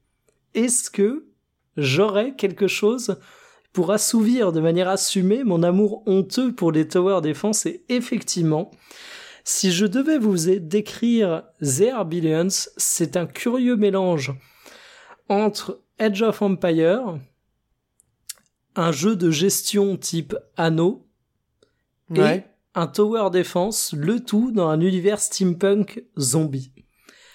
[0.53, 1.26] est-ce que
[1.76, 3.17] j'aurais quelque chose
[3.74, 7.65] pour assouvir de manière assumée mon amour honteux pour les Tower Defense?
[7.65, 8.69] Et effectivement,
[9.44, 14.34] si je devais vous décrire ZR Billions, c'est un curieux mélange
[15.30, 17.20] entre Edge of Empire,
[18.76, 21.06] un jeu de gestion type Anno,
[22.16, 22.41] et
[22.76, 26.72] un tower defense, le tout dans un univers steampunk zombie.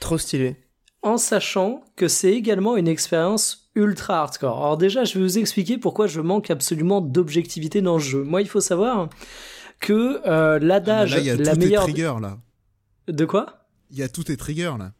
[0.00, 0.56] Trop stylé.
[1.02, 4.58] En sachant que c'est également une expérience ultra hardcore.
[4.58, 8.24] Alors déjà, je vais vous expliquer pourquoi je manque absolument d'objectivité dans le jeu.
[8.24, 9.08] Moi, il faut savoir
[9.80, 11.86] que euh, l'adage, Là, il y a la tous meilleure...
[11.86, 12.38] tes triggers, là.
[13.08, 13.66] De quoi?
[13.90, 14.92] Il y a tous tes triggers, là.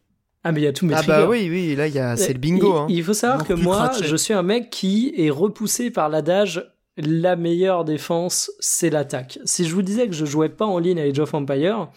[0.45, 1.12] Ah mais il y a tous mes Ah triggers.
[1.12, 2.16] bah oui, oui, là, il y a...
[2.16, 2.72] c'est le bingo.
[2.72, 2.87] Il, hein.
[2.89, 6.64] il faut savoir Non que moi, je suis un mec qui est repoussé par l'adage
[6.99, 9.39] la meilleure défense, c'est l'attaque.
[9.45, 11.89] Si je vous disais que je jouais pas en ligne à Age of Empire,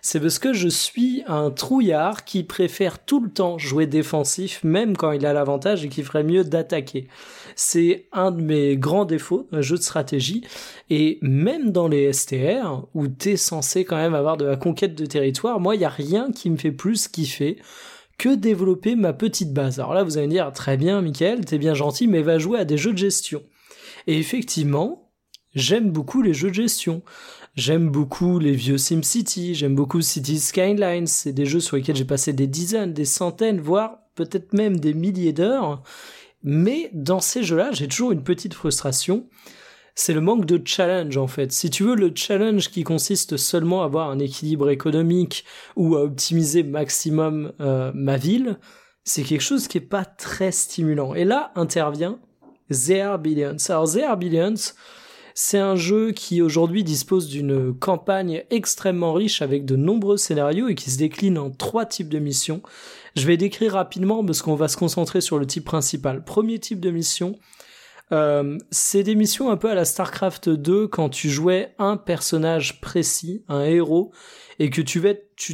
[0.00, 4.96] c'est parce que je suis un trouillard qui préfère tout le temps jouer défensif, même
[4.96, 7.08] quand il a l'avantage et qui ferait mieux d'attaquer.
[7.56, 10.44] C'est un de mes grands défauts d'un jeu de stratégie.
[10.90, 15.06] Et même dans les STR, où t'es censé quand même avoir de la conquête de
[15.06, 17.58] territoire, moi, il y a rien qui me fait plus kiffer
[18.18, 19.80] que développer ma petite base.
[19.80, 22.58] Alors là, vous allez me dire, très bien, Michael, t'es bien gentil, mais va jouer
[22.58, 23.42] à des jeux de gestion.
[24.06, 25.10] Et effectivement,
[25.54, 27.02] j'aime beaucoup les jeux de gestion.
[27.56, 32.04] J'aime beaucoup les vieux SimCity, j'aime beaucoup Cities Skylines, c'est des jeux sur lesquels j'ai
[32.04, 35.82] passé des dizaines, des centaines, voire peut-être même des milliers d'heures.
[36.44, 39.26] Mais dans ces jeux-là, j'ai toujours une petite frustration.
[39.94, 41.52] C'est le manque de challenge en fait.
[41.52, 45.44] Si tu veux le challenge qui consiste seulement à avoir un équilibre économique
[45.76, 48.58] ou à optimiser maximum euh, ma ville,
[49.04, 51.14] c'est quelque chose qui est pas très stimulant.
[51.14, 52.18] Et là intervient
[52.70, 53.56] The Billions.
[53.68, 54.74] Alors The Billions,
[55.34, 60.76] c'est un jeu qui aujourd'hui dispose d'une campagne extrêmement riche avec de nombreux scénarios et
[60.76, 62.62] qui se décline en trois types de missions.
[63.16, 66.24] Je vais décrire rapidement parce qu'on va se concentrer sur le type principal.
[66.24, 67.36] Premier type de mission,
[68.12, 72.80] euh, c'est des missions un peu à la StarCraft 2 quand tu jouais un personnage
[72.80, 74.12] précis, un héros,
[74.58, 75.00] et que tu,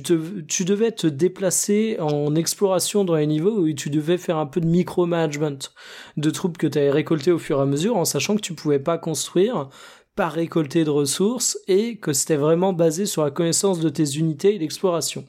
[0.03, 4.47] te, tu devais te déplacer en exploration dans les niveaux où tu devais faire un
[4.47, 5.71] peu de micromanagement
[6.17, 8.55] de troupes que tu avais récoltées au fur et à mesure en sachant que tu
[8.55, 9.71] pouvais pas construire
[10.17, 14.55] pas récolter de ressources et que c'était vraiment basé sur la connaissance de tes unités
[14.55, 15.25] et l'exploration.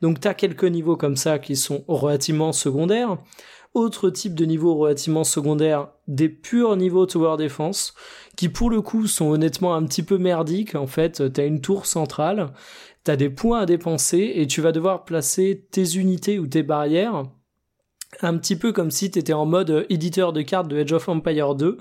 [0.00, 3.18] Donc tu as quelques niveaux comme ça qui sont relativement secondaires.
[3.74, 7.94] Autre type de niveau relativement secondaire, des purs niveaux tower defense,
[8.36, 10.74] qui pour le coup sont honnêtement un petit peu merdiques.
[10.74, 12.52] En fait, t'as une tour centrale,
[13.04, 17.24] t'as des points à dépenser et tu vas devoir placer tes unités ou tes barrières
[18.20, 21.54] un petit peu comme si t'étais en mode éditeur de cartes de Edge of Empire
[21.54, 21.78] 2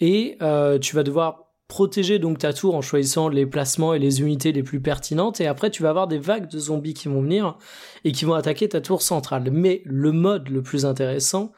[0.00, 1.41] et euh, tu vas devoir
[1.72, 5.46] protéger donc ta tour en choisissant les placements et les unités les plus pertinentes et
[5.46, 7.56] après tu vas avoir des vagues de zombies qui vont venir
[8.04, 9.48] et qui vont attaquer ta tour centrale.
[9.50, 11.50] Mais le mode le plus intéressant,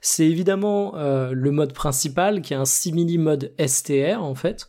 [0.00, 4.68] c'est évidemment euh, le mode principal qui est un simili mode STR en fait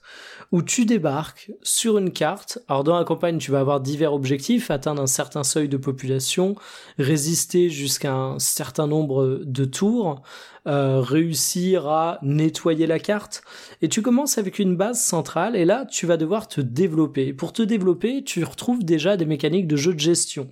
[0.51, 2.59] où tu débarques sur une carte.
[2.67, 6.55] Alors dans la campagne, tu vas avoir divers objectifs, atteindre un certain seuil de population,
[6.97, 10.21] résister jusqu'à un certain nombre de tours,
[10.67, 13.43] euh, réussir à nettoyer la carte.
[13.81, 17.33] Et tu commences avec une base centrale et là, tu vas devoir te développer.
[17.33, 20.49] pour te développer, tu retrouves déjà des mécaniques de jeu de gestion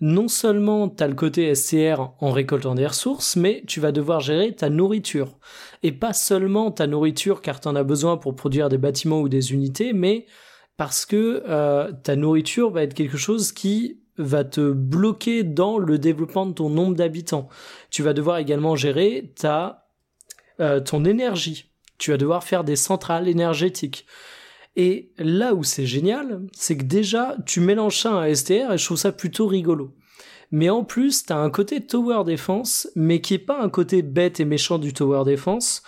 [0.00, 4.20] non seulement tu as le côté SCR en récoltant des ressources, mais tu vas devoir
[4.20, 5.38] gérer ta nourriture.
[5.82, 9.28] Et pas seulement ta nourriture car tu en as besoin pour produire des bâtiments ou
[9.28, 10.26] des unités, mais
[10.76, 15.98] parce que euh, ta nourriture va être quelque chose qui va te bloquer dans le
[15.98, 17.48] développement de ton nombre d'habitants.
[17.90, 19.88] Tu vas devoir également gérer ta
[20.60, 21.72] euh, ton énergie.
[21.96, 24.06] Tu vas devoir faire des centrales énergétiques.
[24.76, 28.78] Et là où c'est génial, c'est que déjà, tu mélanges ça à un STR et
[28.78, 29.94] je trouve ça plutôt rigolo.
[30.50, 34.40] Mais en plus, t'as un côté tower defense, mais qui est pas un côté bête
[34.40, 35.82] et méchant du tower defense,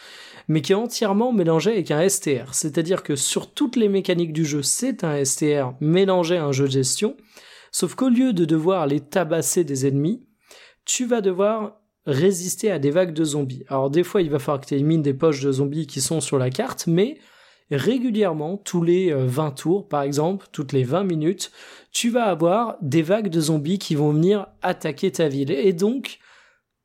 [0.49, 2.53] mais qui est entièrement mélangé avec un STR.
[2.55, 6.67] C'est-à-dire que sur toutes les mécaniques du jeu, c'est un STR mélangé à un jeu
[6.67, 7.17] de gestion,
[7.71, 10.25] sauf qu'au lieu de devoir les tabasser des ennemis,
[10.85, 13.65] tu vas devoir résister à des vagues de zombies.
[13.69, 16.21] Alors des fois, il va falloir que tu élimines des poches de zombies qui sont
[16.21, 17.19] sur la carte, mais
[17.71, 21.53] régulièrement, tous les 20 euh, tours, par exemple, toutes les 20 minutes,
[21.93, 25.51] tu vas avoir des vagues de zombies qui vont venir attaquer ta ville.
[25.51, 26.19] Et donc,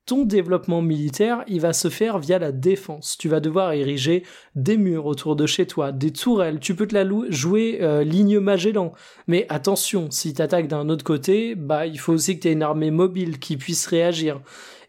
[0.05, 3.17] ton développement militaire, il va se faire via la défense.
[3.17, 4.23] Tu vas devoir ériger
[4.55, 6.59] des murs autour de chez toi, des tourelles.
[6.59, 8.93] Tu peux te la jouer euh, ligne Magellan.
[9.27, 12.63] Mais attention, si t'attaques d'un autre côté, bah, il faut aussi que tu aies une
[12.63, 14.41] armée mobile qui puisse réagir.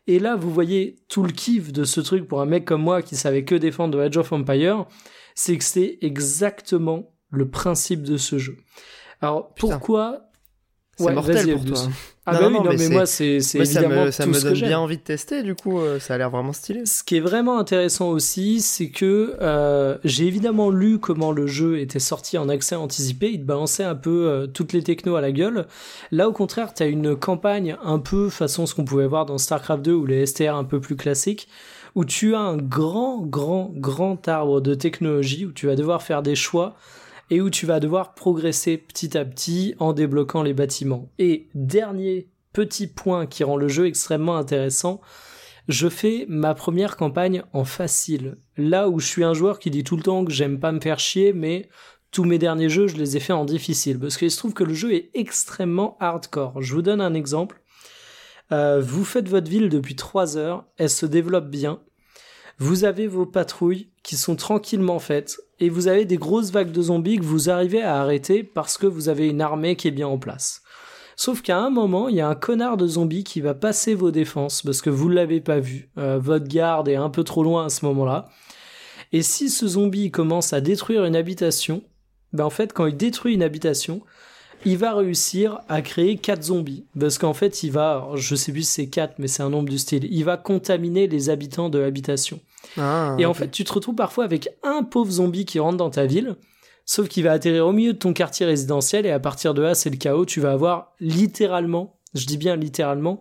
[0.06, 3.02] Et là, vous voyez tout le kiff de ce truc pour un mec comme moi
[3.02, 4.86] qui savait que défendre de Age of Empire
[5.38, 8.56] c'est que c'est exactement le principe de ce jeu.
[9.20, 10.28] Alors pourquoi
[10.98, 11.88] c'est mortel pour toi.
[12.26, 14.98] Ah bah oui, non, mais, moi c'est évidemment ça me, ça me donne bien envie
[14.98, 16.84] de tester du coup, euh, ça a l'air vraiment stylé.
[16.84, 21.78] Ce qui est vraiment intéressant aussi, c'est que euh, j'ai évidemment lu comment le jeu
[21.78, 25.22] était sorti en accès anticipé, il te balançait un peu euh, toutes les technos à
[25.22, 25.66] la gueule.
[26.10, 29.38] Là au contraire, tu as une campagne un peu façon ce qu'on pouvait voir dans
[29.38, 31.48] StarCraft 2 ou les STR un peu plus classiques
[31.94, 36.22] où tu as un grand, grand, grand arbre de technologie, où tu vas devoir faire
[36.22, 36.76] des choix
[37.31, 41.11] et où tu vas devoir progresser petit à petit en débloquant les bâtiments.
[41.18, 45.01] Et dernier petit point qui rend le jeu extrêmement intéressant,
[45.68, 48.39] je fais ma première campagne en facile.
[48.57, 50.81] Là où je suis un joueur qui dit tout le temps que j'aime pas me
[50.81, 51.68] faire chier, mais
[52.11, 53.99] tous mes derniers jeux, je les ai fait en difficile.
[53.99, 56.62] Parce qu'il se trouve que le jeu est extrêmement hardcore.
[56.62, 57.61] Je vous donne un exemple.
[58.51, 61.81] Euh, vous faites votre ville depuis 3 heures, elle se développe bien,
[62.59, 66.80] vous avez vos patrouilles qui sont tranquillement faites et vous avez des grosses vagues de
[66.80, 70.09] zombies que vous arrivez à arrêter parce que vous avez une armée qui est bien
[70.09, 70.62] en place.
[71.14, 74.11] Sauf qu'à un moment, il y a un connard de zombie qui va passer vos
[74.11, 75.90] défenses parce que vous ne l'avez pas vu.
[75.98, 78.30] Euh, votre garde est un peu trop loin à ce moment-là.
[79.12, 81.83] Et si ce zombie commence à détruire une habitation,
[82.33, 84.00] ben en fait, quand il détruit une habitation,
[84.64, 86.87] il va réussir à créer quatre zombies.
[86.99, 89.76] Parce qu'en fait, il va, je sais plus c'est quatre, mais c'est un nombre du
[89.76, 92.41] style, il va contaminer les habitants de l'habitation.
[92.76, 95.91] Ah, et en fait, tu te retrouves parfois avec un pauvre zombie qui rentre dans
[95.91, 96.37] ta ville,
[96.85, 99.75] sauf qu'il va atterrir au milieu de ton quartier résidentiel, et à partir de là,
[99.75, 100.25] c'est le chaos.
[100.25, 103.21] Tu vas avoir littéralement, je dis bien littéralement,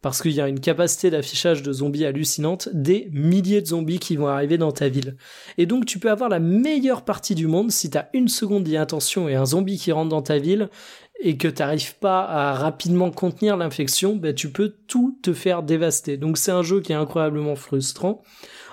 [0.00, 4.14] parce qu'il y a une capacité d'affichage de zombies hallucinante, des milliers de zombies qui
[4.14, 5.16] vont arriver dans ta ville.
[5.56, 9.28] Et donc tu peux avoir la meilleure partie du monde, si t'as une seconde d'inattention
[9.28, 10.68] et un zombie qui rentre dans ta ville,
[11.20, 16.16] et que t'arrives pas à rapidement contenir l'infection, bah, tu peux tout te faire dévaster.
[16.16, 18.22] Donc c'est un jeu qui est incroyablement frustrant.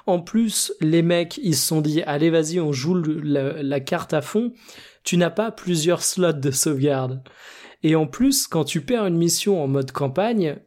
[0.06, 4.22] En plus, les mecs, ils se sont dit, allez, vas-y, on joue la, carte à
[4.22, 4.54] fond.
[5.04, 7.24] Tu n'as pas plusieurs slots de sauvegarde.
[7.84, 10.58] Et en plus, quand tu perds une mission en mode campagne,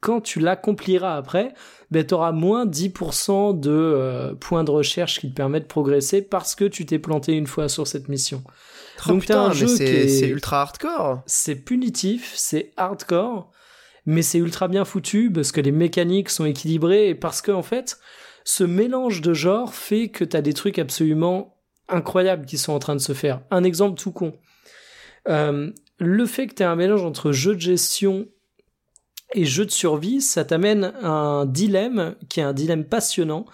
[0.00, 1.54] quand tu l'accompliras après,
[1.90, 6.22] ben, tu auras moins 10% de euh, points de recherche qui te permettent de progresser
[6.22, 8.42] parce que tu t'es planté une fois sur cette mission.
[8.46, 11.22] Oh, Donc putain, un jeu c'est ultra hardcore.
[11.26, 13.50] C'est punitif, c'est hardcore,
[14.06, 17.62] mais c'est ultra bien foutu parce que les mécaniques sont équilibrées et parce que en
[17.62, 17.98] fait,
[18.48, 22.78] ce mélange de genres fait que tu as des trucs absolument incroyables qui sont en
[22.78, 23.42] train de se faire.
[23.50, 24.32] Un exemple tout con.
[25.28, 28.26] Euh, le fait que tu un mélange entre jeu de gestion
[29.34, 33.44] et jeu de survie, ça t'amène un dilemme qui est un dilemme passionnant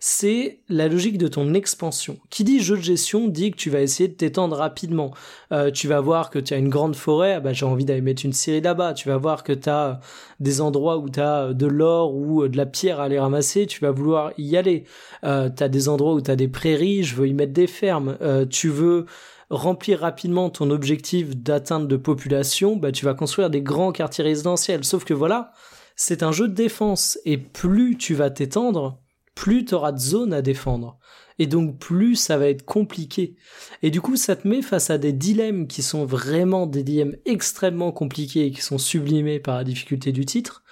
[0.00, 2.18] c'est la logique de ton expansion.
[2.30, 5.12] Qui dit jeu de gestion dit que tu vas essayer de t'étendre rapidement.
[5.52, 8.00] Euh, tu vas voir que tu as une grande forêt, ah bah, j'ai envie d'aller
[8.00, 8.94] mettre une série là-bas.
[8.94, 10.00] Tu vas voir que tu as
[10.40, 13.80] des endroits où tu as de l'or ou de la pierre à aller ramasser, tu
[13.80, 14.84] vas vouloir y aller.
[15.24, 17.66] Euh, tu as des endroits où tu as des prairies, je veux y mettre des
[17.66, 18.16] fermes.
[18.22, 19.06] Euh, tu veux
[19.50, 24.84] remplir rapidement ton objectif d'atteinte de population, bah, tu vas construire des grands quartiers résidentiels.
[24.84, 25.52] Sauf que voilà,
[25.96, 29.00] c'est un jeu de défense et plus tu vas t'étendre,
[29.38, 30.98] plus tu auras de zones à défendre.
[31.38, 33.36] Et donc plus ça va être compliqué.
[33.84, 37.14] Et du coup, ça te met face à des dilemmes qui sont vraiment des dilemmes
[37.24, 40.64] extrêmement compliqués et qui sont sublimés par la difficulté du titre.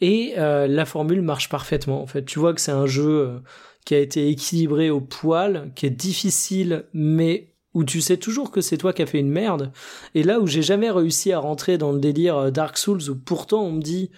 [0.00, 2.02] Et euh, la formule marche parfaitement.
[2.02, 3.38] En fait, tu vois que c'est un jeu euh,
[3.84, 8.62] qui a été équilibré au poil, qui est difficile, mais où tu sais toujours que
[8.62, 9.72] c'est toi qui as fait une merde.
[10.14, 13.14] Et là où j'ai jamais réussi à rentrer dans le délire euh, Dark Souls, où
[13.14, 14.10] pourtant on me dit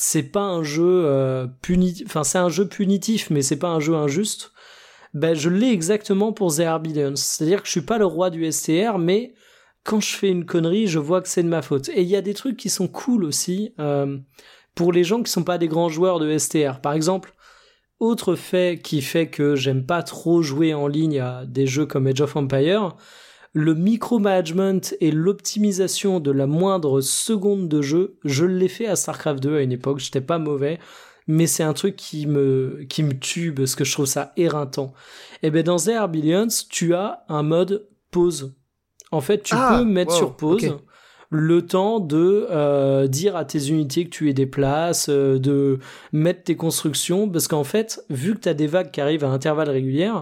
[0.00, 3.80] c'est pas un jeu euh, punitif, enfin c'est un jeu punitif, mais c'est pas un
[3.80, 4.52] jeu injuste.
[5.12, 7.16] Ben je l'ai exactement pour The Billions.
[7.16, 9.34] C'est-à-dire que je suis pas le roi du STR, mais
[9.82, 11.88] quand je fais une connerie, je vois que c'est de ma faute.
[11.88, 14.18] Et il y a des trucs qui sont cool aussi euh,
[14.76, 16.80] pour les gens qui sont pas des grands joueurs de STR.
[16.80, 17.34] Par exemple,
[17.98, 22.06] autre fait qui fait que j'aime pas trop jouer en ligne à des jeux comme
[22.06, 22.94] Age of Empire,
[23.58, 29.42] le micromanagement et l'optimisation de la moindre seconde de jeu, je l'ai fait à StarCraft
[29.42, 30.78] 2 à une époque, j'étais pas mauvais,
[31.26, 34.92] mais c'est un truc qui me, qui me tue parce que je trouve ça éreintant.
[35.42, 38.54] Et eh ben dans Air Billions, tu as un mode pause.
[39.10, 40.76] En fait, tu ah, peux mettre sur pause.
[41.28, 45.80] le temps de euh, dire à tes unités que tu es déplaces, euh, de
[46.12, 49.30] mettre tes constructions, parce qu'en fait, vu que tu as des vagues qui arrivent à
[49.30, 50.12] intervalles réguliers,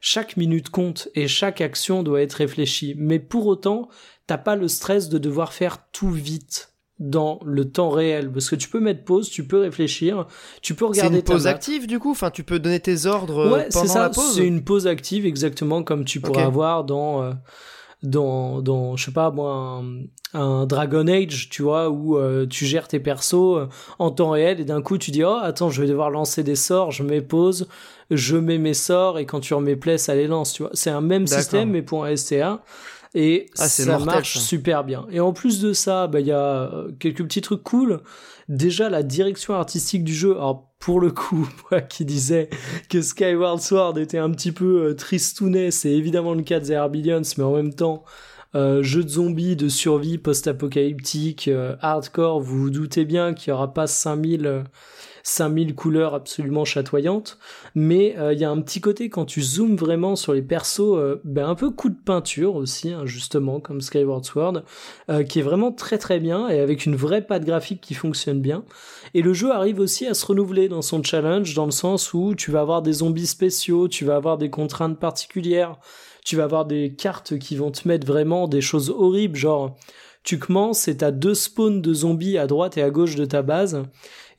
[0.00, 2.94] chaque minute compte et chaque action doit être réfléchie.
[2.96, 3.88] Mais pour autant,
[4.26, 8.30] t'as pas le stress de devoir faire tout vite dans le temps réel.
[8.30, 10.26] Parce que tu peux mettre pause, tu peux réfléchir,
[10.62, 13.50] tu peux regarder C'est une pause active du coup, enfin tu peux donner tes ordres
[13.50, 14.34] ouais, pendant ça, la pause?
[14.34, 17.32] C'est une pause active exactement comme tu pourrais avoir dans euh,
[18.02, 19.82] dans dans je sais pas moi
[20.32, 23.66] un, Dragon Age, tu vois, où euh, tu gères tes persos euh,
[23.98, 26.56] en temps réel et d'un coup tu dis oh attends je vais devoir lancer des
[26.56, 27.68] sorts, je mets pause,
[28.10, 30.70] je mets mes sorts et quand tu remets play, ça les lance, tu vois.
[30.74, 32.62] C'est un même système mais pour un STA.
[33.14, 35.06] Et ah, ça marche super bien.
[35.10, 38.00] Et en plus de ça, bah, il y a euh, quelques petits trucs cool.
[38.50, 40.32] Déjà, la direction artistique du jeu.
[40.32, 42.50] Alors, pour le coup, moi qui disais
[42.88, 46.90] que Skyward Sword était un petit peu euh, tristounet, c'est évidemment le cas de The
[46.90, 48.02] Billions, mais en même temps,
[48.56, 53.52] euh, jeu de zombies, de survie post-apocalyptique, euh, hardcore, vous vous doutez bien qu'il y
[53.52, 54.64] aura pas 5000
[55.22, 57.38] 5000 couleurs absolument chatoyantes,
[57.74, 60.80] mais il euh, y a un petit côté quand tu zoomes vraiment sur les persos,
[60.80, 64.62] euh, ben un peu coup de peinture aussi, hein, justement, comme Skyward Sword,
[65.10, 68.40] euh, qui est vraiment très très bien et avec une vraie patte graphique qui fonctionne
[68.40, 68.64] bien.
[69.14, 72.34] Et le jeu arrive aussi à se renouveler dans son challenge, dans le sens où
[72.34, 75.78] tu vas avoir des zombies spéciaux, tu vas avoir des contraintes particulières,
[76.24, 79.76] tu vas avoir des cartes qui vont te mettre vraiment des choses horribles, genre
[80.22, 83.42] tu commences et t'as deux spawns de zombies à droite et à gauche de ta
[83.42, 83.82] base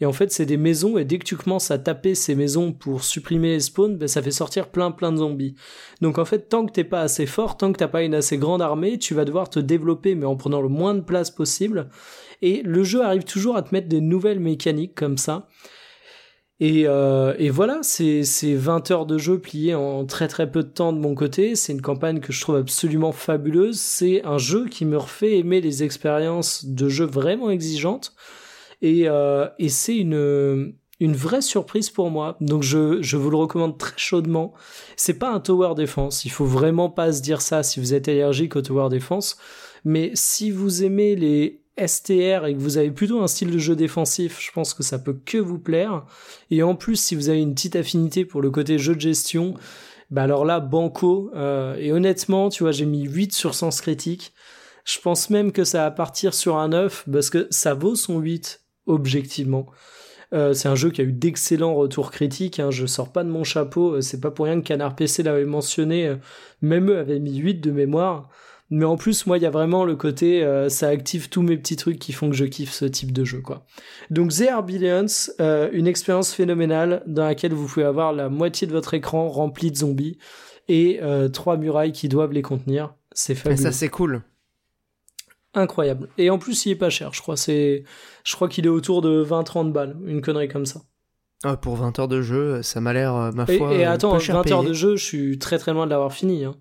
[0.02, 2.74] et en fait, c'est des maisons, et dès que tu commences à taper ces maisons
[2.74, 5.54] pour supprimer les spawns, ben, ça fait sortir plein plein de zombies.
[6.02, 8.40] Donc en fait, tant que t'es pas assez fort, tant que t'as pas une assez
[8.40, 11.90] grande armée, tu vas devoir te développer, mais en prenant le moins de place possible.
[12.42, 15.48] Et le jeu arrive toujours à te mettre des nouvelles mécaniques comme ça.
[16.60, 18.24] Et, euh, et, voilà, c'est
[18.56, 21.56] 20 heures de jeu pliées en très très peu de temps de mon côté.
[21.56, 23.80] C'est une campagne que je trouve absolument fabuleuse.
[23.80, 28.14] C'est un jeu qui me refait aimer les expériences de jeu vraiment exigeantes.
[28.82, 32.38] Et, euh, et c'est une, une vraie surprise pour moi.
[32.42, 34.54] Donc je, je vous le recommande très chaudement.
[34.96, 36.26] C'est pas un tower defense.
[36.26, 39.38] Il faut vraiment pas se dire ça si vous êtes allergique au tower defense.
[39.84, 43.76] Mais si vous aimez les STR et que vous avez plutôt un style de jeu
[43.76, 46.06] défensif, je pense que ça peut que vous plaire.
[46.50, 49.56] Et en plus, si vous avez une petite affinité pour le côté jeu de gestion,
[50.12, 51.32] bah alors là, banco.
[51.36, 54.34] Euh, et honnêtement, tu vois, j'ai mis 8 sur sens critique.
[54.86, 58.20] Je pense même que ça va partir sur un 9 parce que ça vaut son
[58.20, 59.68] 8 objectivement.
[60.34, 62.60] Euh, c'est un jeu qui a eu d'excellents retours critiques.
[62.60, 62.72] Hein.
[62.72, 63.96] Je sors pas de mon chapeau.
[63.96, 66.08] Euh, c'est pas pour rien que Canard PC l'avait mentionné.
[66.08, 66.16] Euh,
[66.62, 68.30] même eux avaient mis 8 de mémoire.
[68.70, 71.76] Mais en plus, moi, il y a vraiment le côté, ça active tous mes petits
[71.76, 73.66] trucs qui font que je kiffe ce type de jeu, quoi.
[74.12, 75.08] Donc, The Billions,
[75.74, 79.76] une expérience phénoménale dans laquelle vous pouvez avoir la moitié de votre écran rempli de
[79.76, 80.20] zombies
[80.70, 81.02] et
[81.34, 82.96] trois murailles qui doivent les contenir.
[83.12, 83.60] C'est fabuleux.
[83.60, 84.24] Et ça, c'est cool
[85.54, 86.10] incroyable.
[86.18, 87.38] Et en plus, il est pas cher, je crois.
[87.38, 87.84] C'est,
[88.24, 90.82] je crois qu'il est autour de 20-30 balles, une connerie comme ça.
[91.44, 93.74] Ah, pour 20 heures de jeu, ça m'a l'air, euh, ma foi.
[93.74, 96.46] Et, attends, 20 heures de jeu, je suis très très loin de l'avoir fini.
[96.46, 96.56] Hein.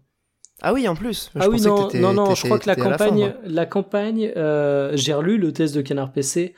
[0.63, 1.31] Ah oui, en plus.
[1.35, 5.13] Je ah oui, non, non, non, je crois que la campagne, la, campagne, euh, j'ai
[5.13, 6.55] relu le test de Canard PC.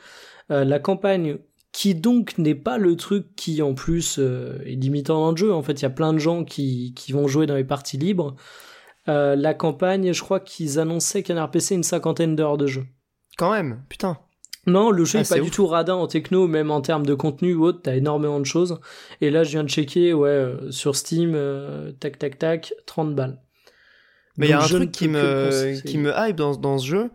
[0.51, 1.37] Euh, la campagne
[1.71, 5.53] qui donc n'est pas le truc qui en plus est limitant dans le jeu.
[5.53, 7.97] En fait, il y a plein de gens qui, qui vont jouer dans les parties
[7.97, 8.35] libres.
[9.09, 12.85] Euh, la campagne, je crois qu'ils annonçaient Canard PC une cinquantaine d'heures de jeu.
[13.37, 14.17] Quand même, putain.
[14.65, 17.13] Non, le jeu ah, est pas du tout radin en techno, même en termes de
[17.13, 18.79] contenu ou autre, t'as énormément de choses.
[19.19, 23.13] Et là, je viens de checker, ouais, euh, sur Steam, euh, tac tac tac, 30
[23.13, 23.41] balles.
[24.37, 27.11] Mais il y a un truc qui me, qui me hype dans, dans ce jeu,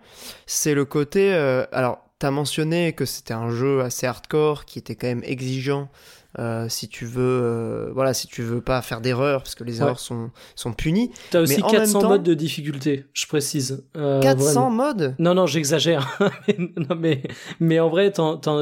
[0.46, 1.32] c'est le côté.
[1.72, 5.88] alors, t'as mentionné que c'était un jeu assez hardcore, qui était quand même exigeant
[6.38, 9.80] euh, si tu veux, euh, voilà, si tu veux pas faire d'erreurs, parce que les
[9.80, 11.10] erreurs sont, sont punies.
[11.30, 13.84] T'as aussi 400 modes de difficulté, je précise.
[13.94, 16.18] 400 euh, modes Non, non, j'exagère.
[16.58, 17.22] non, mais,
[17.60, 18.12] mais en vrai,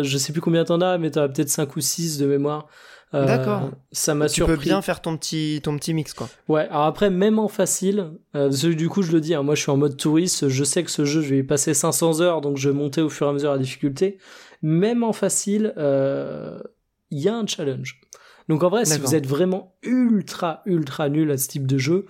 [0.03, 2.67] je sais plus combien t'en as, mais t'en as peut-être 5 ou 6 de mémoire.
[3.13, 3.71] D'accord.
[3.93, 6.29] Ça m'a Tu peux bien faire ton petit, ton petit mix, quoi.
[6.49, 9.71] Ouais, alors après, même en facile, du coup, je le dis, hein, moi je suis
[9.73, 12.59] en mode touriste, je sais que ce jeu, je vais y passer 500 heures, donc
[12.59, 14.19] je vais monter au fur et à mesure la difficulté.
[14.63, 15.73] Même en facile,
[17.11, 18.01] il y a un challenge.
[18.49, 22.07] Donc en vrai, si vous êtes vraiment ultra, ultra nul à ce type de jeu,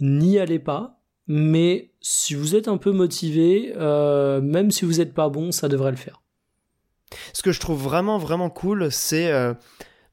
[0.00, 1.00] n'y allez pas.
[1.28, 5.68] Mais si vous êtes un peu motivé, euh, même si vous n'êtes pas bon, ça
[5.68, 6.22] devrait le faire.
[7.32, 9.52] Ce que je trouve vraiment, vraiment cool, c'est euh,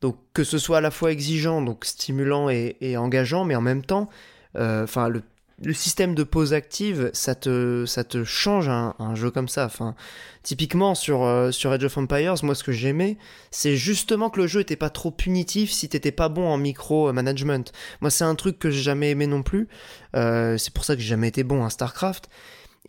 [0.02, 3.86] donc que ce soit à la fois exigeant, donc stimulant et, engageant, mais en même
[3.86, 4.10] temps,
[4.58, 5.22] euh, le
[5.64, 9.66] le système de pause active, ça te, ça te change un, jeu comme ça.
[9.66, 9.96] Enfin,
[10.42, 13.18] typiquement sur, euh, sur Age of Empires, moi ce que j'aimais,
[13.52, 17.72] c'est justement que le jeu était pas trop punitif si t'étais pas bon en micro-management.
[18.02, 19.68] Moi c'est un truc que j'ai jamais aimé non plus.
[20.16, 22.30] Euh, c'est pour ça que j'ai jamais été bon à StarCraft.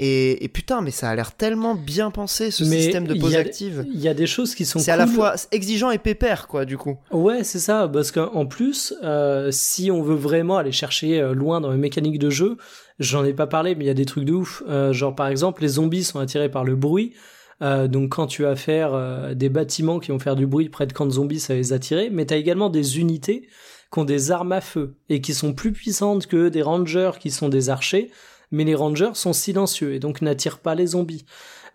[0.01, 3.87] Et, putain, mais ça a l'air tellement bien pensé ce système de pause active.
[3.93, 4.81] Il y a des choses qui sont.
[4.81, 6.97] C'est à la fois exigeant et pépère, quoi, du coup.
[7.13, 11.61] Ouais, c'est ça, parce qu'en plus, euh, si on veut vraiment aller chercher euh, loin
[11.61, 12.57] dans les mécaniques de jeu,
[12.99, 14.65] j'en ai pas parlé, mais il y a des trucs de ouf.
[14.69, 17.13] Euh, genre, par exemple, les zombies sont attirés par le bruit.
[17.61, 21.07] donc quand tu vas faire des bâtiments qui vont faire du bruit près de camps
[21.07, 22.11] de zombies, ça va les attirer.
[22.11, 23.47] Mais t'as également des unités
[23.93, 27.31] qui ont des armes à feu et qui sont plus puissantes que des rangers qui
[27.31, 28.11] sont des archers
[28.51, 31.25] mais les rangers sont silencieux et donc n'attirent pas les zombies.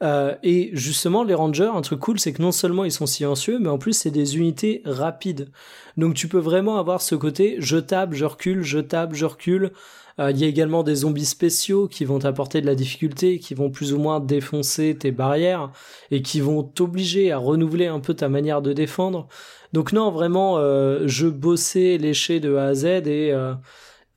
[0.02, 3.60] Euh, et justement, les rangers, un truc cool, c'est que non seulement ils sont silencieux,
[3.60, 5.50] mais en plus c'est des unités rapides.
[5.98, 9.72] Donc tu peux vraiment avoir ce côté je tape, je recule, je tape, je recule.
[10.20, 13.54] Euh, il y a également des zombies spéciaux qui vont t'apporter de la difficulté, qui
[13.54, 15.72] vont plus ou moins défoncer tes barrières
[16.12, 19.28] et qui vont t'obliger à renouveler un peu ta manière de défendre.
[19.72, 23.34] Donc non, vraiment, euh, je bossais léché de A à Z et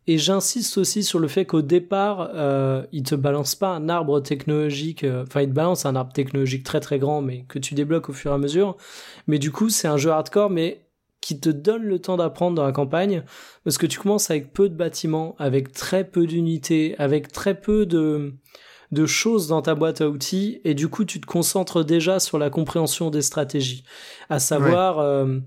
[0.07, 4.21] et j'insiste aussi sur le fait qu'au départ, euh, il te balance pas un arbre
[4.21, 7.75] technologique, euh, enfin il te balance un arbre technologique très très grand, mais que tu
[7.75, 8.77] débloques au fur et à mesure.
[9.29, 10.87] Mais du coup, c'est un jeu hardcore, mais
[11.21, 13.23] qui te donne le temps d'apprendre dans la campagne,
[13.63, 17.87] parce que tu commences avec peu de bâtiments, avec très peu d'unités, avec très peu
[17.87, 18.35] de
[18.91, 22.39] de choses dans ta boîte à outils, et du coup tu te concentres déjà sur
[22.39, 23.85] la compréhension des stratégies,
[24.29, 25.39] à savoir euh,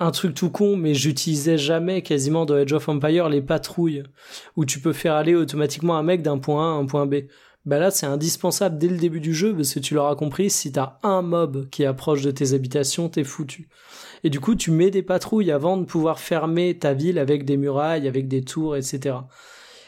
[0.00, 4.02] un truc tout con, mais j'utilisais jamais quasiment dans Age of Empire les patrouilles,
[4.56, 7.14] où tu peux faire aller automatiquement un mec d'un point A à un point B.
[7.64, 10.72] Bah là, c'est indispensable dès le début du jeu, parce que tu l'auras compris, si
[10.72, 13.68] t'as un mob qui approche de tes habitations, t'es foutu.
[14.22, 17.56] Et du coup, tu mets des patrouilles avant de pouvoir fermer ta ville avec des
[17.56, 19.16] murailles, avec des tours, etc.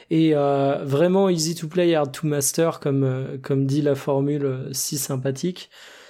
[0.08, 4.44] Et euh, vraiment easy to play, hard to master, comme, euh, comme dit la formule
[4.44, 5.68] euh, si sympathique.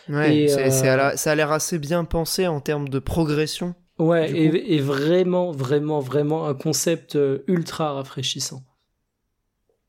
[0.08, 3.74] Ouais, ça a l'air assez bien pensé en termes de progression.
[3.98, 8.62] Ouais, et, vraiment, vraiment, vraiment un concept euh, ultra rafraîchissant.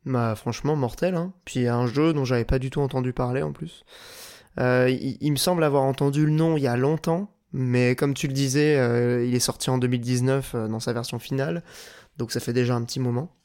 [0.05, 1.33] Bah franchement mortel, hein.
[1.43, 3.83] Puis un jeu dont j'avais pas du tout entendu parler en plus.
[4.59, 8.27] Euh, il, me semble avoir entendu le nom il y a longtemps, mais comme tu
[8.27, 11.61] le disais, euh, il est sorti en 2019 dans sa version finale,
[12.17, 13.35] donc ça fait déjà un petit moment.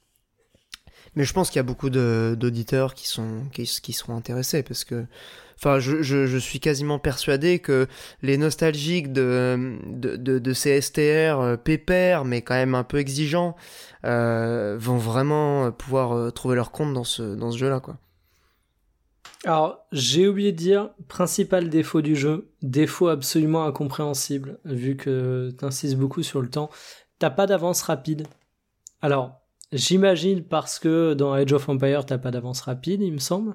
[1.16, 4.84] Mais je pense qu'il y a beaucoup d'auditeurs qui sont qui, qui seront intéressés parce
[4.84, 5.04] que
[5.64, 7.86] Enfin, je, suis quasiment persuadé que
[8.20, 11.56] les nostalgiques de, de, de, de ces STR euh,
[12.24, 13.54] mais quand même un peu exigeants,
[14.04, 17.96] euh, vont vraiment pouvoir euh, trouver leur compte dans ce, dans ce jeu-là, quoi.
[19.44, 25.96] Alors, j'ai oublié de dire, principal défaut du jeu, défaut absolument incompréhensible, vu que t'insistes
[25.96, 26.70] beaucoup sur le temps,
[27.20, 28.26] t'as pas d'avance rapide.
[29.00, 29.40] Alors,
[29.70, 33.54] j'imagine parce que dans Age of Empire, t'as pas d'avance rapide, il me semble.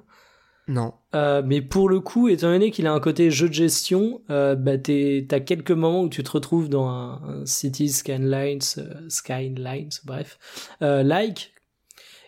[0.68, 0.92] Non.
[1.14, 4.54] Euh, mais pour le coup, étant donné qu'il a un côté jeu de gestion, euh,
[4.54, 10.38] bah t'as quelques moments où tu te retrouves dans un, City Skylines, euh, Skylines, bref,
[10.82, 11.54] euh, like.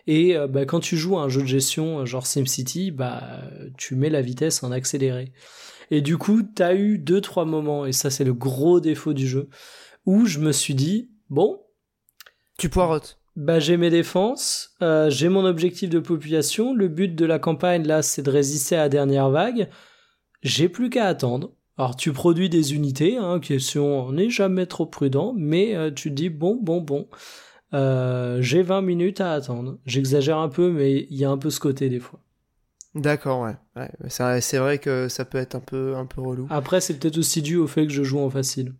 [0.07, 3.43] Et bah, quand tu joues à un jeu de gestion genre SimCity, bah
[3.77, 5.31] tu mets la vitesse en accéléré.
[5.91, 9.27] Et du coup, t'as eu deux trois moments, et ça c'est le gros défaut du
[9.27, 9.47] jeu,
[10.07, 11.61] où je me suis dit bon,
[12.57, 16.75] tu poirotes bah, j'ai mes défenses, euh, j'ai mon objectif de population.
[16.75, 19.67] Le but de la campagne, là, c'est de résister à la dernière vague.
[20.43, 21.51] J'ai plus qu'à attendre.
[21.77, 26.09] Alors, tu produis des unités, hein, question, on n'est jamais trop prudent, mais euh, tu
[26.09, 27.07] te dis, bon, bon, bon,
[27.73, 29.79] euh, j'ai 20 minutes à attendre.
[29.87, 32.19] J'exagère un peu, mais il y a un peu ce côté des fois.
[32.93, 33.55] D'accord, ouais.
[33.75, 33.89] ouais.
[34.09, 36.45] C'est vrai que ça peut être un peu, un peu relou.
[36.51, 38.73] Après, c'est peut-être aussi dû au fait que je joue en facile.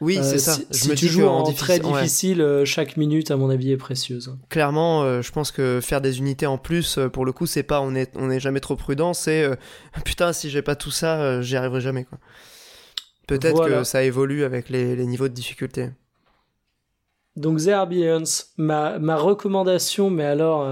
[0.00, 0.54] Oui, c'est euh, ça.
[0.54, 3.76] Si, je me tu joues en, très difficile, euh, chaque minute, à mon avis, est
[3.76, 4.36] précieuse.
[4.48, 7.80] Clairement, euh, je pense que faire des unités en plus, pour le coup, c'est pas
[7.80, 9.48] on est on est jamais trop prudent, c'est
[10.04, 12.18] putain si j'ai pas tout ça, j'y arriverai jamais quoi.
[13.26, 15.90] Peut-être que ça évolue avec les, les, niveaux de difficulté.
[17.36, 17.68] Donc The
[18.56, 20.66] ma, ma recommandation, mais alors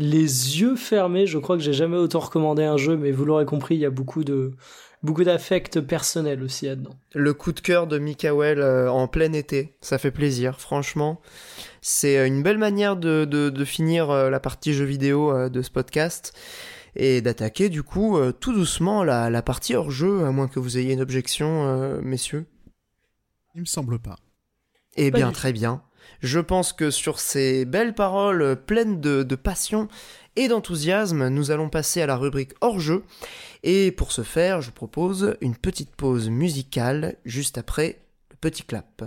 [0.00, 3.44] les yeux fermés, je crois que j'ai jamais autant recommandé un jeu, mais vous l'aurez
[3.44, 4.52] compris, il y a beaucoup de
[5.02, 6.94] beaucoup d'affect personnel aussi là-dedans.
[7.14, 11.20] Le coup de cœur de Mikael euh, en plein été, ça fait plaisir, franchement.
[11.80, 15.70] C'est euh, une belle manière de, de, finir euh, la partie jeu vidéo de ce
[15.70, 16.36] podcast
[16.96, 20.76] et d'attaquer du coup tout doucement la, la, partie hors jeu, à moins que vous
[20.76, 22.46] ayez une objection, messieurs.
[23.54, 24.16] Il me semble pas.
[24.96, 25.82] Eh bien, très bien.
[26.20, 29.86] Je pense que sur ces belles paroles pleines de, de passion
[30.40, 33.04] et d'enthousiasme, nous allons passer à la rubrique hors jeu.
[33.62, 37.98] Et pour ce faire, je propose une petite pause musicale juste après
[38.30, 39.04] le petit clap.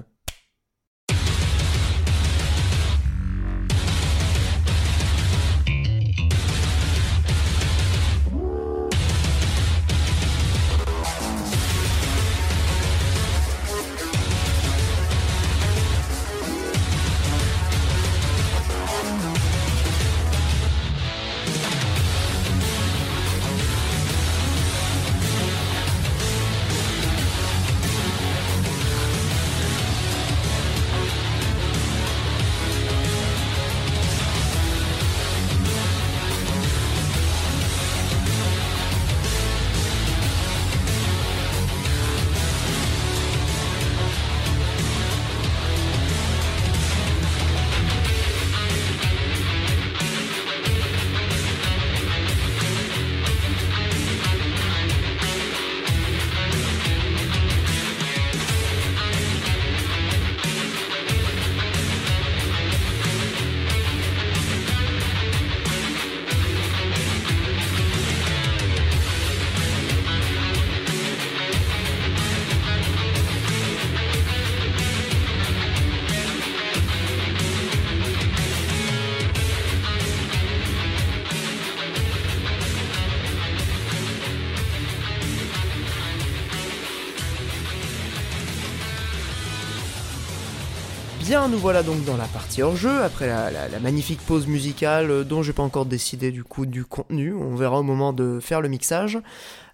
[91.54, 95.44] Nous voilà donc dans la partie hors jeu, après la, magnifique pause musicale euh, dont
[95.44, 98.70] j'ai pas encore décidé du coup du contenu, on verra au moment de faire le
[98.70, 99.20] mixage.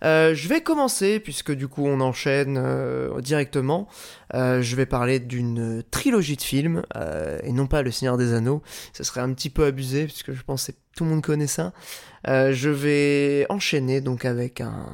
[0.04, 3.88] Euh, je vais commencer, puisque du coup on enchaîne euh, directement,
[4.34, 6.84] je vais parler d'une trilogie de films,
[7.44, 8.62] et non pas Le Seigneur des Anneaux,
[8.92, 11.72] ce serait un petit peu abusé, puisque je pense que tout le monde connaît ça.
[12.26, 14.86] je vais enchaîner donc avec un,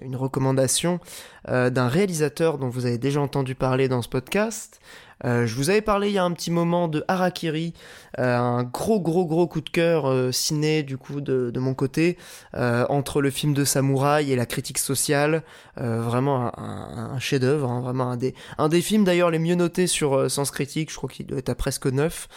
[0.00, 1.00] une recommandation
[1.48, 4.80] d'un réalisateur dont vous avez déjà entendu parler dans ce podcast,
[5.24, 7.74] euh, je vous avais parlé il y a un petit moment de Harakiri,
[8.18, 11.74] euh, un gros gros gros coup de cœur euh, ciné du coup de, de mon
[11.74, 12.18] côté,
[12.54, 15.42] entre le film de samouraï et la critique sociale,
[15.76, 20.30] vraiment un, chef-d'œuvre, hein, vraiment un des, un des films d'ailleurs les mieux notés sur
[20.30, 22.28] Sens Critique, je crois qu'il doit être à presque 9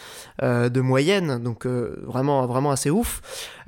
[0.42, 3.20] de moyenne, donc vraiment vraiment assez ouf.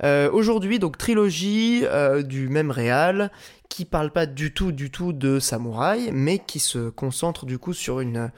[0.03, 1.83] Aujourd'hui donc trilogie
[2.23, 3.31] du même réal
[3.69, 7.73] qui parle pas du tout du tout de samouraï, mais qui se concentre du coup
[7.73, 8.31] sur une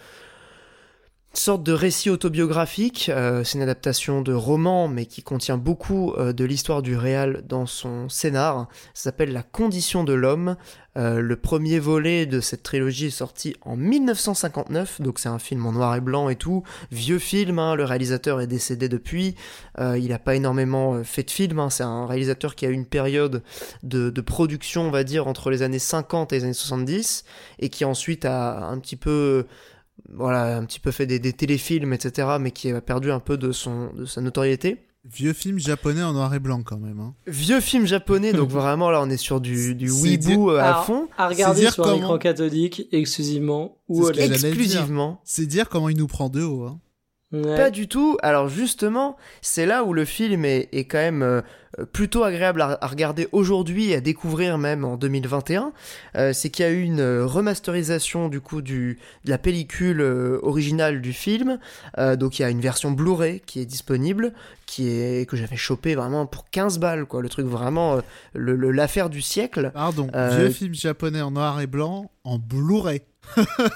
[1.33, 3.09] sorte de récit autobiographique.
[3.09, 7.43] Euh, c'est une adaptation de roman, mais qui contient beaucoup euh, de l'histoire du réal
[7.47, 8.67] dans son scénar.
[8.93, 10.57] Ça s'appelle La condition de l'homme.
[10.97, 15.65] Euh, le premier volet de cette trilogie est sorti en 1959, donc c'est un film
[15.65, 16.63] en noir et blanc et tout.
[16.91, 19.35] Vieux film, hein, le réalisateur est décédé depuis.
[19.79, 21.59] il n'a pas énormément fait de films.
[21.59, 21.69] Hein.
[21.69, 23.41] c'est un réalisateur qui a eu une période
[23.83, 27.23] de, de, production, on va dire, entre les années 50 et les années 70,
[27.59, 29.45] et qui ensuite a un petit peu
[30.09, 33.51] voilà, un petit peu fait des, téléfilms, etc., mais qui a perdu un peu de,
[33.51, 34.77] son, de sa notoriété.
[35.03, 36.99] Vieux film japonais en noir et blanc quand même.
[36.99, 37.15] Hein.
[37.25, 41.07] Vieux film japonais, donc vraiment là on est sur du, du weeboo euh, à fond.
[41.17, 45.19] À regarder sur un écran cathodique exclusivement ou exclusivement.
[45.23, 46.65] C'est dire comment il nous prend de haut.
[46.65, 46.79] Hein.
[47.31, 48.17] Pas du tout.
[48.21, 51.41] Alors justement, c'est là où le film est, est quand même euh,
[51.93, 55.72] plutôt agréable à, regarder aujourd'hui et à découvrir même en 2021.
[56.15, 60.39] Euh, c'est qu'il y a eu une remasterisation du coup du, de la pellicule euh,
[60.43, 61.60] originale du film.
[61.98, 64.34] donc il y a une version Blu-ray qui est disponible,
[64.65, 67.22] qui est que j'avais chopé vraiment pour 15 balles quoi.
[67.22, 67.99] Le truc vraiment
[68.34, 69.72] l'affaire du siècle.
[69.73, 70.10] Pardon.
[70.14, 73.02] Vieux film japonais en noir et blanc en Blu-ray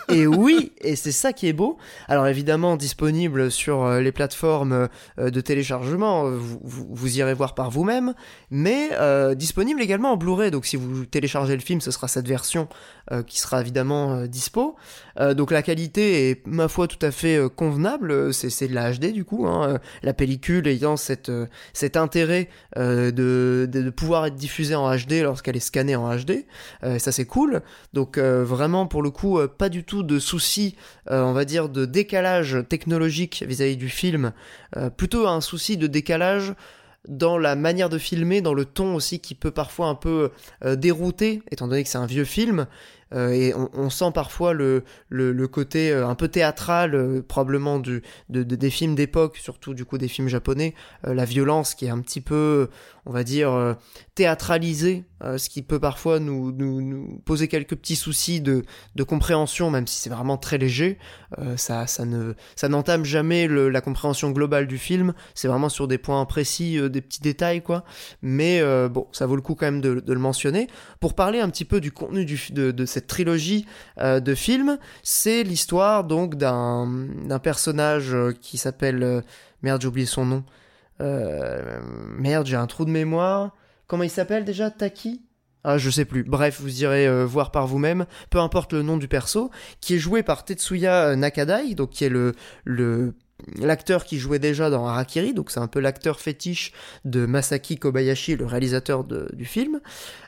[0.10, 1.78] et oui, et c'est ça qui est beau.
[2.08, 4.90] Alors évidemment disponible sur euh, les plateformes
[5.20, 8.14] euh, de téléchargement, euh, vous, irez voir par vous-même,
[8.50, 8.90] mais
[9.36, 10.52] disponible également en Blu-ray.
[10.52, 12.68] Donc si vous téléchargez le film, ce sera cette version
[13.28, 14.76] qui sera évidemment dispo.
[15.36, 18.34] Donc la qualité est ma foi tout à fait convenable.
[18.34, 19.48] C'est de la HD du coup.
[19.48, 19.80] Hein.
[20.04, 21.30] La pellicule ayant cet
[21.96, 26.46] intérêt de, pouvoir être diffusée en HD lorsqu'elle est scannée en HD.
[26.98, 27.62] ça c'est cool.
[27.94, 30.76] Donc vraiment pour le coup euh, pas du tout de souci,
[31.10, 34.34] euh, on va dire, de décalage technologique vis-à-vis du film,
[34.78, 36.54] euh, plutôt un souci de décalage
[37.08, 40.32] dans la manière de filmer, dans le ton aussi qui peut parfois un peu
[40.66, 42.66] dérouter, étant donné que c'est un vieux film,
[43.14, 48.96] et on, sent parfois le, le, côté un peu théâtral, probablement du, de, des films
[48.96, 50.74] d'époque, surtout du coup des films japonais,
[51.04, 52.70] la violence qui est un petit peu,
[53.06, 53.76] on va dire,
[54.16, 58.64] théâtralisée euh, ce qui peut parfois nous, poser quelques petits soucis de,
[59.08, 60.98] compréhension, même si c'est vraiment très léger.
[61.40, 65.14] Euh, ça, ça, ne, ça n'entame jamais la compréhension globale du film.
[65.34, 67.86] C'est vraiment sur des points précis, euh, des petits détails, quoi.
[68.22, 70.68] Mais bon, ça vaut le coup quand même de, le mentionner.
[71.00, 73.66] Pour parler un petit peu du contenu de cette trilogie
[74.02, 76.88] de films, c'est l'histoire donc d'un,
[77.26, 79.24] d'un personnage qui s'appelle...
[79.62, 80.44] merde, j'ai oublié son nom.
[81.00, 83.56] Merde, j'ai un trou de mémoire.
[83.88, 85.22] Comment il s'appelle déjà Taki?
[85.68, 86.24] Ah, je sais plus.
[86.24, 88.06] Bref, vous irez euh, voir par vous-même.
[88.30, 89.50] Peu importe le nom du perso,
[89.82, 92.34] qui est joué par Tetsuya euh, Nakadai, donc qui est le
[93.58, 96.72] l'acteur qui jouait déjà dans Harakiri, donc c'est un peu l'acteur fétiche
[97.04, 99.82] de Masaki Kobayashi, le réalisateur du film.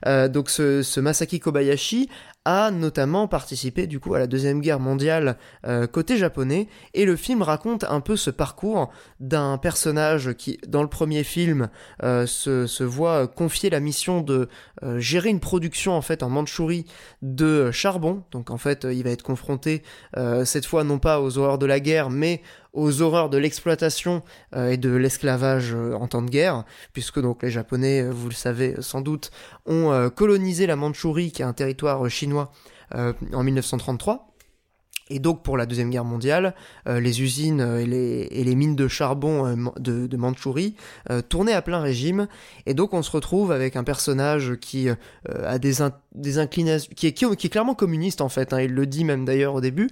[0.06, 2.10] Euh, donc ce, Masaki Kobayashi
[2.48, 6.70] a notamment participé du coup à la deuxième guerre mondiale euh, côté japonais.
[6.94, 11.68] Et le film raconte un peu ce parcours d'un personnage qui dans le premier film
[12.04, 14.48] euh, se, voit confier la mission de
[14.82, 16.86] euh, gérer une production en fait en Mandchourie
[17.22, 18.24] de charbon.
[18.32, 19.84] Donc en fait il va être confronté
[20.46, 22.42] cette fois non pas aux horreurs de la guerre mais
[22.74, 24.22] aux horreurs de l'exploitation
[24.56, 26.64] et de l'esclavage en temps de guerre,
[26.94, 29.32] puisque donc les Japonais, vous le savez sans doute,
[29.66, 32.37] ont colonisé la Mandchourie, qui est un territoire chinois
[32.96, 34.37] euh, en 1933.
[35.10, 36.54] Et donc pour la Deuxième Guerre mondiale,
[36.88, 40.76] euh, les usines euh, et les, et les, mines de charbon euh, de, de, Mandchourie
[41.30, 42.28] tournaient à plein régime.
[42.66, 45.76] Et donc on se retrouve avec un personnage qui a des,
[46.16, 49.26] des inclinations, qui est, qui, est, clairement communiste en fait, hein, il le dit même
[49.26, 49.90] d'ailleurs au début,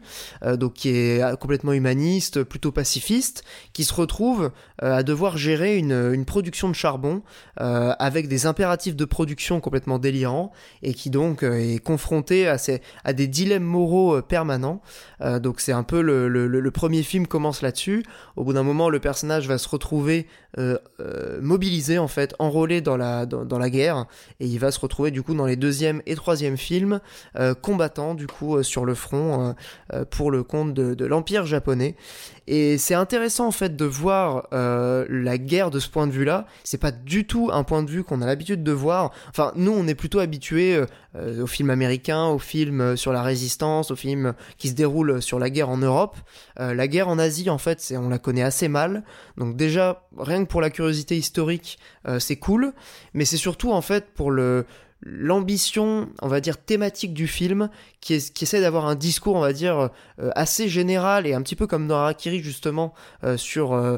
[0.58, 3.44] donc qui est complètement humaniste, plutôt pacifiste,
[3.74, 7.22] qui se retrouve à devoir gérer une, une production de charbon
[7.58, 10.52] avec des impératifs de production complètement délirants
[10.82, 12.58] et qui donc est confronté à,
[13.04, 14.82] à des dilemmes moraux permanents.
[15.22, 18.03] Euh, donc c'est un peu le, le, premier film commence là-dessus.
[18.36, 20.27] Au bout d'un moment, le personnage va se retrouver
[20.57, 24.06] euh, euh, mobilisé en fait, enrôlé dans la dans, la guerre,
[24.40, 26.99] et il va se retrouver du coup dans les deuxième et troisième films
[27.61, 29.56] combattant du coup sur le front
[30.10, 31.95] pour le compte de, l'empire japonais.
[32.48, 36.45] Et c'est intéressant en fait de voir la guerre de ce point de vue-là.
[36.64, 39.11] C'est pas du tout un point de vue qu'on a l'habitude de voir.
[39.30, 40.82] Enfin, nous, on est plutôt habitués
[41.15, 45.50] aux films américains, aux films sur la résistance, aux films qui se déroulent sur la
[45.50, 46.18] guerre en Europe.
[46.60, 49.04] Euh, la guerre en Asie, en fait, on la connaît assez mal.
[49.38, 51.80] Donc déjà, rien que pour la curiosité historique,
[52.20, 52.74] c'est cool.
[53.14, 54.66] Mais c'est surtout en fait pour le
[55.06, 57.70] l'ambition, on va dire, thématique du film,
[58.02, 59.90] qui, qui essaie d'avoir un discours, on va dire,
[60.20, 62.94] euh, assez général et un petit peu comme dans Harakiri, justement,
[63.24, 63.98] euh, sur euh,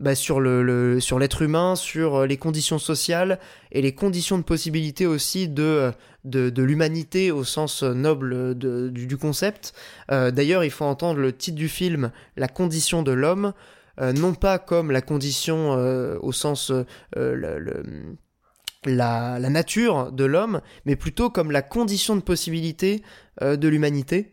[0.00, 3.40] bah, sur l'être humain, sur euh, les conditions sociales
[3.72, 5.92] et les conditions de possibilité aussi de
[6.32, 9.74] euh, l'humanité au sens euh, noble du, concept.
[10.08, 13.52] D'ailleurs, il faut entendre le titre du film, La condition de l'homme,
[14.00, 15.72] non pas comme la condition
[16.22, 16.70] au sens
[18.84, 23.02] la, nature de l'homme, mais plutôt comme la condition de possibilité
[23.40, 24.32] de l'humanité.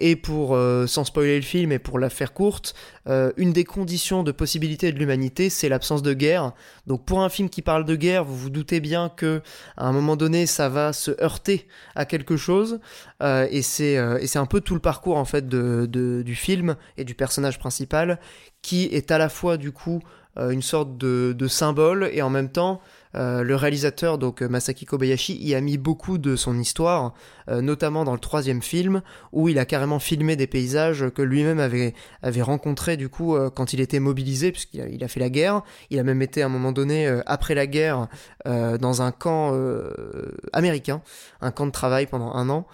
[0.00, 2.74] Et pour, euh, sans spoiler le film et pour la faire courte,
[3.06, 6.52] euh, une des conditions de possibilité de l'humanité, c'est l'absence de guerre.
[6.86, 9.42] Donc pour un film qui parle de guerre, vous vous doutez bien que
[9.76, 12.80] à un moment donné, ça va se heurter à quelque chose.
[13.22, 17.14] Euh, et c'est un peu tout le parcours en fait de, du film et du
[17.14, 18.18] personnage principal
[18.62, 20.00] qui est à la fois du coup
[20.36, 22.80] une sorte de symbole et en même temps
[23.14, 27.14] euh, le réalisateur, donc euh, Masaki Kobayashi, y a mis beaucoup de son histoire,
[27.48, 31.58] euh, notamment dans le troisième film, où il a carrément filmé des paysages que lui-même
[31.58, 35.20] avait, avait rencontrés du coup euh, quand il était mobilisé, puisqu'il a, il a fait
[35.20, 35.62] la guerre.
[35.90, 38.08] Il a même été à un moment donné, euh, après la guerre,
[38.44, 39.54] dans un camp
[40.52, 41.02] américain,
[41.40, 42.66] un camp de travail pendant un an.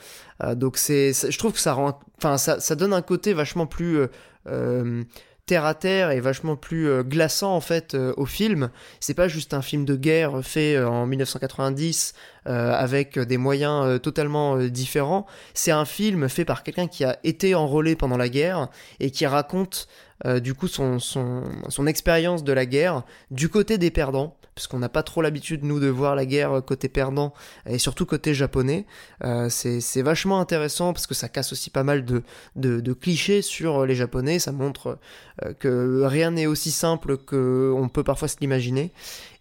[0.55, 4.07] Donc c'est, je trouve que ça rend, enfin ça, ça donne un côté vachement plus
[4.49, 5.03] euh,
[5.47, 8.71] terre à terre et vachement plus euh, glaçant en fait euh, au film.
[8.99, 12.15] C'est pas juste un film de guerre fait euh, en 1990
[12.49, 15.27] euh, avec des moyens totalement différents.
[15.55, 18.69] C'est un film fait par quelqu'un qui a été enrôlé pendant la guerre
[19.01, 19.89] et qui raconte
[20.25, 25.05] du coup son, son expérience de la guerre du côté des perdants, puisqu'on n'a pas
[25.05, 27.33] trop l'habitude nous de voir la guerre côté perdant
[27.69, 28.87] et surtout côté japonais.
[29.23, 32.23] Euh, c'est vachement intéressant parce que ça casse aussi pas mal de,
[32.57, 34.99] de, clichés sur les japonais, ça montre
[35.45, 38.93] euh, que rien n'est aussi simple qu'on peut parfois se l'imaginer.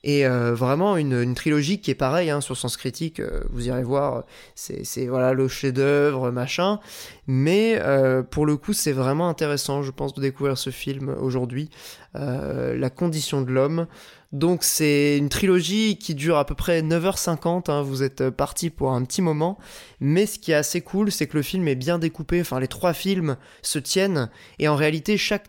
[0.06, 3.68] Et euh, vraiment une, une trilogie qui est pareille hein, sur Sens Critique, euh, vous
[3.68, 6.80] irez voir, c'est voilà le chef-d'œuvre, machin.
[7.26, 11.72] Mais euh, pour le coup, c'est vraiment intéressant, je pense, de découvrir ce film aujourd'hui,
[12.16, 13.88] euh, La condition de l'homme.
[14.36, 18.92] Donc c'est une trilogie qui dure à peu près 9h50, hein, vous êtes parti pour
[18.92, 19.58] un petit moment,
[20.02, 22.68] mais ce qui est assez cool, c'est que le film est bien découpé, enfin les
[22.68, 24.30] trois films se tiennent,
[24.60, 25.48] et en réalité chaque,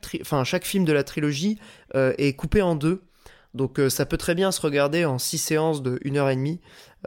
[0.62, 1.58] film de la trilogie
[1.96, 3.02] euh, est coupé en deux,
[3.56, 6.58] donc euh, ça peut très bien se regarder en six séances de 1h30,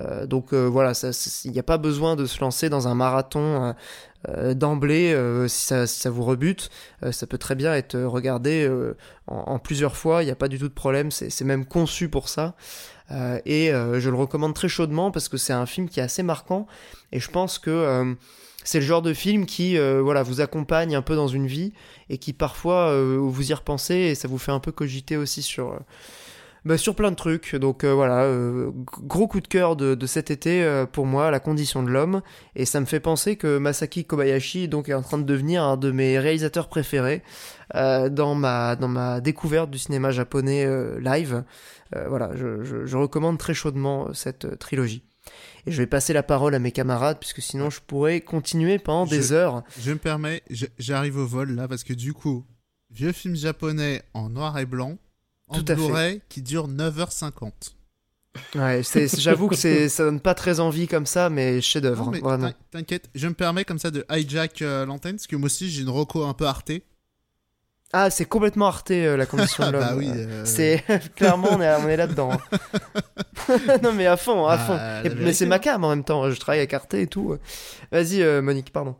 [0.01, 0.93] euh, donc euh, voilà,
[1.45, 3.76] il n'y a pas besoin de se lancer dans un marathon
[4.28, 6.70] euh, d'emblée euh, si, ça, ça vous rebute,
[7.04, 8.70] Euh, ça peut très bien être regardé
[9.28, 12.10] en, en plusieurs fois, il n'y a pas du tout de problème, c'est même conçu
[12.10, 12.56] pour ça.
[13.46, 16.68] Et je le recommande très chaudement parce que c'est un film qui est assez marquant.
[17.12, 18.16] Et je pense que
[18.64, 21.74] c'est le genre de film qui voilà vous accompagne un peu dans une vie
[22.10, 25.80] et qui parfois vous y repensez et ça vous fait un peu cogiter aussi sur
[26.65, 27.56] bah, sur plein de trucs.
[27.56, 28.72] Donc euh, voilà, euh,
[29.03, 32.22] gros coup de cœur de, de cet été euh, pour moi, la condition de l'homme.
[32.56, 35.77] Et ça me fait penser que Masaki Kobayashi donc est en train de devenir un
[35.77, 37.22] de mes réalisateurs préférés
[37.73, 40.65] dans ma dans ma découverte du cinéma japonais
[40.99, 41.44] live.
[42.07, 45.03] Voilà, je, je- je recommande très chaudement cette trilogie.
[45.68, 49.06] Et je vais passer la parole à mes camarades puisque sinon je pourrais continuer pendant
[49.06, 49.64] des Je- heures.
[49.80, 50.41] Je me permets,
[50.80, 52.45] j'arrive au vol là parce que du coup,
[52.90, 54.98] vieux film japonais en noir et blanc,
[55.49, 55.81] en Tout à fait.
[55.81, 57.51] Blu-ray qui dure 9h50.
[58.55, 58.81] Ouais,
[59.17, 62.11] j'avoue que c'est ça donne pas très envie comme ça, mais chef-d'œuvre,
[62.71, 65.81] T'inquiète, je me permets comme ça de hijack euh, l'antenne parce que moi aussi j'ai
[65.81, 66.84] une reco un peu artée.
[67.91, 69.81] Ah, c'est complètement arté euh, la condition de l'homme.
[69.81, 70.07] bah oui.
[70.13, 70.84] Euh, C'est
[71.15, 72.31] clairement on est, on est là-dedans.
[72.34, 73.57] hein.
[73.84, 74.63] non mais à fond, à Bah,
[75.03, 75.09] fond.
[75.09, 76.30] Et- mais c'est ma cam en même temps.
[76.30, 77.35] Je travaille avec Arte et tout.
[77.91, 78.95] Vas-y euh, Monique, pardon.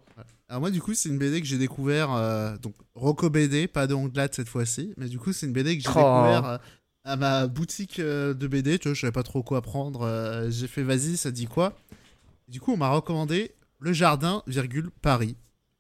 [0.50, 3.86] Alors moi du coup c'est une BD que j'ai découvert euh, donc Rocco BD, pas
[3.86, 5.94] de Onglade cette fois-ci, mais du coup c'est une BD que j'ai Oh.
[5.94, 6.58] découvert euh,
[7.04, 10.68] à ma boutique euh, de BD, tu vois, je savais pas trop quoi prendre, j'ai
[10.68, 11.78] fait vas-y, ça dit quoi
[12.48, 15.36] Du coup on m'a recommandé Le Jardin, virgule, Paris.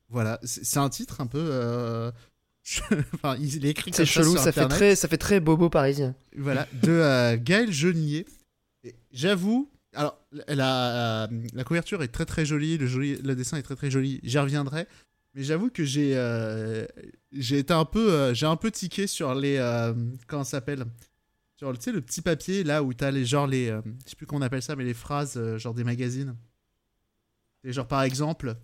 [0.07, 2.11] Voilà, c'est un titre un peu...
[3.15, 6.13] enfin, il est écrit C'est chelou, sur ça fait très, ça fait très bobo parisien.
[6.37, 8.25] Voilà, de Gaël Genier.
[9.11, 13.75] J'avoue, alors la, la couverture est très très jolie, le, joli, le dessin est très
[13.75, 14.87] très joli, j'y reviendrai.
[15.35, 16.85] Mais j'avoue que j'ai euh,
[17.31, 19.93] j'ai été un peu euh, j'ai un peu tiqué sur les euh,
[20.27, 20.85] comment ça s'appelle?
[21.55, 24.15] Sur tu sais le petit papier là où t'as les genre les euh, je sais
[24.15, 26.35] plus comment on appelle ça mais les phrases euh, genre des magazines.
[27.63, 28.55] Et genre par exemple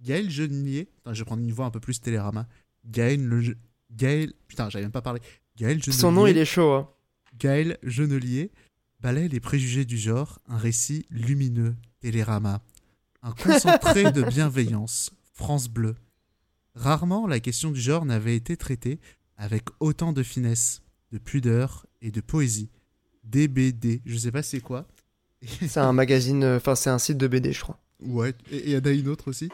[0.00, 2.46] Gaël Genier, Attends, je vais prendre une voix un peu plus télérama.
[2.86, 3.56] Gaël le
[3.90, 5.20] Gaël putain j'avais même pas parlé.
[5.56, 5.98] Gaël Genelier.
[5.98, 6.72] Son nom il est chaud.
[6.72, 6.88] Hein.
[7.38, 8.50] Gaël Genelier
[9.04, 12.62] balaie les préjugés du genre, un récit lumineux, Télérama,
[13.20, 15.94] un concentré de bienveillance, France Bleu.
[16.74, 18.98] Rarement la question du genre n'avait été traitée
[19.36, 20.80] avec autant de finesse,
[21.12, 22.70] de pudeur et de poésie.
[23.24, 24.88] DBD, je sais pas c'est quoi.
[25.68, 27.78] C'est un magazine, euh, enfin c'est un site de BD je crois.
[28.00, 29.50] Ouais, et il y en a une autre aussi.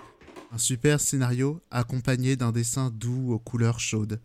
[0.52, 4.20] Un super scénario accompagné d'un dessin doux aux couleurs chaudes.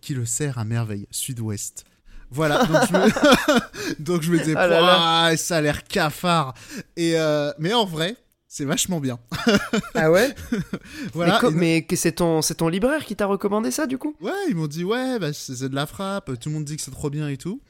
[0.00, 1.84] qui le sert à merveille, sud-ouest.
[2.32, 4.96] Voilà, donc je me, donc je me disais, Ah là là.
[5.28, 6.54] Pouah, ça a l'air cafard.
[6.96, 8.16] Et euh, mais en vrai,
[8.48, 9.18] c'est vachement bien.
[9.94, 10.34] Ah ouais?
[11.12, 11.40] Voilà.
[11.52, 14.16] Mais, c'est ton, c'est ton libraire qui t'a recommandé ça du coup?
[14.20, 16.76] Ouais, ils m'ont dit, ouais, bah, c'est c'est de la frappe, tout le monde dit
[16.76, 17.60] que c'est trop bien et tout.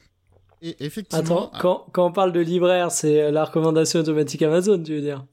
[0.61, 1.47] Et effectivement.
[1.47, 5.25] Attends, quand, quand on parle de libraire, c'est la recommandation automatique Amazon, tu veux dire?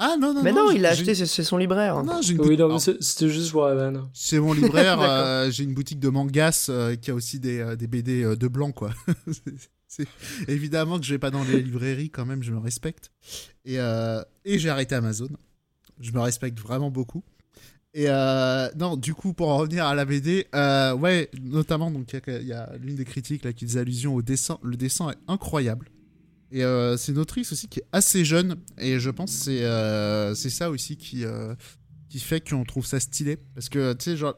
[0.00, 2.02] Ah non, non, Mais non, j'ai- il l'a acheté, c'est son libraire.
[2.04, 4.08] Non, j'ai une Oui, boutique- non, c'était juste vanne.
[4.14, 7.74] C'est mon libraire, euh, j'ai une boutique de mangas euh, qui a aussi des, euh,
[7.76, 8.90] des BD euh, de blanc, quoi.
[9.88, 10.06] C'est-
[10.46, 13.10] Évidemment que je vais pas dans les librairies quand même, je me respecte.
[13.64, 15.28] Et, euh, et j'ai arrêté Amazon.
[15.98, 17.24] Je me respecte vraiment beaucoup.
[17.94, 22.12] Et euh, non, du coup, pour en revenir à la BD, euh, ouais, notamment, donc
[22.12, 24.58] il y a- il y, a l'une des critiques là qui faisait allusion au dessin.
[24.62, 25.88] Le dessin est incroyable.
[26.50, 28.56] Et euh, c'est une autrice aussi qui est assez jeune.
[28.78, 31.54] Et je pense que c'est euh, c'est ça aussi qui, euh,
[32.08, 33.38] qui fait qu'on trouve ça stylé.
[33.54, 34.34] Parce que, tu sais, genre,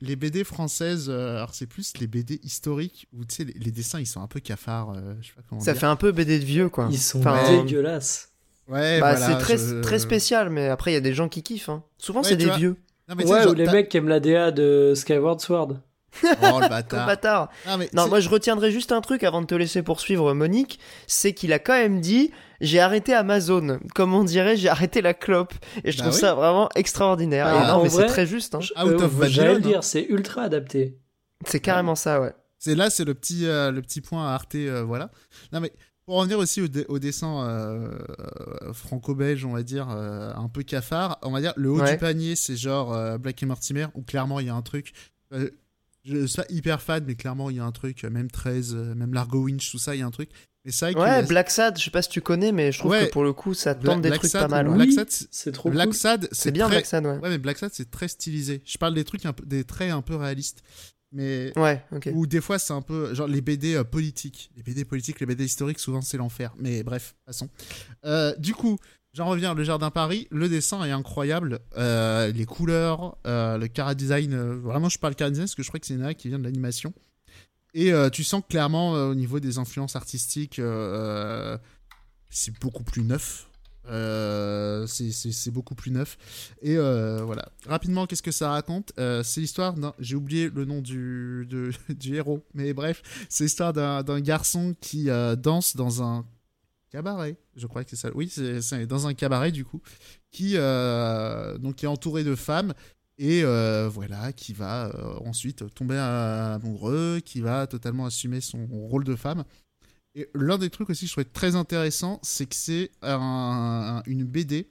[0.00, 3.70] les BD françaises, euh, alors c'est plus les BD historiques où, tu sais, les, les
[3.70, 4.90] dessins, ils sont un peu cafards.
[4.90, 5.80] euh, je sais pas comment Ça dire.
[5.80, 6.88] fait un peu BD de vieux quoi.
[6.90, 8.30] Ils sont Enfin, dégueulasses.
[8.68, 11.28] Ouais, Bah, voilà, c'est très, je- très spécial, mais après il y a des gens
[11.28, 11.68] qui kiffent.
[11.68, 11.84] hein.
[11.98, 12.56] Souvent Ouais, c'est des vois.
[12.56, 12.76] vieux.
[13.08, 15.76] Non, mais Ouais, genre, ou les t'as- mecs qui aiment la DA de Skyward Sword.
[16.22, 17.06] Oh, le bâtard.
[17.06, 17.48] bâtard.
[17.66, 20.78] Non, mais Non, moi je retiendrai juste un truc avant de te laisser poursuivre Monique,
[21.06, 22.30] c'est qu'il a quand même dit
[22.62, 25.52] j'ai arrêté Amazon, comme on dirait j'ai arrêté la clope,
[25.84, 26.20] et je Bah trouve oui.
[26.20, 27.46] ça vraiment extraordinaire.
[27.48, 28.60] Ah, et non mais c'est très juste, hein.
[28.60, 30.98] Je- Out of euh, J'allais le Babylon, dire, c'est ultra adapté.
[31.44, 32.32] c'est carrément ça, ouais.
[32.58, 35.10] C'est là, c'est le petit, euh, le petit point à Arte, euh, voilà.
[35.52, 35.70] Non mais
[36.06, 37.90] pour en revenir aussi au, dé- au dessin euh,
[38.62, 41.92] euh, franco-belge, on va dire euh, un peu cafard, on va dire le haut Ouais.
[41.92, 44.94] du panier, c'est genre euh, Black et Mortimer où clairement il y a un truc.
[46.06, 48.04] Je suis pas hyper fan, mais clairement il y a un truc.
[48.04, 50.30] euh, Même 13, euh, même Largo Winch, tout ça, il y a un truc.
[50.64, 52.78] Mais c'est vrai que Ouais, Black Sad, je sais pas si tu connais, mais je
[52.80, 53.06] trouve Ouais.
[53.06, 54.68] que pour le coup ça Bla- tente des Black trucs Sad, pas mal.
[54.68, 54.74] ouais.
[54.74, 55.94] Black Oui, Sad, c'est- c'est trop Black cool.
[55.96, 57.18] Sad, C'est bien très- Black Sad, ouais.
[57.18, 58.62] Ouais, mais Black Sad c'est très stylisé.
[58.64, 60.62] Je parle des trucs un peu, des traits un peu réalistes.
[61.12, 62.10] Mais Ouais, ok.
[62.14, 64.50] Ou des fois, c'est un peu genre les BD euh, politiques.
[64.56, 66.52] Les BD politiques, les BD historiques, souvent c'est l'enfer.
[66.58, 67.48] Mais bref, passons.
[68.04, 68.76] Euh, du coup,
[69.16, 69.54] j'en reviens.
[69.54, 71.60] Le Jardin Paris, le dessin est incroyable.
[71.76, 74.34] Euh, les couleurs, euh, le cara design.
[74.34, 76.38] euh, vraiment, je parle cara design parce que je crois que c'est une qui vient
[76.38, 76.92] de l'animation.
[77.74, 80.58] Et tu sens clairement, au niveau des influences artistiques,
[82.30, 83.48] c'est beaucoup plus neuf.
[84.86, 86.16] C'est- beaucoup plus neuf.
[86.62, 87.50] Et voilà.
[87.66, 88.92] Rapidement, qu'est-ce que ça raconte?
[88.96, 89.92] C'est l'histoire d'un.
[89.98, 91.46] J'ai oublié le nom du,
[91.90, 96.24] du héros, mais bref, c'est l'histoire d'un garçon qui danse dans un
[96.90, 97.36] cabaret.
[97.56, 98.10] Je crois que c'est ça.
[98.14, 99.80] Oui, c'est dans un cabaret du coup,
[100.30, 102.74] qui euh, est entouré de femmes
[103.18, 109.04] et euh, voilà, qui va euh, ensuite tomber amoureux, qui va totalement assumer son rôle
[109.04, 109.44] de femme.
[110.14, 114.24] Et l'un des trucs aussi que je trouvais très intéressant, c'est que c'est un- une
[114.24, 114.66] BD.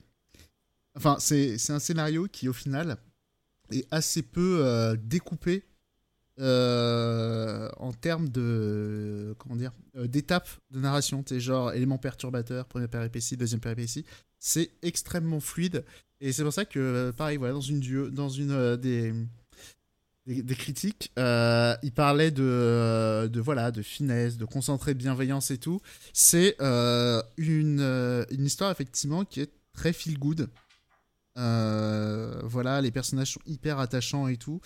[0.98, 2.98] Enfin, c'est un scénario qui, au final,
[3.72, 5.64] est assez peu découpé
[6.40, 9.36] euh, en termes de.
[9.38, 11.24] Comment dire euh, D'étapes de narration.
[11.26, 14.06] Sais, genre élément perturbateur, première péripétie, deuxième péripétie.
[14.40, 15.86] C'est extrêmement fluide.
[16.20, 19.14] Et c'est pour ça que, euh, pareil, voilà, dans une, dans une des
[20.28, 25.80] des, critiques, il parlait de, de voilà de finesse, de concentré, de bienveillance et tout.
[26.14, 30.50] C'est une, une histoire effectivement qui est très feel good.
[31.36, 34.62] Voilà, les personnages sont hyper attachants et tout.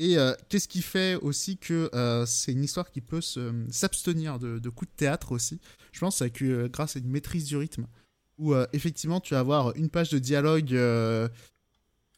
[0.00, 4.68] Et euh, qu'est-ce qui fait aussi que euh, c'est une histoire qui peut s'abstenir de,
[4.70, 5.60] coups de théâtre aussi?
[5.92, 7.86] Je pense que euh, grâce à une maîtrise du rythme,
[8.38, 10.70] où effectivement tu vas avoir une page de dialogue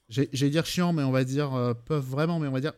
[0.09, 2.75] j'allais dire chiant, mais on va dire pas vraiment, mais on va dire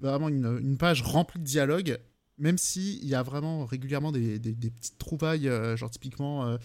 [0.00, 1.98] vraiment une, page remplie de dialogue,
[2.38, 6.56] même si il y a vraiment régulièrement des, petites trouvailles, genre typiquement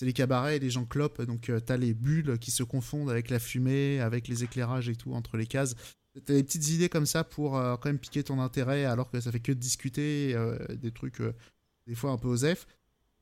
[0.00, 3.28] c'est les cabarets, les gens clopent, donc euh, t'as les bulles qui se confondent avec
[3.28, 5.74] la fumée, avec les éclairages et tout entre les cases.
[6.14, 9.20] T'as des petites idées comme ça pour euh, quand même piquer ton intérêt, alors que
[9.20, 11.32] ça fait que de discuter, euh, des trucs euh,
[11.86, 12.66] des fois un peu osef.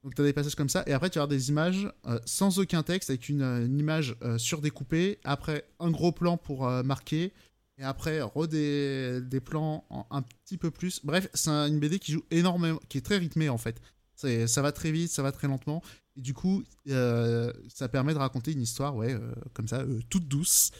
[0.02, 1.90] Donc tu as des passages comme ça, et après tu as des images
[2.24, 7.32] sans aucun texte, avec une, image surdécoupée, après un gros plan pour marquer,
[7.78, 11.00] et après re des, plans en un petit peu plus.
[11.04, 13.82] Bref, c'est un- une BD qui joue énormément, qui est très rythmée en fait.
[14.14, 15.82] Ça va très vite, ça va très lentement,
[16.16, 19.18] et du coup, ça permet de raconter une histoire, ouais,
[19.52, 20.70] comme ça, toute douce.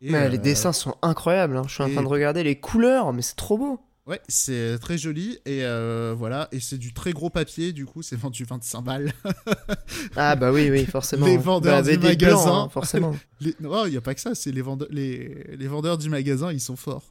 [0.00, 1.62] Mais les euh, dessins sont incroyables, hein.
[1.66, 3.80] je suis en train de regarder les couleurs, mais c'est trop beau.
[4.06, 8.02] Ouais, c'est très joli, et euh, voilà, et c'est du très gros papier, du coup,
[8.02, 9.12] c'est vendu 25 balles.
[10.16, 11.24] Ah bah oui, oui, forcément.
[11.26, 12.54] Les vendeurs Bah, du blanc, magasin.
[12.64, 13.16] hein, forcément.
[13.40, 13.54] Les...
[13.60, 15.56] Non, il n'y a pas que ça, c'est les vendeurs, les...
[15.56, 17.04] les vendeurs du magasin, ils sont forts.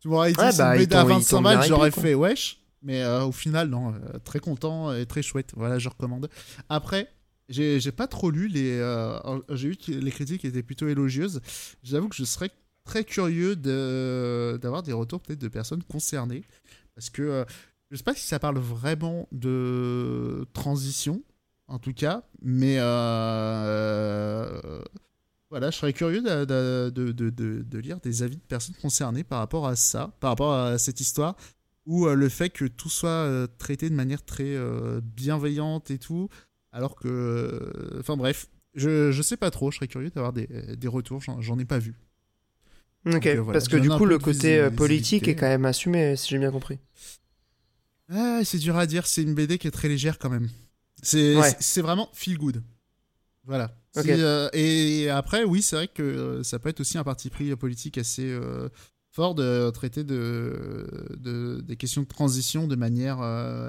[0.00, 2.60] Tu m'aurais dit, c'est bah, une à t'ont- ils 25 t'ont balles, j'aurais fait wesh.
[2.82, 5.52] Mais euh, au final, non, euh, très content et très chouette.
[5.56, 6.28] Voilà, je recommande.
[6.68, 7.08] Après,
[7.48, 8.78] j'ai pas trop lu les.
[8.78, 9.18] euh,
[9.50, 11.40] j'ai que les critiques étaient plutôt élogieuses.
[11.82, 12.50] J'avoue que je serais
[12.84, 16.44] très curieux d'avoir des retours peut-être de personnes concernées
[16.94, 17.44] parce que euh,
[17.90, 21.22] je sais pas si ça parle vraiment de transition
[21.68, 24.60] en tout cas, mais euh,
[25.50, 29.40] voilà, je serais curieux de, de, de, de, lire des avis de personnes concernées par
[29.40, 31.34] rapport à ça, par rapport à cette histoire,
[31.84, 34.56] ou le fait que tout soit traité de manière très
[35.02, 36.28] bienveillante et tout,
[36.76, 40.88] alors que, enfin bref, je, je sais pas trop, je serais curieux d'avoir des, des
[40.88, 41.94] retours, j'en ai pas vu.
[43.06, 46.28] Ok, euh, parce que du coup, le côté euh, politique est quand même assumé, si
[46.28, 46.78] j'ai bien compris.
[48.10, 50.50] Ah, c'est dur à dire, c'est une BD qui est très légère quand même.
[51.02, 52.62] C'est c'est vraiment feel good.
[53.44, 53.74] Voilà.
[53.96, 57.96] Euh, et après, oui, c'est vrai que ça peut être aussi un parti pris politique
[57.96, 58.38] assez
[59.12, 63.22] fort de traiter de, de, des questions de transition de manière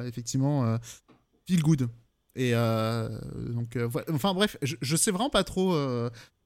[0.06, 0.78] effectivement
[1.48, 1.88] feel good.
[2.38, 3.78] Et donc,
[4.12, 5.74] enfin bref, je, je sais vraiment pas trop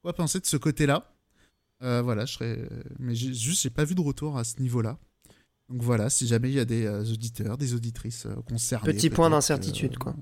[0.02, 1.12] quoi penser de ce côté-là.
[1.84, 2.70] Euh, voilà, je serais.
[3.00, 4.98] Mais juste, j'ai pas vu de retour à ce niveau-là.
[5.70, 8.94] Donc voilà, si jamais il y a des euh, auditeurs, des auditrices euh, concernés.
[8.94, 10.16] Petit point d'incertitude, quoi.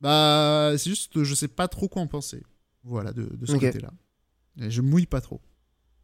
[0.00, 2.42] Bah, c'est juste, je sais pas trop quoi en penser.
[2.84, 3.92] Voilà, de, ce côté-là.
[4.60, 5.40] Et je mouille pas trop.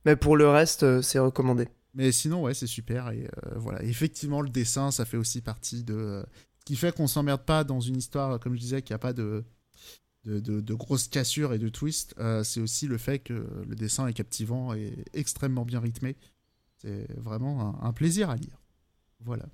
[0.05, 1.68] Mais pour le reste, c'est recommandé.
[1.94, 3.10] Mais sinon, ouais, c'est super.
[3.10, 6.24] Et voilà, effectivement, le dessin, ça fait aussi partie de.
[6.65, 9.12] Ce qui fait qu'on s'emmerde pas dans une histoire, comme je disais, qui a pas
[9.12, 9.45] de
[10.24, 14.12] de, grosses cassures et de twists, euh, c'est aussi le fait que le dessin est
[14.12, 16.16] captivant et extrêmement bien rythmé.
[16.81, 18.62] C'est vraiment un, plaisir à lire.
[19.24, 19.45] Voilà.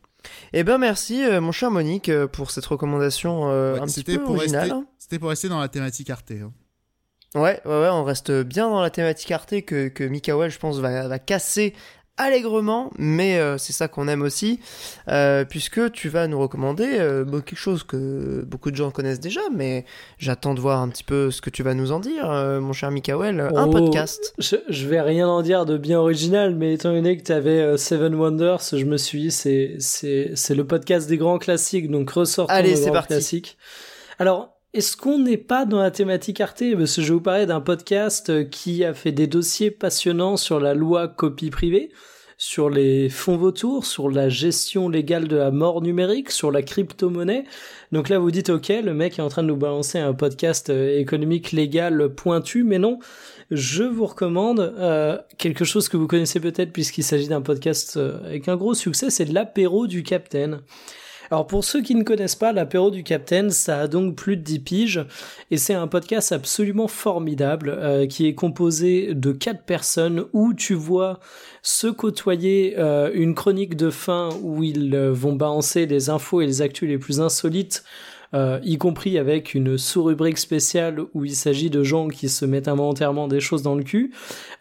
[0.52, 4.72] Eh ben merci euh, mon cher Monique euh, pour cette recommandation un petit peu originale.
[4.98, 6.32] C'était pour rester dans la thématique Arte.
[6.32, 6.52] Hein.
[7.34, 10.78] Ouais, ouais, ouais, on reste bien dans la thématique Arte que, que Mikael, je pense,
[10.78, 11.74] va, va casser
[12.20, 14.60] allègrement, mais euh, c'est ça qu'on aime aussi,
[15.08, 19.40] euh, puisque tu vas nous recommander euh, quelque chose que beaucoup de gens connaissent déjà,
[19.54, 19.86] mais
[20.18, 22.28] j'attends de voir un petit peu ce que tu vas nous en dire,
[22.60, 24.34] mon cher Mikael, un oh, podcast.
[24.38, 28.14] Je, vais rien en dire de bien original, mais étant donné que tu avais Seven
[28.14, 32.52] Wonders, je me suis dit, c'est, c'est, c'est le podcast des grands classiques, donc ressortons
[32.52, 33.14] Allez, c'est parti.
[33.14, 33.56] classiques.
[34.18, 36.62] Alors, est-ce qu'on n'est pas dans la thématique Arte?
[36.76, 40.60] Parce que je vais vous parler d'un podcast qui a fait des dossiers passionnants sur
[40.60, 41.90] la loi copie privée,
[42.40, 47.44] sur les fonds vautours, sur la gestion légale de la mort numérique, sur la crypto-monnaie.
[47.92, 50.70] Donc là, vous dites, ok, le mec est en train de nous balancer un podcast
[50.70, 52.98] euh, économique légal pointu, mais non.
[53.50, 58.24] Je vous recommande euh, quelque chose que vous connaissez peut-être puisqu'il s'agit d'un podcast euh,
[58.24, 60.60] avec un gros succès, c'est l'apéro du Capitaine.
[61.32, 64.42] Alors pour ceux qui ne connaissent pas, l'apéro du Captain, ça a donc plus de
[64.42, 65.06] 10 piges
[65.52, 70.74] et c'est un podcast absolument formidable euh, qui est composé de quatre personnes où tu
[70.74, 71.20] vois
[71.62, 76.46] se côtoyer euh, une chronique de fin où ils euh, vont balancer les infos et
[76.46, 77.84] les actus les plus insolites
[78.32, 82.68] euh, y compris avec une sous-rubrique spéciale où il s'agit de gens qui se mettent
[82.68, 84.12] involontairement des choses dans le cul.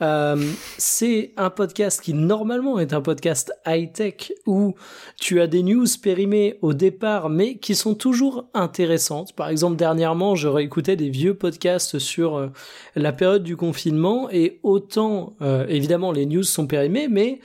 [0.01, 0.37] Euh,
[0.77, 4.73] c'est un podcast qui normalement est un podcast high-tech où
[5.19, 9.33] tu as des news périmées au départ mais qui sont toujours intéressantes.
[9.33, 12.47] Par exemple, dernièrement, je réécoutais des vieux podcasts sur euh,
[12.95, 15.35] la période du confinement et autant,
[15.67, 17.39] évidemment, les news sont périmées, mais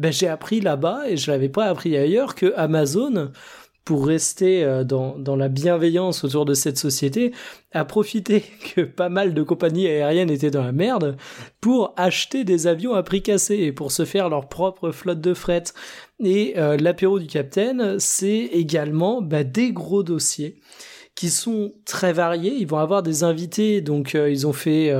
[0.00, 3.32] ben, j'ai appris là-bas et je l'avais pas appris ailleurs que Amazon
[3.84, 7.32] pour rester euh, dans, dans la bienveillance autour de cette société,
[7.72, 8.44] a profité
[8.74, 11.16] que pas mal de compagnies aériennes étaient dans la merde
[11.60, 15.34] pour acheter des avions à prix cassé et pour se faire leur propre flotte de
[15.34, 15.64] fret.
[16.22, 20.60] Et euh, l'apéro du capitaine, c'est également bah, des gros dossiers
[21.14, 22.54] qui sont très variés.
[22.58, 24.94] Ils vont avoir des invités, donc euh, ils ont fait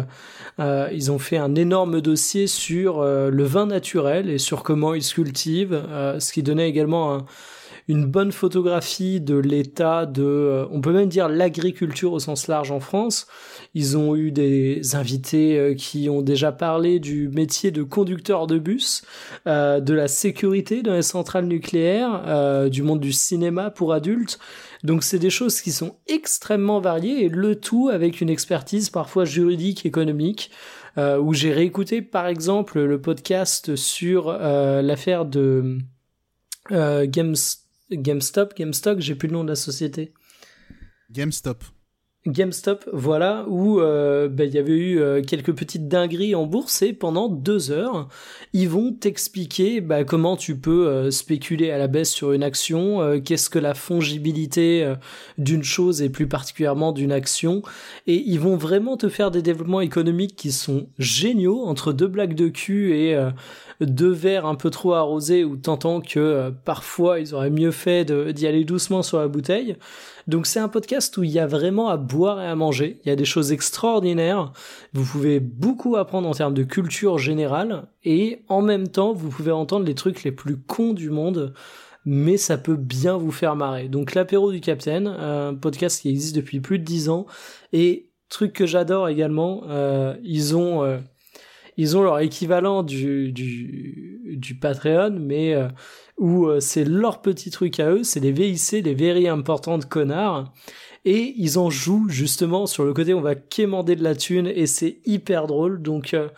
[0.93, 5.15] ils ont fait un énorme dossier sur le vin naturel et sur comment il se
[5.15, 5.82] cultive,
[6.19, 7.24] ce qui donnait également un
[7.90, 12.70] une bonne photographie de l'état de, euh, on peut même dire l'agriculture au sens large
[12.70, 13.26] en France.
[13.74, 18.60] Ils ont eu des invités euh, qui ont déjà parlé du métier de conducteur de
[18.60, 19.02] bus,
[19.48, 24.38] euh, de la sécurité dans les centrales nucléaires, du monde du cinéma pour adultes.
[24.84, 29.24] Donc c'est des choses qui sont extrêmement variées et le tout avec une expertise parfois
[29.24, 30.50] juridique, économique.
[30.96, 35.78] où j'ai réécouté par exemple le podcast sur l'affaire de
[36.70, 37.36] Games
[37.96, 40.12] GameStop, GameStop, j'ai plus le nom de la société.
[41.10, 41.64] GameStop.
[42.26, 46.82] GameStop, voilà, où euh, ben, il y avait eu euh, quelques petites dingueries en bourse
[46.82, 48.09] et pendant deux heures,
[48.52, 53.20] ils vont t'expliquer bah, comment tu peux euh, spéculer à la baisse sur une action,
[53.24, 54.94] qu'est-ce que la fongibilité
[55.38, 57.62] d'une chose et plus particulièrement d'une action,
[58.06, 62.34] et ils vont vraiment te faire des développements économiques qui sont géniaux entre deux blagues
[62.34, 63.18] de cul et
[63.80, 68.47] deux verres un peu trop arrosés où t'entends que parfois ils auraient mieux fait d'y
[68.47, 69.76] aller doucement sur la bouteille.
[70.31, 73.01] Donc c'est un podcast où il y a vraiment à boire et à manger.
[73.05, 74.52] Il y a des choses extraordinaires.
[74.93, 79.51] Vous pouvez beaucoup apprendre en termes de culture générale et en même temps vous pouvez
[79.51, 81.52] entendre les trucs les plus cons du monde.
[82.07, 83.89] Mais ça peut bien vous faire marrer.
[83.89, 87.27] Donc l'apéro du Capitaine, un podcast qui existe depuis plus de dix ans.
[87.73, 90.98] Et truc que j'adore également, euh, ils ont euh,
[91.77, 95.69] ils ont leur équivalent du, du, du Patreon, mais euh,
[96.20, 100.52] où euh, c'est leur petit truc à eux, c'est les VIC, les Very Important Connards.
[101.05, 104.66] Et ils en jouent justement sur le côté on va quémander de la thune et
[104.66, 105.82] c'est hyper drôle.
[105.82, 106.28] Donc euh,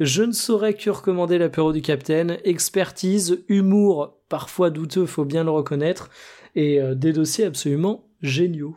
[0.00, 2.38] je ne saurais que recommander l'apéro du Capitaine.
[2.44, 6.10] Expertise, humour, parfois douteux, faut bien le reconnaître,
[6.54, 8.76] et des dossiers absolument géniaux.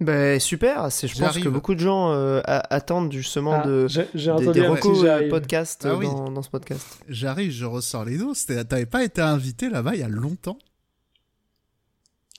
[0.00, 4.08] Ben super, c'est je pense que beaucoup de gens euh, attendent justement Ah, de j'ai-
[4.14, 6.06] j'ai des, des recos euh, podcast Ah oui.
[6.06, 7.00] dans, dans ce podcast.
[7.08, 8.32] J'arrive, je ressors les dos.
[8.68, 10.58] T'avais pas été invité là-bas il y a longtemps?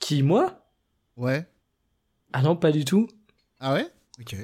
[0.00, 0.60] Qui, moi?
[1.16, 1.46] Ouais.
[2.32, 3.08] Ah non, pas du tout.
[3.58, 3.86] Ah ouais?
[4.20, 4.36] Ok.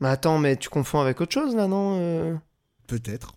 [0.00, 2.34] Mais attends, mais tu confonds avec autre chose là, non euh?
[2.88, 3.34] Peut-être.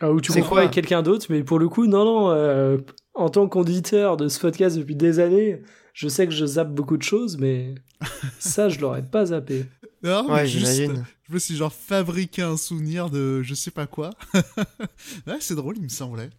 [0.00, 2.30] Ah, ou tu C'est confonds quoi avec quelqu'un d'autre, mais pour le coup, non, non.
[2.30, 2.78] euh,
[3.14, 5.60] en tant qu'auditeur de ce podcast depuis des années,
[5.98, 7.74] je sais que je zappe beaucoup de choses, mais
[8.38, 9.66] ça, je l'aurais pas zappé.
[10.04, 11.04] Non, mais Ouais, juste, j'imagine.
[11.28, 14.10] Je me suis genre fabriqué un souvenir de je sais pas quoi.
[15.26, 16.30] ouais, c'est drôle, il me semblait.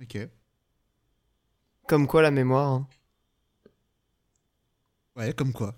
[0.00, 0.16] Ok.
[1.88, 2.68] Comme quoi la mémoire.
[2.70, 2.88] hein.
[5.16, 5.74] Ouais, comme quoi.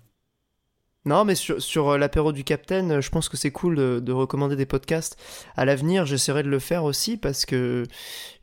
[1.05, 3.99] Non, mais sur, sur euh, l'apéro du Capitaine, euh, je pense que c'est cool de,
[3.99, 5.17] de recommander des podcasts.
[5.57, 7.83] À l'avenir, j'essaierai de le faire aussi parce que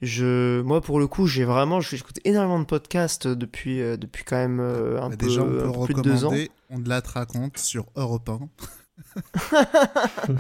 [0.03, 4.37] je, moi, pour le coup, j'ai vraiment, j'écoute énormément de podcasts depuis, euh, depuis quand
[4.37, 6.35] même un, Bah, peu, déjà, on peut un peu plus de deux ans.
[6.69, 8.41] On de la te raconte sur Europe 1.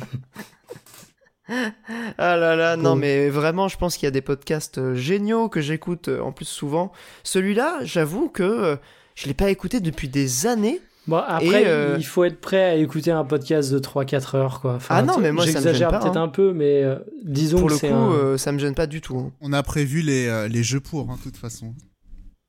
[2.18, 5.60] Ah là là, non, mais vraiment, je pense qu'il y a des podcasts géniaux que
[5.60, 6.92] j'écoute en plus souvent.
[7.24, 8.78] Celui-là, j'avoue que
[9.16, 10.80] je l'ai pas écouté depuis des années.
[11.10, 14.60] Bon, après, Et, euh, il faut être prêt à écouter un podcast de 3-4 heures,
[14.60, 14.74] quoi.
[14.74, 16.22] Enfin, Ah non, mais moi, J'exagère pas, peut-être hein.
[16.22, 18.12] un peu, mais euh, disons Pour que le coup, un...
[18.12, 19.18] euh, ça me gêne pas du tout.
[19.18, 19.32] hein.
[19.40, 21.74] On a prévu les, euh, les jeux pour, hein, de toute façon.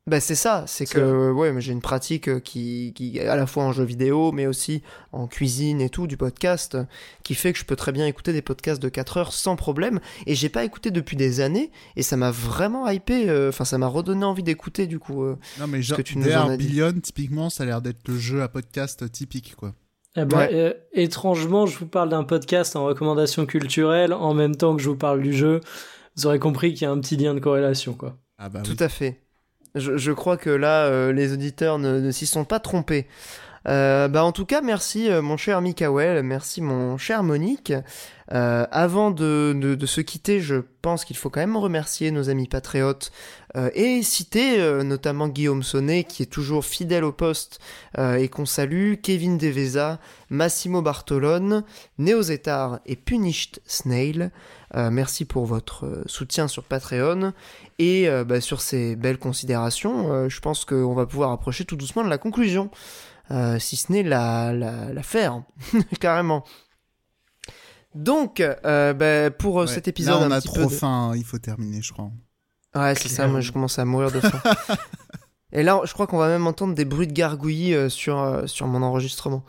[0.07, 3.63] Bah c'est ça, c'est que ouais, j'ai une pratique euh, qui, qui à la fois
[3.65, 6.75] en jeu vidéo, mais aussi en cuisine et tout du podcast,
[7.23, 9.99] qui fait que je peux très bien écouter des podcasts de 4 heures sans problème.
[10.25, 13.29] Et j'ai pas écouté depuis des années, et ça m'a vraiment hypé.
[13.29, 15.23] euh, Enfin, ça m'a redonné envie d'écouter du coup.
[15.23, 15.37] euh.
[15.59, 16.57] Non, mais genre, que tu nous en.
[16.57, 19.75] Billion, typiquement, ça a l'air d'être le jeu à podcast typique, quoi.
[20.17, 20.49] Eh ben, Ouais.
[20.51, 24.89] euh, étrangement, je vous parle d'un podcast en recommandation culturelle en même temps que je
[24.89, 25.61] vous parle du jeu.
[26.17, 28.17] Vous aurez compris qu'il y a un petit lien de corrélation, quoi.
[28.39, 28.83] Ah bah Tout oui.
[28.83, 29.21] à fait.
[29.75, 33.07] Je, crois que là, euh, les auditeurs ne, s'y sont pas trompés.
[33.67, 37.73] Euh, bah en tout cas, merci euh, mon cher Mikael, merci mon cher Monique.
[38.33, 43.11] Avant de, se quitter, je pense qu'il faut quand même remercier nos amis patriotes
[43.75, 47.59] et citer notamment Guillaume Sonnet qui est toujours fidèle au poste
[47.97, 49.99] et qu'on salue, Kevin Deveza,
[50.29, 51.65] Massimo Bartolone,
[51.97, 54.31] Neozetar et Punished Snail.
[54.75, 57.33] Euh, merci pour votre euh, soutien sur Patreon.
[57.79, 62.03] Et euh, bah, sur ces belles considérations, je pense qu'on va pouvoir approcher tout doucement
[62.03, 62.69] de la conclusion.
[63.59, 65.41] Si ce n'est la, la, la faire,
[66.01, 66.43] carrément.
[67.95, 69.67] Donc, euh, bah, pour Ouais.
[69.67, 71.91] cet épisode Là, on un a petit trop peu de- faim, il faut terminer, je
[71.93, 72.09] crois.
[72.75, 74.41] Ouais, c'est ça, moi je commence à mourir de faim.
[75.53, 78.47] Et là, je crois qu'on va même entendre des bruits de gargouillis euh, sur, euh,
[78.47, 79.43] sur mon enregistrement.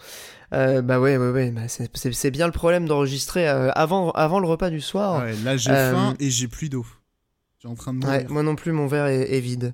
[0.52, 1.90] Euh, bah ouais, ouais, ouais, bah c'est-
[2.30, 5.22] bien le problème d'enregistrer euh, avant, avant le repas du soir.
[5.22, 6.84] Ouais, là, j'ai Euh, faim et j'ai plus d'eau.
[7.64, 8.04] En train de.
[8.04, 9.72] Ouais, moi non plus, mon verre est, est vide.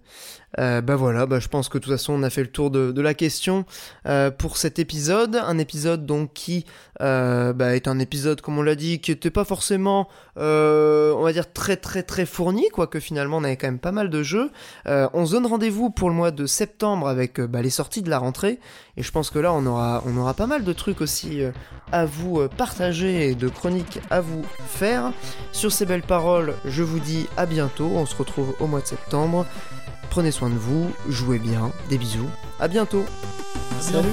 [0.58, 2.70] Euh, bah voilà, bah je pense que de toute façon, on a fait le tour
[2.70, 3.64] de, la question
[4.06, 5.36] euh, pour cet épisode.
[5.36, 6.64] Un épisode donc qui
[7.00, 10.08] euh, bah, est un épisode, comme on l'a dit, qui était pas forcément,
[10.38, 13.92] euh, on va dire, très très très fourni, quoique finalement on avait quand même pas
[13.92, 14.50] mal de jeux.
[14.86, 18.18] On se donne rendez-vous pour le mois de septembre avec bah, les sorties de la
[18.18, 18.58] rentrée.
[18.96, 21.42] Et je pense que là, on aura, on aura pas mal de trucs aussi
[21.92, 25.12] à vous partager et de chroniques à vous faire.
[25.52, 27.90] Sur ces belles paroles, je vous dis à bientôt.
[27.94, 29.46] On se retrouve au mois de septembre.
[30.10, 33.04] Prenez soin de vous, jouez bien, des bisous, à bientôt.
[33.80, 34.08] Salut.